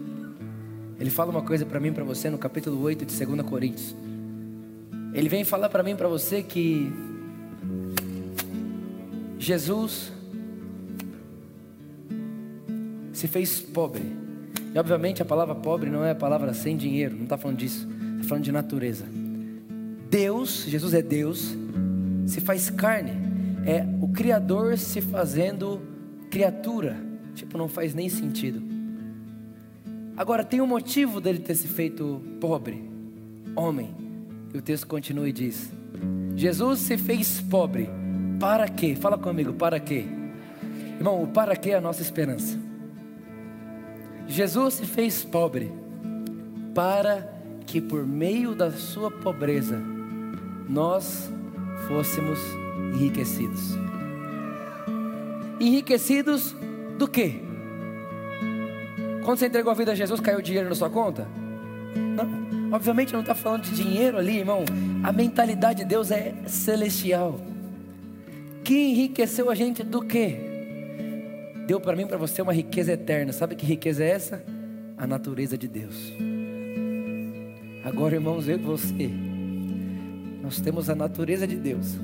ele 0.98 1.10
fala 1.10 1.30
uma 1.30 1.42
coisa 1.42 1.66
para 1.66 1.78
mim, 1.78 1.92
para 1.92 2.02
você, 2.04 2.30
no 2.30 2.38
capítulo 2.38 2.80
8 2.82 3.04
de 3.04 3.24
2 3.24 3.42
Coríntios. 3.42 3.94
Ele 5.12 5.28
vem 5.28 5.44
falar 5.44 5.68
para 5.68 5.82
mim, 5.82 5.94
para 5.94 6.08
você 6.08 6.42
que 6.42 6.90
se 13.18 13.26
fez 13.26 13.60
pobre. 13.60 14.04
E 14.72 14.78
obviamente 14.78 15.20
a 15.20 15.24
palavra 15.24 15.54
pobre 15.54 15.90
não 15.90 16.04
é 16.04 16.12
a 16.12 16.14
palavra 16.14 16.54
sem 16.54 16.76
dinheiro, 16.76 17.16
não 17.16 17.24
está 17.24 17.36
falando 17.36 17.58
disso, 17.58 17.88
está 18.16 18.28
falando 18.28 18.44
de 18.44 18.52
natureza. 18.52 19.04
Deus, 20.08 20.64
Jesus 20.68 20.94
é 20.94 21.02
Deus, 21.02 21.56
se 22.26 22.40
faz 22.40 22.70
carne, 22.70 23.10
é 23.66 23.84
o 24.00 24.08
Criador 24.08 24.78
se 24.78 25.00
fazendo 25.00 25.82
criatura. 26.30 26.96
Tipo, 27.34 27.58
não 27.58 27.68
faz 27.68 27.92
nem 27.92 28.08
sentido. 28.08 28.62
Agora, 30.16 30.44
tem 30.44 30.60
um 30.60 30.66
motivo 30.66 31.20
dele 31.20 31.38
ter 31.40 31.54
se 31.54 31.66
feito 31.66 32.22
pobre, 32.40 32.88
homem. 33.56 33.94
E 34.54 34.58
o 34.58 34.62
texto 34.62 34.86
continua 34.86 35.28
e 35.28 35.32
diz: 35.32 35.72
Jesus 36.36 36.80
se 36.80 36.96
fez 36.96 37.40
pobre. 37.40 37.88
Para 38.38 38.68
quê? 38.68 38.94
Fala 38.94 39.18
comigo, 39.18 39.52
para 39.52 39.80
quê? 39.80 40.04
Irmão, 40.96 41.22
o 41.22 41.26
para 41.26 41.56
quê 41.56 41.70
é 41.70 41.74
a 41.76 41.80
nossa 41.80 42.02
esperança. 42.02 42.67
Jesus 44.28 44.74
se 44.74 44.84
fez 44.84 45.24
pobre 45.24 45.72
para 46.74 47.26
que 47.66 47.80
por 47.80 48.06
meio 48.06 48.54
da 48.54 48.70
sua 48.70 49.10
pobreza 49.10 49.82
nós 50.68 51.30
fôssemos 51.88 52.38
enriquecidos. 52.94 53.76
Enriquecidos 55.58 56.54
do 56.98 57.08
quê? 57.08 57.40
Quando 59.24 59.38
você 59.38 59.46
entregou 59.46 59.72
a 59.72 59.74
vida 59.74 59.92
a 59.92 59.94
Jesus, 59.94 60.20
caiu 60.20 60.40
dinheiro 60.40 60.68
na 60.68 60.74
sua 60.74 60.88
conta? 60.88 61.26
Não, 61.96 62.74
obviamente 62.74 63.12
não 63.12 63.20
está 63.20 63.34
falando 63.34 63.62
de 63.62 63.74
dinheiro 63.74 64.18
ali, 64.18 64.38
irmão. 64.38 64.64
A 65.02 65.12
mentalidade 65.12 65.80
de 65.80 65.84
Deus 65.84 66.10
é 66.10 66.34
celestial. 66.46 67.40
Que 68.62 68.74
enriqueceu 68.74 69.50
a 69.50 69.54
gente 69.54 69.82
do 69.82 70.02
quê? 70.02 70.47
Deu 71.68 71.78
para 71.78 71.94
mim 71.94 72.06
para 72.06 72.16
você 72.16 72.40
uma 72.40 72.54
riqueza 72.54 72.92
eterna. 72.92 73.30
Sabe 73.30 73.54
que 73.54 73.66
riqueza 73.66 74.02
é 74.02 74.08
essa? 74.08 74.42
A 74.96 75.06
natureza 75.06 75.58
de 75.58 75.68
Deus. 75.68 76.14
Agora, 77.84 78.14
irmãos, 78.14 78.48
eu 78.48 78.56
e 78.56 78.62
você, 78.62 79.10
nós 80.42 80.62
temos 80.62 80.88
a 80.88 80.94
natureza 80.94 81.46
de 81.46 81.56
Deus. 81.56 81.98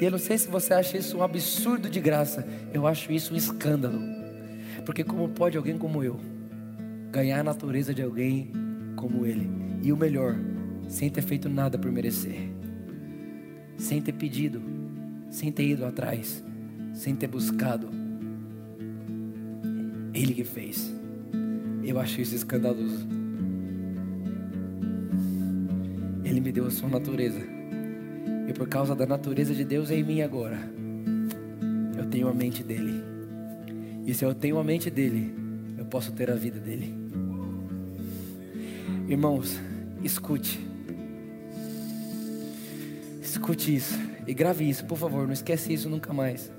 E 0.00 0.02
eu 0.02 0.10
não 0.10 0.16
sei 0.16 0.38
se 0.38 0.48
você 0.48 0.72
acha 0.72 0.96
isso 0.96 1.18
um 1.18 1.22
absurdo 1.22 1.90
de 1.90 2.00
graça. 2.00 2.48
Eu 2.72 2.86
acho 2.86 3.12
isso 3.12 3.34
um 3.34 3.36
escândalo. 3.36 4.00
Porque 4.86 5.04
como 5.04 5.28
pode 5.28 5.58
alguém 5.58 5.76
como 5.76 6.02
eu 6.02 6.18
ganhar 7.10 7.40
a 7.40 7.44
natureza 7.44 7.92
de 7.92 8.00
alguém 8.00 8.50
como 8.96 9.26
ele? 9.26 9.46
E 9.82 9.92
o 9.92 9.96
melhor, 9.96 10.38
sem 10.88 11.10
ter 11.10 11.20
feito 11.20 11.50
nada 11.50 11.76
por 11.76 11.92
merecer. 11.92 12.48
Sem 13.76 14.00
ter 14.00 14.12
pedido, 14.12 14.62
sem 15.28 15.52
ter 15.52 15.64
ido 15.64 15.84
atrás, 15.84 16.42
sem 16.94 17.14
ter 17.14 17.26
buscado. 17.26 18.00
Ele 20.14 20.34
que 20.34 20.44
fez. 20.44 20.92
Eu 21.82 21.98
acho 21.98 22.20
isso 22.20 22.34
escandaloso. 22.34 23.06
Ele 26.24 26.40
me 26.40 26.52
deu 26.52 26.66
a 26.66 26.70
sua 26.70 26.88
natureza. 26.88 27.40
E 28.48 28.52
por 28.52 28.68
causa 28.68 28.94
da 28.94 29.06
natureza 29.06 29.54
de 29.54 29.64
Deus 29.64 29.90
em 29.90 30.02
mim 30.02 30.20
agora, 30.20 30.58
eu 31.96 32.06
tenho 32.06 32.28
a 32.28 32.34
mente 32.34 32.62
dele. 32.62 33.02
E 34.06 34.12
se 34.12 34.24
eu 34.24 34.34
tenho 34.34 34.58
a 34.58 34.64
mente 34.64 34.90
dele, 34.90 35.32
eu 35.78 35.84
posso 35.84 36.12
ter 36.12 36.30
a 36.30 36.34
vida 36.34 36.58
dele. 36.58 36.94
Irmãos, 39.08 39.58
escute. 40.02 40.60
Escute 43.22 43.74
isso 43.74 43.98
e 44.26 44.34
grave 44.34 44.68
isso, 44.68 44.84
por 44.84 44.96
favor, 44.96 45.26
não 45.26 45.32
esquece 45.32 45.72
isso 45.72 45.88
nunca 45.88 46.12
mais. 46.12 46.52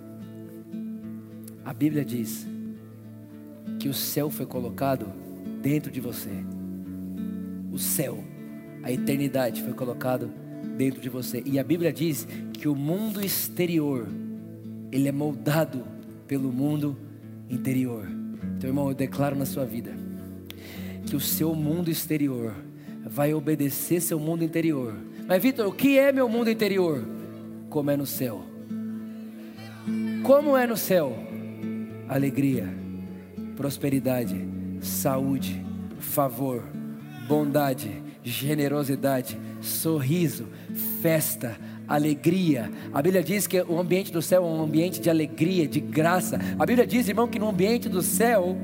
A 1.63 1.73
Bíblia 1.73 2.03
diz 2.03 2.45
que 3.83 3.89
o 3.89 3.93
céu 3.93 4.29
foi 4.29 4.45
colocado 4.45 5.07
dentro 5.61 5.91
de 5.91 5.99
você. 5.99 6.29
O 7.69 7.77
céu, 7.77 8.23
a 8.81 8.89
eternidade 8.89 9.61
foi 9.61 9.73
colocado 9.73 10.31
dentro 10.77 11.01
de 11.01 11.09
você. 11.09 11.43
E 11.45 11.59
a 11.59 11.63
Bíblia 11.65 11.91
diz 11.91 12.25
que 12.53 12.69
o 12.69 12.75
mundo 12.77 13.21
exterior, 13.21 14.07
ele 14.89 15.09
é 15.09 15.11
moldado 15.11 15.83
pelo 16.25 16.49
mundo 16.49 16.95
interior. 17.49 18.07
Então, 18.55 18.69
irmão, 18.69 18.87
eu 18.87 18.95
declaro 18.95 19.35
na 19.35 19.45
sua 19.45 19.65
vida 19.65 19.91
que 21.05 21.17
o 21.17 21.19
seu 21.19 21.53
mundo 21.53 21.91
exterior 21.91 22.55
vai 23.05 23.33
obedecer 23.33 23.99
seu 23.99 24.17
mundo 24.17 24.45
interior. 24.45 24.95
Mas, 25.27 25.43
Vitor, 25.43 25.67
o 25.67 25.73
que 25.73 25.99
é 25.99 26.09
meu 26.13 26.29
mundo 26.29 26.49
interior? 26.49 27.05
Como 27.69 27.91
é 27.91 27.97
no 27.97 28.05
céu. 28.05 28.45
Como 30.23 30.55
é 30.55 30.65
no 30.65 30.77
céu? 30.77 31.13
Alegria, 32.07 32.81
prosperidade, 33.55 34.47
saúde, 34.81 35.63
favor, 35.99 36.63
bondade, 37.27 38.01
generosidade, 38.23 39.39
sorriso, 39.61 40.47
festa, 41.01 41.57
alegria. 41.87 42.71
A 42.93 43.01
Bíblia 43.01 43.23
diz 43.23 43.47
que 43.47 43.61
o 43.61 43.79
ambiente 43.79 44.11
do 44.11 44.21
céu 44.21 44.43
é 44.43 44.47
um 44.47 44.63
ambiente 44.63 44.99
de 44.99 45.09
alegria, 45.09 45.67
de 45.67 45.79
graça. 45.79 46.39
A 46.57 46.65
Bíblia 46.65 46.87
diz, 46.87 47.07
irmão, 47.07 47.27
que 47.27 47.39
no 47.39 47.49
ambiente 47.49 47.89
do 47.89 48.01
céu, 48.01 48.57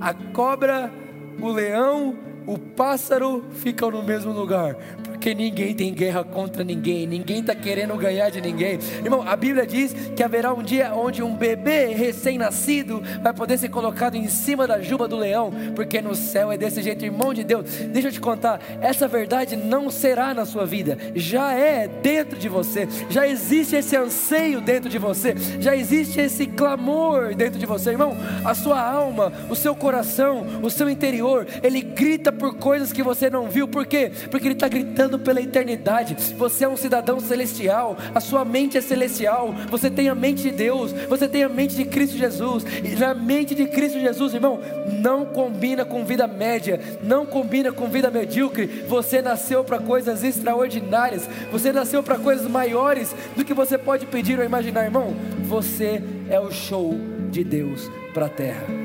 a 0.00 0.12
cobra, 0.12 0.92
o 1.40 1.48
leão, 1.48 2.16
o 2.46 2.58
pássaro 2.58 3.44
ficam 3.52 3.90
no 3.90 4.02
mesmo 4.02 4.32
lugar, 4.32 4.74
porque 5.04 5.34
ninguém 5.34 5.74
tem 5.74 5.94
guerra 5.94 6.24
contra 6.24 6.64
ninguém, 6.64 7.06
ninguém 7.06 7.40
está 7.40 7.54
querendo 7.54 7.96
ganhar 7.96 8.30
de 8.30 8.40
ninguém. 8.40 8.78
Irmão, 9.04 9.22
a 9.26 9.36
Bíblia 9.36 9.66
diz 9.66 9.94
que 10.16 10.22
haverá 10.22 10.52
um 10.52 10.62
dia 10.62 10.92
onde 10.94 11.22
um 11.22 11.36
bebê 11.36 11.86
recém-nascido 11.94 13.02
vai 13.22 13.32
poder 13.32 13.58
ser 13.58 13.68
colocado 13.68 14.16
em 14.16 14.28
cima 14.28 14.66
da 14.66 14.80
juba 14.80 15.06
do 15.06 15.16
leão, 15.16 15.52
porque 15.76 16.00
no 16.00 16.14
céu 16.14 16.50
é 16.50 16.58
desse 16.58 16.82
jeito, 16.82 17.04
irmão 17.04 17.32
de 17.32 17.44
Deus. 17.44 17.64
Deixa 17.92 18.08
eu 18.08 18.12
te 18.12 18.20
contar, 18.20 18.60
essa 18.80 19.06
verdade 19.06 19.54
não 19.54 19.90
será 19.90 20.34
na 20.34 20.44
sua 20.44 20.66
vida, 20.66 20.98
já 21.14 21.52
é 21.52 21.86
dentro 21.86 22.38
de 22.38 22.48
você, 22.48 22.88
já 23.08 23.28
existe 23.28 23.76
esse 23.76 23.96
anseio 23.96 24.60
dentro 24.60 24.90
de 24.90 24.98
você, 24.98 25.34
já 25.60 25.76
existe 25.76 26.20
esse 26.20 26.46
clamor 26.46 27.34
dentro 27.34 27.58
de 27.58 27.66
você, 27.66 27.90
irmão. 27.90 28.16
A 28.44 28.54
sua 28.54 28.80
alma, 28.80 29.32
o 29.48 29.54
seu 29.54 29.74
coração, 29.74 30.44
o 30.62 30.70
seu 30.70 30.88
interior, 30.88 31.46
ele 31.62 31.80
grita 31.80 32.31
por 32.38 32.54
coisas 32.54 32.92
que 32.92 33.02
você 33.02 33.30
não 33.30 33.48
viu, 33.48 33.68
por 33.68 33.86
quê? 33.86 34.10
Porque 34.30 34.46
ele 34.46 34.54
está 34.54 34.68
gritando 34.68 35.18
pela 35.18 35.40
eternidade. 35.40 36.16
Você 36.36 36.64
é 36.64 36.68
um 36.68 36.76
cidadão 36.76 37.20
celestial, 37.20 37.96
a 38.14 38.20
sua 38.20 38.44
mente 38.44 38.76
é 38.76 38.80
celestial. 38.80 39.54
Você 39.70 39.90
tem 39.90 40.08
a 40.08 40.14
mente 40.14 40.42
de 40.42 40.50
Deus, 40.50 40.92
você 41.08 41.28
tem 41.28 41.42
a 41.42 41.48
mente 41.48 41.74
de 41.74 41.84
Cristo 41.84 42.16
Jesus. 42.16 42.64
E 42.84 42.96
na 42.96 43.14
mente 43.14 43.54
de 43.54 43.66
Cristo 43.66 43.98
Jesus, 43.98 44.34
irmão, 44.34 44.60
não 45.00 45.24
combina 45.24 45.84
com 45.84 46.04
vida 46.04 46.26
média, 46.26 46.80
não 47.02 47.24
combina 47.24 47.72
com 47.72 47.88
vida 47.88 48.10
medíocre. 48.10 48.66
Você 48.88 49.22
nasceu 49.22 49.64
para 49.64 49.78
coisas 49.78 50.24
extraordinárias, 50.24 51.28
você 51.50 51.72
nasceu 51.72 52.02
para 52.02 52.18
coisas 52.18 52.48
maiores 52.48 53.14
do 53.36 53.44
que 53.44 53.54
você 53.54 53.78
pode 53.78 54.06
pedir 54.06 54.38
ou 54.38 54.44
imaginar, 54.44 54.84
irmão. 54.84 55.14
Você 55.44 56.02
é 56.28 56.40
o 56.40 56.50
show 56.50 56.98
de 57.30 57.44
Deus 57.44 57.90
para 58.12 58.26
a 58.26 58.28
terra. 58.28 58.81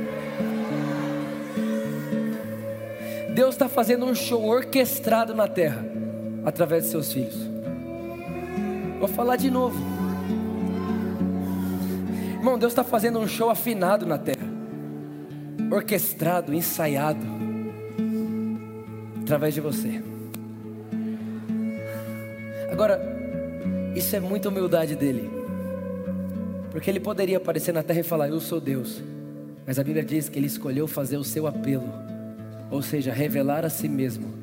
Deus 3.37 3.53
está 3.53 3.69
fazendo 3.69 4.03
um 4.03 4.15
show 4.15 4.43
orquestrado 4.45 5.35
na 5.35 5.47
terra 5.47 5.85
através 6.43 6.85
de 6.85 6.89
seus 6.89 7.13
filhos. 7.13 7.37
Vou 8.97 9.07
falar 9.07 9.35
de 9.35 9.51
novo. 9.51 9.79
Irmão, 12.33 12.57
Deus 12.57 12.71
está 12.71 12.83
fazendo 12.83 13.19
um 13.19 13.27
show 13.27 13.51
afinado 13.51 14.07
na 14.07 14.17
terra, 14.17 14.47
orquestrado, 15.71 16.51
ensaiado, 16.51 17.23
através 19.21 19.53
de 19.53 19.61
você. 19.61 20.01
Agora, 22.71 22.99
isso 23.95 24.15
é 24.15 24.19
muita 24.19 24.49
humildade 24.49 24.95
dele, 24.95 25.29
porque 26.71 26.89
ele 26.89 26.99
poderia 26.99 27.37
aparecer 27.37 27.71
na 27.71 27.83
terra 27.83 27.99
e 27.99 28.03
falar: 28.03 28.29
Eu 28.29 28.39
sou 28.39 28.59
Deus, 28.59 28.99
mas 29.63 29.77
a 29.77 29.83
Bíblia 29.83 30.03
diz 30.03 30.27
que 30.27 30.39
ele 30.39 30.47
escolheu 30.47 30.87
fazer 30.87 31.17
o 31.17 31.23
seu 31.23 31.45
apelo, 31.45 32.16
ou 32.69 32.81
seja, 32.81 33.13
revelar 33.13 33.65
a 33.65 33.69
si 33.69 33.87
mesmo 33.87 34.33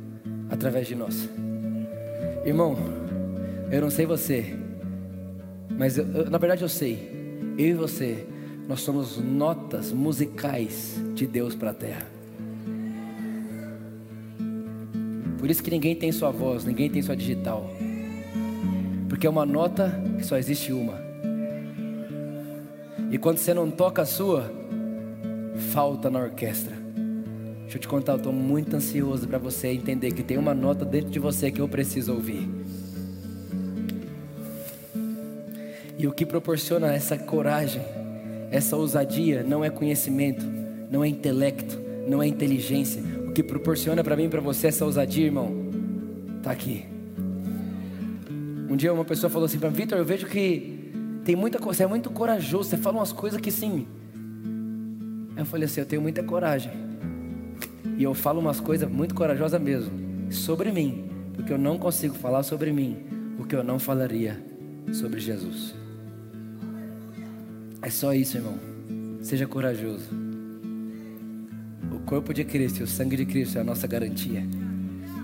através 0.51 0.87
de 0.87 0.95
nós. 0.95 1.29
Irmão, 2.45 2.77
eu 3.71 3.81
não 3.81 3.91
sei 3.91 4.07
você, 4.07 4.55
mas 5.71 5.99
eu, 5.99 6.07
eu, 6.13 6.31
na 6.31 6.39
verdade 6.39 6.63
eu 6.63 6.69
sei. 6.69 7.13
Eu 7.59 7.67
e 7.67 7.75
você, 7.75 8.27
nós 8.69 8.81
somos 8.81 9.19
notas 9.19 9.93
musicais 9.93 11.01
de 11.15 11.27
Deus 11.27 11.55
para 11.55 11.71
a 11.71 11.75
terra. 11.75 12.07
Por 15.39 15.51
isso 15.51 15.63
que 15.63 15.71
ninguém 15.71 15.95
tem 15.95 16.11
sua 16.11 16.31
voz, 16.31 16.65
ninguém 16.65 16.89
tem 16.89 17.03
sua 17.03 17.17
digital. 17.17 17.69
Porque 19.09 19.27
é 19.27 19.31
uma 19.31 19.45
nota 19.45 20.03
que 20.17 20.25
só 20.25 20.37
existe 20.37 20.73
uma. 20.73 20.95
E 23.11 23.19
quando 23.19 23.39
você 23.39 23.55
não 23.55 23.71
toca 23.71 24.03
a 24.03 24.07
sua, 24.07 24.51
falta 25.73 26.11
na 26.11 26.19
orquestra. 26.21 26.84
Deixa 27.75 27.87
eu 27.87 27.89
te 27.89 27.89
contar, 27.89 28.13
eu 28.13 28.19
estou 28.19 28.33
muito 28.33 28.77
ansioso 28.77 29.27
para 29.27 29.37
você 29.37 29.67
entender 29.67 30.13
que 30.13 30.23
tem 30.23 30.39
uma 30.39 30.55
nota 30.55 30.85
dentro 30.85 31.11
de 31.11 31.19
você 31.19 31.51
que 31.51 31.61
eu 31.61 31.69
preciso 31.69 32.13
ouvir. 32.13 32.49
E 35.99 36.07
o 36.07 36.13
que 36.13 36.25
proporciona 36.25 36.93
essa 36.93 37.19
coragem, 37.19 37.83
essa 38.53 38.77
ousadia 38.77 39.43
não 39.43 39.65
é 39.65 39.71
conhecimento, 39.71 40.47
não 40.89 41.03
é 41.03 41.09
intelecto, 41.09 41.77
não 42.07 42.23
é 42.23 42.29
inteligência. 42.29 43.03
O 43.27 43.33
que 43.33 43.43
proporciona 43.43 44.05
para 44.05 44.15
mim 44.15 44.27
e 44.27 44.29
para 44.29 44.41
você 44.41 44.69
essa 44.69 44.85
ousadia, 44.85 45.27
irmão, 45.27 45.53
tá 46.45 46.53
aqui. 46.53 46.85
Um 48.71 48.77
dia 48.77 48.93
uma 48.93 49.05
pessoa 49.05 49.29
falou 49.29 49.47
assim 49.47 49.59
para 49.59 49.69
mim, 49.69 49.75
Vitor, 49.75 49.99
eu 49.99 50.05
vejo 50.05 50.29
que 50.29 50.93
tem 51.25 51.35
muita 51.35 51.59
coisa, 51.59 51.79
você 51.79 51.83
é 51.83 51.89
muito 51.89 52.09
corajoso, 52.09 52.71
você 52.71 52.77
fala 52.77 52.99
umas 52.99 53.13
coisas 53.13 53.41
que 53.41 53.51
sim. 53.51 53.85
Eu 55.37 55.45
falei 55.45 55.65
assim, 55.65 55.81
eu 55.81 55.87
tenho 55.87 56.01
muita 56.01 56.23
coragem. 56.23 56.94
E 57.97 58.03
eu 58.03 58.15
falo 58.15 58.41
umas 58.41 58.61
coisas 58.61 58.91
muito 58.91 59.15
corajosas 59.15 59.61
mesmo, 59.61 59.93
sobre 60.31 60.73
mim, 60.73 61.05
porque 61.35 61.53
eu 61.53 61.59
não 61.59 61.79
consigo 61.79 62.15
falar 62.15 62.43
sobre 62.43 62.73
mim 62.73 62.97
o 63.39 63.45
que 63.45 63.55
eu 63.55 63.63
não 63.63 63.79
falaria 63.79 64.43
sobre 64.93 65.21
Jesus. 65.21 65.75
É 67.81 67.91
só 67.91 68.15
isso, 68.15 68.37
irmão. 68.37 68.59
Seja 69.21 69.47
corajoso. 69.47 70.09
O 71.93 71.99
corpo 72.01 72.33
de 72.33 72.45
Cristo 72.45 72.81
e 72.81 72.83
o 72.83 72.87
sangue 72.87 73.17
de 73.17 73.27
Cristo 73.27 73.59
é 73.59 73.61
a 73.61 73.65
nossa 73.65 73.87
garantia. 73.87 74.43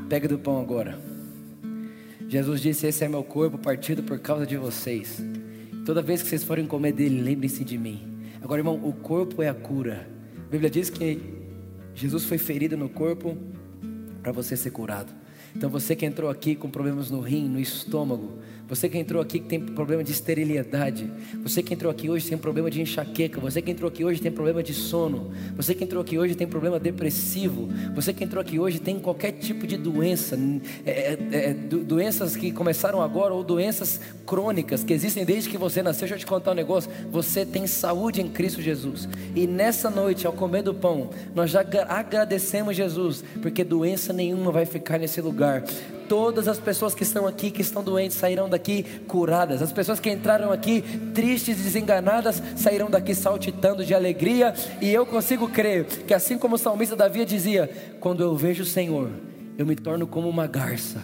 Pega 0.09 0.29
do 0.29 0.39
pão 0.39 0.61
agora. 0.61 0.99
Jesus 2.29 2.61
disse: 2.61 2.87
Esse 2.87 3.05
é 3.05 3.09
meu 3.09 3.25
corpo 3.25 3.59
partido 3.59 4.03
por 4.03 4.19
causa 4.19 4.47
de 4.47 4.57
vocês. 4.57 5.23
Toda 5.85 6.03
vez 6.03 6.23
que 6.23 6.29
vocês 6.29 6.45
forem 6.45 6.67
comer 6.67 6.93
dele, 6.93 7.21
lembrem-se 7.21 7.65
de 7.65 7.77
mim. 7.77 8.03
Agora, 8.43 8.61
irmão, 8.61 8.81
o 8.83 8.93
corpo 8.93 9.43
é 9.43 9.49
a 9.49 9.55
cura. 9.55 10.07
A 10.47 10.51
Bíblia 10.51 10.71
diz 10.71 10.91
que 10.91 11.40
Jesus 11.95 12.25
foi 12.25 12.39
ferido 12.39 12.77
no 12.77 12.89
corpo 12.89 13.37
para 14.23 14.33
você 14.33 14.57
ser 14.57 14.71
curado. 14.71 15.13
Então, 15.55 15.69
você 15.69 15.97
que 15.97 16.07
entrou 16.07 16.31
aqui 16.31 16.55
com 16.55 16.71
problemas 16.71 17.11
no 17.11 17.21
rim, 17.21 17.49
no 17.49 17.59
estômago, 17.59 18.39
você 18.71 18.89
que 18.89 18.97
entrou 18.97 19.21
aqui 19.21 19.41
que 19.41 19.49
tem 19.49 19.59
problema 19.59 20.05
de 20.05 20.13
esterilidade. 20.13 21.11
Você 21.43 21.61
que 21.61 21.75
entrou 21.75 21.91
aqui 21.91 22.09
hoje 22.09 22.29
tem 22.29 22.39
problema 22.39 22.71
de 22.71 22.81
enxaqueca. 22.81 23.41
Você 23.41 23.61
que 23.61 23.69
entrou 23.69 23.89
aqui 23.89 24.05
hoje 24.05 24.23
tem 24.23 24.31
problema 24.31 24.63
de 24.63 24.73
sono. 24.73 25.33
Você 25.57 25.75
que 25.75 25.83
entrou 25.83 26.01
aqui 26.01 26.17
hoje 26.17 26.37
tem 26.37 26.47
problema 26.47 26.79
depressivo. 26.79 27.69
Você 27.97 28.13
que 28.13 28.23
entrou 28.23 28.41
aqui 28.41 28.61
hoje 28.61 28.79
tem 28.79 29.01
qualquer 29.01 29.33
tipo 29.33 29.67
de 29.67 29.77
doença. 29.77 30.39
É, 30.87 30.91
é, 30.91 31.19
é, 31.33 31.53
doenças 31.53 32.37
que 32.37 32.53
começaram 32.53 33.03
agora 33.03 33.35
ou 33.35 33.43
doenças 33.43 34.01
crônicas 34.25 34.85
que 34.85 34.93
existem 34.93 35.25
desde 35.25 35.51
que 35.51 35.59
você 35.59 35.83
nasceu. 35.83 36.07
Deixa 36.07 36.15
eu 36.15 36.19
te 36.21 36.27
contar 36.27 36.53
um 36.53 36.55
negócio. 36.55 36.89
Você 37.11 37.45
tem 37.45 37.67
saúde 37.67 38.21
em 38.21 38.29
Cristo 38.29 38.63
Jesus. 38.63 39.09
E 39.35 39.49
nessa 39.49 39.91
noite, 39.91 40.29
ao 40.29 40.33
comer 40.33 40.63
do 40.63 40.73
pão, 40.73 41.11
nós 41.35 41.51
já 41.51 41.67
agradecemos 41.89 42.77
Jesus, 42.77 43.25
porque 43.43 43.65
doença 43.65 44.10
nenhuma 44.13 44.53
vai 44.53 44.67
ficar 44.67 44.99
nesse 44.99 45.21
lugar 45.21 45.65
todas 46.11 46.49
as 46.49 46.59
pessoas 46.59 46.93
que 46.93 47.05
estão 47.05 47.25
aqui, 47.25 47.53
que 47.53 47.63
estão 47.63 47.85
doentes, 47.85 48.17
sairão 48.17 48.49
daqui 48.49 48.83
curadas. 49.07 49.63
As 49.63 49.73
pessoas 49.73 50.01
que 50.01 50.11
entraram 50.11 50.51
aqui 50.51 50.83
tristes, 51.15 51.57
desenganadas, 51.57 52.43
sairão 52.57 52.91
daqui 52.91 53.15
saltitando 53.15 53.85
de 53.85 53.95
alegria. 53.95 54.53
E 54.83 54.91
eu 54.91 55.07
consigo 55.07 55.49
crer 55.49 55.85
que, 55.87 56.13
assim 56.13 56.37
como 56.37 56.57
o 56.57 56.59
salmista 56.59 56.97
Davi 56.97 57.25
dizia: 57.25 57.71
Quando 58.01 58.25
eu 58.25 58.37
vejo 58.37 58.65
o 58.65 58.67
Senhor, 58.67 59.09
eu 59.57 59.65
me 59.65 59.77
torno 59.77 60.05
como 60.05 60.29
uma 60.29 60.49
garça. 60.49 61.01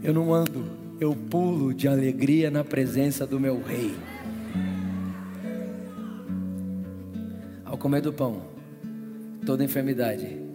Eu 0.00 0.14
não 0.14 0.32
ando, 0.32 0.70
eu 1.00 1.12
pulo 1.28 1.74
de 1.74 1.88
alegria 1.88 2.48
na 2.48 2.62
presença 2.62 3.26
do 3.26 3.40
meu 3.40 3.60
Rei. 3.60 3.92
Ao 7.64 7.76
comer 7.76 8.02
do 8.02 8.12
pão, 8.12 8.42
toda 9.44 9.64
enfermidade 9.64 10.49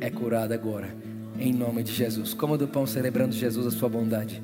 é 0.00 0.10
curada 0.10 0.54
agora 0.54 1.10
em 1.40 1.54
nome 1.54 1.82
de 1.82 1.92
Jesus. 1.92 2.34
Como 2.34 2.58
do 2.58 2.68
pão 2.68 2.86
celebrando 2.86 3.34
Jesus 3.34 3.66
a 3.66 3.70
sua 3.70 3.88
bondade. 3.88 4.42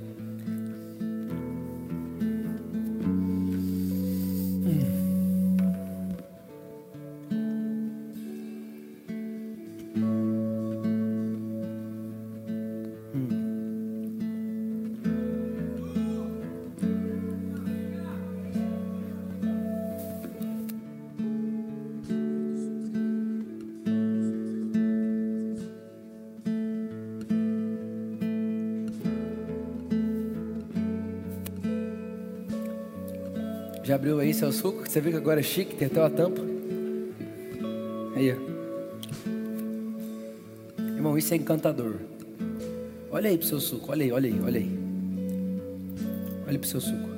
Abriu 34.37 34.49
aí 34.49 34.53
seu 34.53 34.53
suco? 34.53 34.89
Você 34.89 35.01
viu 35.01 35.13
que 35.13 35.17
agora 35.19 35.41
é 35.41 35.43
chique, 35.43 35.75
tem 35.75 35.87
até 35.87 35.99
uma 36.01 36.11
tampa. 36.11 36.43
Aí, 38.15 38.33
ó. 38.33 38.37
Irmão, 40.79 41.17
isso 41.17 41.33
é 41.33 41.37
encantador. 41.37 41.95
Olha 43.11 43.31
aí 43.31 43.39
pro 43.39 43.47
seu 43.47 43.61
suco, 43.61 43.91
olha 43.91 44.05
aí, 44.05 44.13
olha 44.13 44.29
aí, 44.29 44.41
olha 44.41 44.61
aí. 44.61 44.79
Olha 46.47 46.59
pro 46.59 46.69
seu 46.69 46.81
suco. 46.81 47.09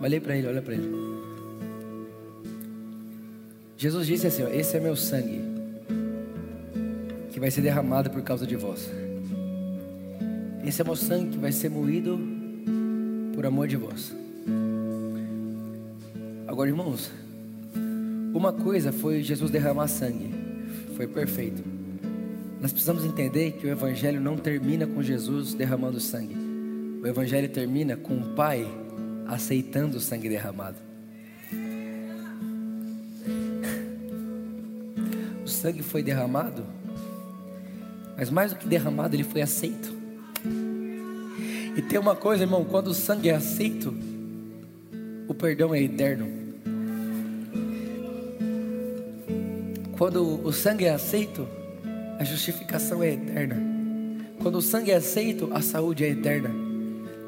Olha 0.00 0.16
aí 0.16 0.20
para 0.20 0.36
ele, 0.36 0.48
olha 0.48 0.60
para 0.60 0.74
ele. 0.74 0.90
Jesus 3.76 4.06
disse 4.06 4.26
assim: 4.26 4.42
ó, 4.42 4.48
Esse 4.48 4.76
é 4.76 4.80
meu 4.80 4.96
sangue, 4.96 5.40
que 7.32 7.40
vai 7.40 7.50
ser 7.50 7.62
derramado 7.62 8.10
por 8.10 8.20
causa 8.22 8.46
de 8.46 8.56
vós. 8.56 8.90
Esse 10.64 10.82
é 10.82 10.84
meu 10.84 10.96
sangue 10.96 11.30
que 11.30 11.38
vai 11.38 11.52
ser 11.52 11.70
moído 11.70 12.33
por 13.44 13.48
amor 13.48 13.68
de 13.68 13.76
vós. 13.76 14.10
Agora, 16.46 16.70
irmãos, 16.70 17.10
uma 18.32 18.54
coisa 18.54 18.90
foi 18.90 19.22
Jesus 19.22 19.50
derramar 19.50 19.86
sangue, 19.86 20.34
foi 20.96 21.06
perfeito. 21.06 21.62
Nós 22.58 22.72
precisamos 22.72 23.04
entender 23.04 23.52
que 23.52 23.66
o 23.66 23.70
Evangelho 23.70 24.18
não 24.18 24.38
termina 24.38 24.86
com 24.86 25.02
Jesus 25.02 25.52
derramando 25.52 26.00
sangue, 26.00 26.34
o 27.02 27.06
Evangelho 27.06 27.46
termina 27.50 27.98
com 27.98 28.16
o 28.16 28.34
Pai 28.34 28.66
aceitando 29.26 29.98
o 29.98 30.00
sangue 30.00 30.26
derramado. 30.30 30.78
O 35.44 35.48
sangue 35.48 35.82
foi 35.82 36.02
derramado, 36.02 36.64
mas 38.16 38.30
mais 38.30 38.54
do 38.54 38.58
que 38.58 38.66
derramado, 38.66 39.14
ele 39.14 39.24
foi 39.24 39.42
aceito. 39.42 39.93
E 41.76 41.82
tem 41.82 41.98
uma 41.98 42.14
coisa, 42.14 42.44
irmão, 42.44 42.64
quando 42.64 42.88
o 42.88 42.94
sangue 42.94 43.28
é 43.28 43.34
aceito, 43.34 43.92
o 45.26 45.34
perdão 45.34 45.74
é 45.74 45.82
eterno. 45.82 46.28
Quando 49.98 50.46
o 50.46 50.52
sangue 50.52 50.84
é 50.84 50.90
aceito, 50.90 51.48
a 52.18 52.24
justificação 52.24 53.02
é 53.02 53.12
eterna. 53.12 53.56
Quando 54.40 54.56
o 54.56 54.62
sangue 54.62 54.92
é 54.92 54.96
aceito, 54.96 55.50
a 55.52 55.60
saúde 55.60 56.04
é 56.04 56.10
eterna. 56.10 56.50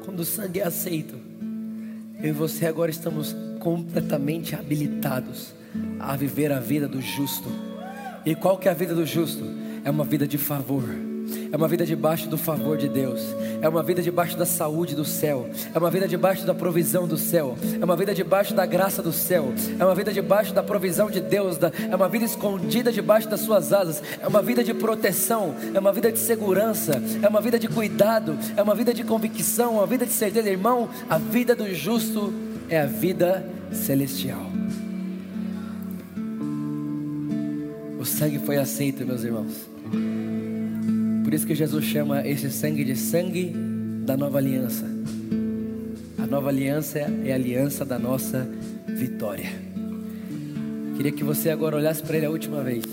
Quando 0.05 0.21
o 0.21 0.25
sangue 0.25 0.61
é 0.61 0.63
aceito, 0.63 1.15
eu 2.21 2.29
e 2.29 2.31
você 2.31 2.65
agora 2.65 2.89
estamos 2.89 3.35
completamente 3.59 4.55
habilitados 4.55 5.53
a 5.99 6.15
viver 6.15 6.53
a 6.53 6.59
vida 6.59 6.87
do 6.87 7.01
justo. 7.01 7.49
E 8.25 8.33
qual 8.33 8.57
que 8.57 8.69
é 8.69 8.71
a 8.71 8.75
vida 8.75 8.95
do 8.95 9.05
justo? 9.05 9.43
É 9.83 9.91
uma 9.91 10.05
vida 10.05 10.27
de 10.27 10.37
favor 10.37 10.83
é 11.51 11.55
uma 11.55 11.67
vida 11.67 11.85
debaixo 11.85 12.29
do 12.29 12.37
favor 12.37 12.77
de 12.77 12.87
Deus, 12.87 13.21
é 13.61 13.67
uma 13.67 13.83
vida 13.83 14.01
debaixo 14.01 14.37
da 14.37 14.45
saúde 14.45 14.95
do 14.95 15.05
céu, 15.05 15.49
é 15.73 15.77
uma 15.77 15.89
vida 15.89 16.07
debaixo 16.07 16.45
da 16.45 16.53
provisão 16.53 17.07
do 17.07 17.17
céu, 17.17 17.57
é 17.79 17.83
uma 17.83 17.95
vida 17.95 18.13
debaixo 18.13 18.53
da 18.53 18.65
graça 18.65 19.01
do 19.01 19.11
céu, 19.11 19.53
é 19.79 19.83
uma 19.83 19.95
vida 19.95 20.11
debaixo 20.13 20.53
da 20.53 20.63
provisão 20.63 21.09
de 21.09 21.19
Deus, 21.21 21.57
é 21.89 21.95
uma 21.95 22.09
vida 22.09 22.25
escondida 22.25 22.91
debaixo 22.91 23.29
das 23.29 23.41
suas 23.41 23.73
asas, 23.73 24.01
é 24.21 24.27
uma 24.27 24.41
vida 24.41 24.63
de 24.63 24.73
proteção, 24.73 25.55
é 25.73 25.79
uma 25.79 25.91
vida 25.91 26.11
de 26.11 26.19
segurança, 26.19 27.01
é 27.21 27.27
uma 27.27 27.41
vida 27.41 27.59
de 27.59 27.67
cuidado, 27.67 28.37
é 28.55 28.61
uma 28.61 28.75
vida 28.75 28.93
de 28.93 29.03
convicção, 29.03 29.75
é 29.75 29.77
uma 29.77 29.87
vida 29.87 30.05
de 30.05 30.11
certeza, 30.11 30.49
irmão. 30.49 30.89
A 31.09 31.17
vida 31.17 31.55
do 31.55 31.73
justo 31.73 32.33
é 32.69 32.79
a 32.79 32.85
vida 32.85 33.45
celestial. 33.71 34.45
O 37.99 38.05
sangue 38.05 38.39
foi 38.39 38.57
aceito, 38.57 39.05
meus 39.05 39.23
irmãos. 39.23 40.16
Por 41.27 41.33
isso 41.33 41.45
que 41.45 41.53
Jesus 41.53 41.83
chama 41.83 42.25
esse 42.25 42.49
sangue 42.49 42.85
de 42.85 42.95
sangue 42.95 43.53
da 44.05 44.15
nova 44.15 44.37
aliança. 44.37 44.85
A 46.17 46.25
nova 46.25 46.47
aliança 46.47 46.99
é 46.99 47.33
a 47.33 47.35
aliança 47.35 47.83
da 47.83 47.99
nossa 47.99 48.47
vitória. 48.87 49.49
Queria 50.95 51.11
que 51.11 51.25
você 51.25 51.49
agora 51.49 51.75
olhasse 51.75 52.01
para 52.01 52.15
Ele 52.15 52.27
a 52.27 52.29
última 52.29 52.63
vez 52.63 52.85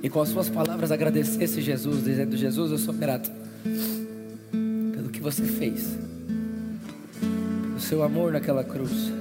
e 0.00 0.08
com 0.08 0.20
as 0.20 0.28
suas 0.28 0.48
palavras 0.48 0.92
agradecesse 0.92 1.60
Jesus, 1.60 2.04
dizendo: 2.04 2.36
Jesus, 2.36 2.70
eu 2.70 2.78
sou 2.78 2.94
grato 2.94 3.32
pelo 4.94 5.08
que 5.08 5.20
você 5.20 5.42
fez, 5.42 5.98
pelo 7.18 7.80
seu 7.80 8.04
amor 8.04 8.30
naquela 8.30 8.62
cruz. 8.62 9.12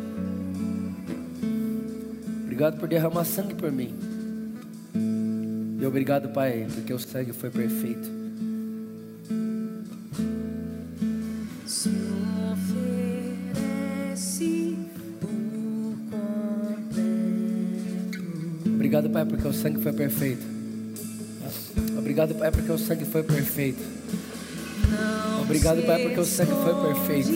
Obrigado 2.44 2.78
por 2.80 2.88
derramar 2.88 3.26
sangue 3.26 3.56
por 3.56 3.72
mim. 3.72 3.92
E 5.82 5.84
obrigado, 5.84 6.30
Pai, 6.30 6.68
porque 6.76 6.94
o 6.94 7.00
sangue 7.00 7.34
foi 7.34 7.50
perfeito. 7.50 8.25
Pai, 19.16 19.24
porque 19.24 19.48
o 19.48 19.54
sangue 19.54 19.82
foi 19.82 19.94
perfeito. 19.94 20.46
Obrigado, 21.98 22.36
Pai, 22.36 22.52
porque 22.52 22.70
o 22.70 22.78
sangue 22.78 23.06
foi 23.06 23.24
perfeito. 23.24 23.82
Obrigado, 25.42 25.84
Pai, 25.84 26.02
porque 26.02 26.20
o 26.20 26.26
sangue 26.26 26.52
foi 26.52 26.74
perfeito. 26.94 27.30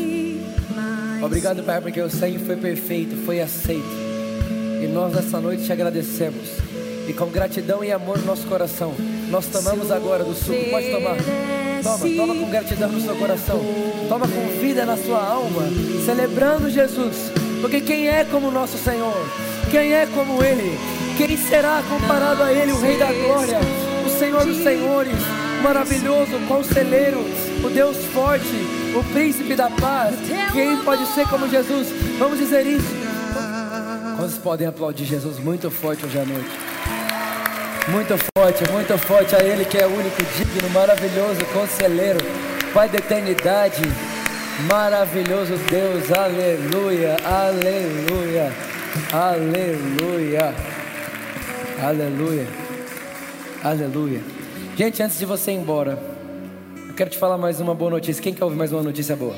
Obrigado, 1.24 1.64
Pai, 1.64 1.80
porque 1.80 2.02
o 2.02 2.10
sangue 2.10 2.38
foi 2.40 2.58
perfeito, 2.58 3.16
foi 3.26 3.40
aceito. 3.40 3.88
E 4.84 4.88
nós 4.94 5.14
nessa 5.14 5.40
noite 5.40 5.64
te 5.64 5.72
agradecemos. 5.72 6.50
E 7.08 7.14
com 7.14 7.28
gratidão 7.28 7.82
e 7.82 7.94
amor 7.94 8.18
no 8.18 8.26
nosso 8.26 8.46
coração, 8.48 8.94
nós 9.30 9.46
tomamos 9.46 9.90
agora 9.90 10.26
do 10.26 10.36
suco. 10.36 10.70
Pode 10.70 10.92
tomar. 10.92 11.16
Toma, 11.82 12.10
toma 12.14 12.36
com 12.36 12.50
gratidão 12.50 12.92
no 12.92 13.00
seu 13.00 13.16
coração. 13.16 13.62
Toma 14.10 14.28
com 14.28 14.60
vida 14.60 14.86
na 14.86 14.98
sua 14.98 15.26
alma, 15.26 15.64
celebrando 16.06 16.70
Jesus. 16.70 17.32
Porque 17.62 17.80
quem 17.80 18.10
é 18.10 18.26
como 18.26 18.50
o 18.50 18.52
nosso 18.52 18.78
Senhor? 18.78 19.16
Quem 19.72 19.94
é 19.94 20.06
como 20.08 20.44
Ele? 20.44 20.99
Quem 21.20 21.36
será 21.36 21.84
comparado 21.90 22.42
a 22.42 22.54
Ele, 22.54 22.72
o 22.72 22.80
Rei 22.80 22.98
da 22.98 23.12
Glória, 23.12 23.60
o 24.06 24.10
Senhor 24.10 24.46
dos 24.46 24.64
Senhores, 24.64 25.18
maravilhoso, 25.62 26.40
conselheiro, 26.48 27.20
o 27.62 27.70
Deus 27.70 27.98
forte, 28.14 28.48
o 28.98 29.04
príncipe 29.12 29.54
da 29.54 29.70
paz? 29.70 30.16
Quem 30.54 30.78
pode 30.78 31.06
ser 31.08 31.28
como 31.28 31.50
Jesus? 31.50 31.90
Vamos 32.18 32.40
dizer 32.40 32.66
isso. 32.66 32.88
Quantos 34.16 34.38
podem 34.38 34.66
aplaudir 34.66 35.04
Jesus 35.04 35.40
muito 35.40 35.70
forte 35.70 36.06
hoje 36.06 36.20
à 36.20 36.24
noite? 36.24 36.50
Muito 37.90 38.18
forte, 38.38 38.72
muito 38.72 38.98
forte 38.98 39.36
a 39.36 39.44
Ele 39.44 39.66
que 39.66 39.78
é 39.78 39.86
único, 39.86 40.24
digno, 40.38 40.70
maravilhoso, 40.70 41.44
conselheiro, 41.52 42.20
Pai 42.74 42.88
da 42.88 42.98
eternidade, 42.98 43.82
maravilhoso 44.70 45.58
Deus, 45.70 46.18
aleluia, 46.18 47.18
aleluia, 47.26 48.54
aleluia, 49.12 50.56
aleluia, 51.82 52.48
aleluia. 53.64 54.22
Gente, 54.76 55.02
antes 55.02 55.18
de 55.18 55.26
você 55.26 55.52
ir 55.52 55.56
embora, 55.56 55.98
eu 56.88 56.94
quero 56.94 57.10
te 57.10 57.18
falar 57.18 57.38
mais 57.38 57.60
uma 57.60 57.74
boa 57.74 57.92
notícia. 57.92 58.22
Quem 58.22 58.34
quer 58.34 58.44
ouvir 58.44 58.58
mais 58.58 58.72
uma 58.72 58.84
notícia 58.84 59.16
boa? 59.16 59.36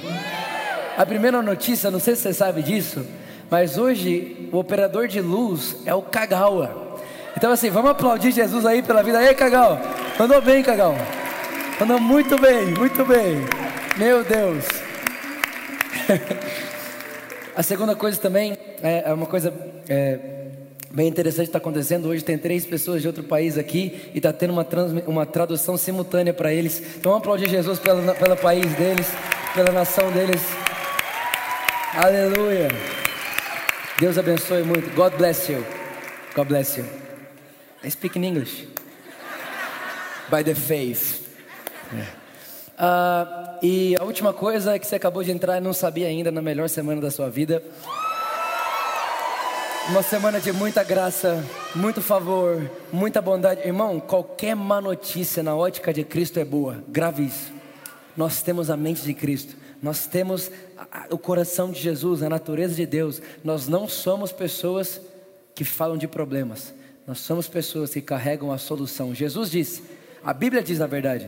A 0.98 1.06
primeira 1.06 1.42
notícia, 1.42 1.90
não 1.92 2.00
sei 2.00 2.16
se 2.16 2.24
você 2.24 2.34
sabe 2.34 2.62
disso, 2.62 3.06
mas 3.50 3.78
hoje 3.78 4.50
o 4.52 4.58
operador 4.58 5.08
de 5.08 5.22
luz 5.22 5.78
é 5.86 5.94
o 5.94 6.02
Kagawa. 6.02 7.00
Então 7.38 7.52
assim, 7.52 7.70
vamos 7.70 7.92
aplaudir 7.92 8.32
Jesus 8.32 8.66
aí 8.66 8.82
pela 8.82 9.02
vida. 9.04 9.20
Aí, 9.20 9.34
Cagal, 9.34 9.80
andou 10.20 10.42
bem, 10.42 10.64
Cagal. 10.64 10.96
Andou 11.80 12.00
muito 12.00 12.40
bem, 12.40 12.68
muito 12.68 13.06
bem. 13.06 13.38
Meu 13.98 14.24
Deus. 14.24 14.66
A 17.56 17.64
segunda 17.64 17.96
coisa 17.96 18.20
também 18.20 18.58
é, 18.82 19.10
é 19.10 19.14
uma 19.14 19.26
coisa 19.26 19.54
é, 19.90 20.41
bem 20.94 21.08
interessante 21.08 21.48
está 21.48 21.58
acontecendo. 21.58 22.08
Hoje 22.08 22.24
tem 22.24 22.38
três 22.38 22.66
pessoas 22.66 23.02
de 23.02 23.08
outro 23.08 23.24
país 23.24 23.58
aqui 23.58 24.10
e 24.14 24.18
está 24.18 24.32
tendo 24.32 24.52
uma, 24.52 24.64
trans, 24.64 24.92
uma 25.08 25.26
tradução 25.26 25.78
simultânea 25.78 26.34
para 26.34 26.54
eles. 26.54 26.82
Então 26.98 27.16
aplaudir 27.16 27.50
Jesus 27.50 27.80
pelo, 27.80 28.14
pelo 28.16 28.38
país 28.38 28.66
deles, 28.74 29.08
pela 29.54 29.72
nação 29.72 30.12
deles. 30.12 30.42
Aleluia. 31.94 32.70
Deus 34.00 34.18
abençoe 34.18 34.64
muito. 34.64 34.94
God 34.96 35.14
bless 35.18 35.52
you. 35.52 35.66
God 36.36 36.48
bless 36.48 36.80
you. 36.80 36.86
I 37.84 37.90
speak 37.90 38.18
in 38.18 38.24
English. 38.24 38.68
By 40.30 40.44
the 40.44 40.56
faith. 40.56 41.22
Uh, 41.94 43.60
e 43.62 43.96
a 44.00 44.04
última 44.04 44.34
coisa 44.34 44.76
é 44.76 44.80
que 44.80 44.88
você 44.88 44.96
acabou 44.96 45.24
de 45.24 45.32
entrar 45.32 45.58
e 45.58 45.62
não 45.62 45.74
sabia 45.74 46.08
ainda 46.08 46.32
na 46.32 46.42
melhor 46.42 46.68
semana 46.68 47.02
da 47.02 47.12
sua 47.12 47.30
vida. 47.30 47.62
Uma 49.90 50.04
semana 50.04 50.40
de 50.40 50.54
muita 50.54 50.84
graça, 50.84 51.44
muito 51.76 52.02
favor, 52.02 52.70
muita 52.94 53.20
bondade. 53.20 53.62
Irmão, 53.68 54.00
qualquer 54.00 54.56
má 54.56 54.80
notícia 54.80 55.42
na 55.42 55.56
ótica 55.56 55.92
de 55.92 56.04
Cristo 56.04 56.40
é 56.40 56.46
boa. 56.46 56.84
Grave 56.88 57.26
isso. 57.26 57.52
Nós 58.16 58.44
temos 58.44 58.70
a 58.70 58.78
mente 58.78 59.02
de 59.02 59.14
Cristo. 59.14 59.56
Nós 59.82 60.06
temos 60.06 60.52
o 61.10 61.18
coração 61.18 61.72
de 61.72 61.82
Jesus, 61.82 62.22
a 62.22 62.30
natureza 62.30 62.76
de 62.76 62.86
Deus. 62.86 63.22
Nós 63.44 63.68
não 63.68 63.88
somos 63.88 64.32
pessoas 64.32 65.02
que 65.56 65.66
falam 65.66 65.98
de 65.98 66.08
problemas. 66.08 66.74
Nós 67.08 67.18
somos 67.18 67.48
pessoas 67.48 67.92
que 67.92 68.02
carregam 68.02 68.52
a 68.52 68.60
solução. 68.60 69.16
Jesus 69.16 69.50
disse, 69.50 69.84
a 70.24 70.32
Bíblia 70.32 70.62
diz 70.62 70.78
na 70.78 70.88
verdade, 70.88 71.28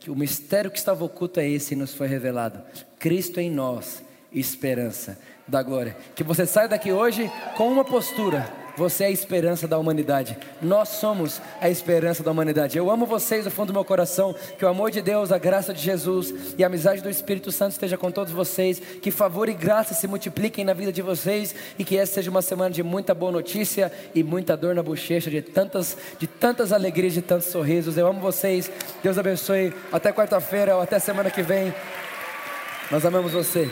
que 0.00 0.10
o 0.10 0.16
mistério 0.16 0.70
que 0.70 0.78
estava 0.78 1.04
oculto 1.04 1.38
é 1.38 1.48
esse 1.48 1.74
e 1.74 1.76
nos 1.76 1.94
foi 1.94 2.08
revelado. 2.08 2.60
Cristo 2.98 3.38
em 3.38 3.50
nós, 3.50 4.02
esperança 4.32 5.16
da 5.46 5.62
glória. 5.62 5.96
Que 6.14 6.24
você 6.24 6.46
saia 6.46 6.68
daqui 6.68 6.92
hoje 6.92 7.30
com 7.56 7.70
uma 7.70 7.84
postura 7.84 8.64
você 8.76 9.04
é 9.04 9.06
a 9.06 9.10
esperança 9.10 9.68
da 9.68 9.78
humanidade. 9.78 10.36
Nós 10.60 10.88
somos 10.88 11.40
a 11.60 11.70
esperança 11.70 12.24
da 12.24 12.30
humanidade. 12.32 12.76
Eu 12.76 12.90
amo 12.90 13.06
vocês 13.06 13.44
do 13.44 13.50
fundo 13.50 13.68
do 13.68 13.72
meu 13.72 13.84
coração. 13.84 14.34
Que 14.58 14.64
o 14.64 14.68
amor 14.68 14.90
de 14.90 15.00
Deus, 15.00 15.30
a 15.30 15.38
graça 15.38 15.72
de 15.72 15.80
Jesus 15.80 16.54
e 16.58 16.64
a 16.64 16.66
amizade 16.66 17.00
do 17.00 17.08
Espírito 17.08 17.52
Santo 17.52 17.72
esteja 17.72 17.96
com 17.96 18.10
todos 18.10 18.32
vocês. 18.32 18.80
Que 19.00 19.12
favor 19.12 19.48
e 19.48 19.54
graça 19.54 19.94
se 19.94 20.08
multipliquem 20.08 20.64
na 20.64 20.72
vida 20.72 20.92
de 20.92 21.02
vocês 21.02 21.54
e 21.78 21.84
que 21.84 21.96
essa 21.96 22.14
seja 22.14 22.30
uma 22.30 22.42
semana 22.42 22.70
de 22.70 22.82
muita 22.82 23.14
boa 23.14 23.30
notícia 23.30 23.92
e 24.12 24.24
muita 24.24 24.56
dor 24.56 24.74
na 24.74 24.82
bochecha, 24.82 25.30
de 25.30 25.40
tantas, 25.40 25.96
de 26.18 26.26
tantas 26.26 26.72
alegrias, 26.72 27.12
de 27.12 27.22
tantos 27.22 27.46
sorrisos. 27.46 27.96
Eu 27.96 28.08
amo 28.08 28.20
vocês. 28.20 28.70
Deus 29.02 29.16
abençoe. 29.18 29.72
Até 29.92 30.12
quarta-feira 30.12 30.74
ou 30.74 30.82
até 30.82 30.98
semana 30.98 31.30
que 31.30 31.42
vem. 31.42 31.72
Nós 32.90 33.06
amamos 33.06 33.32
você. 33.32 33.70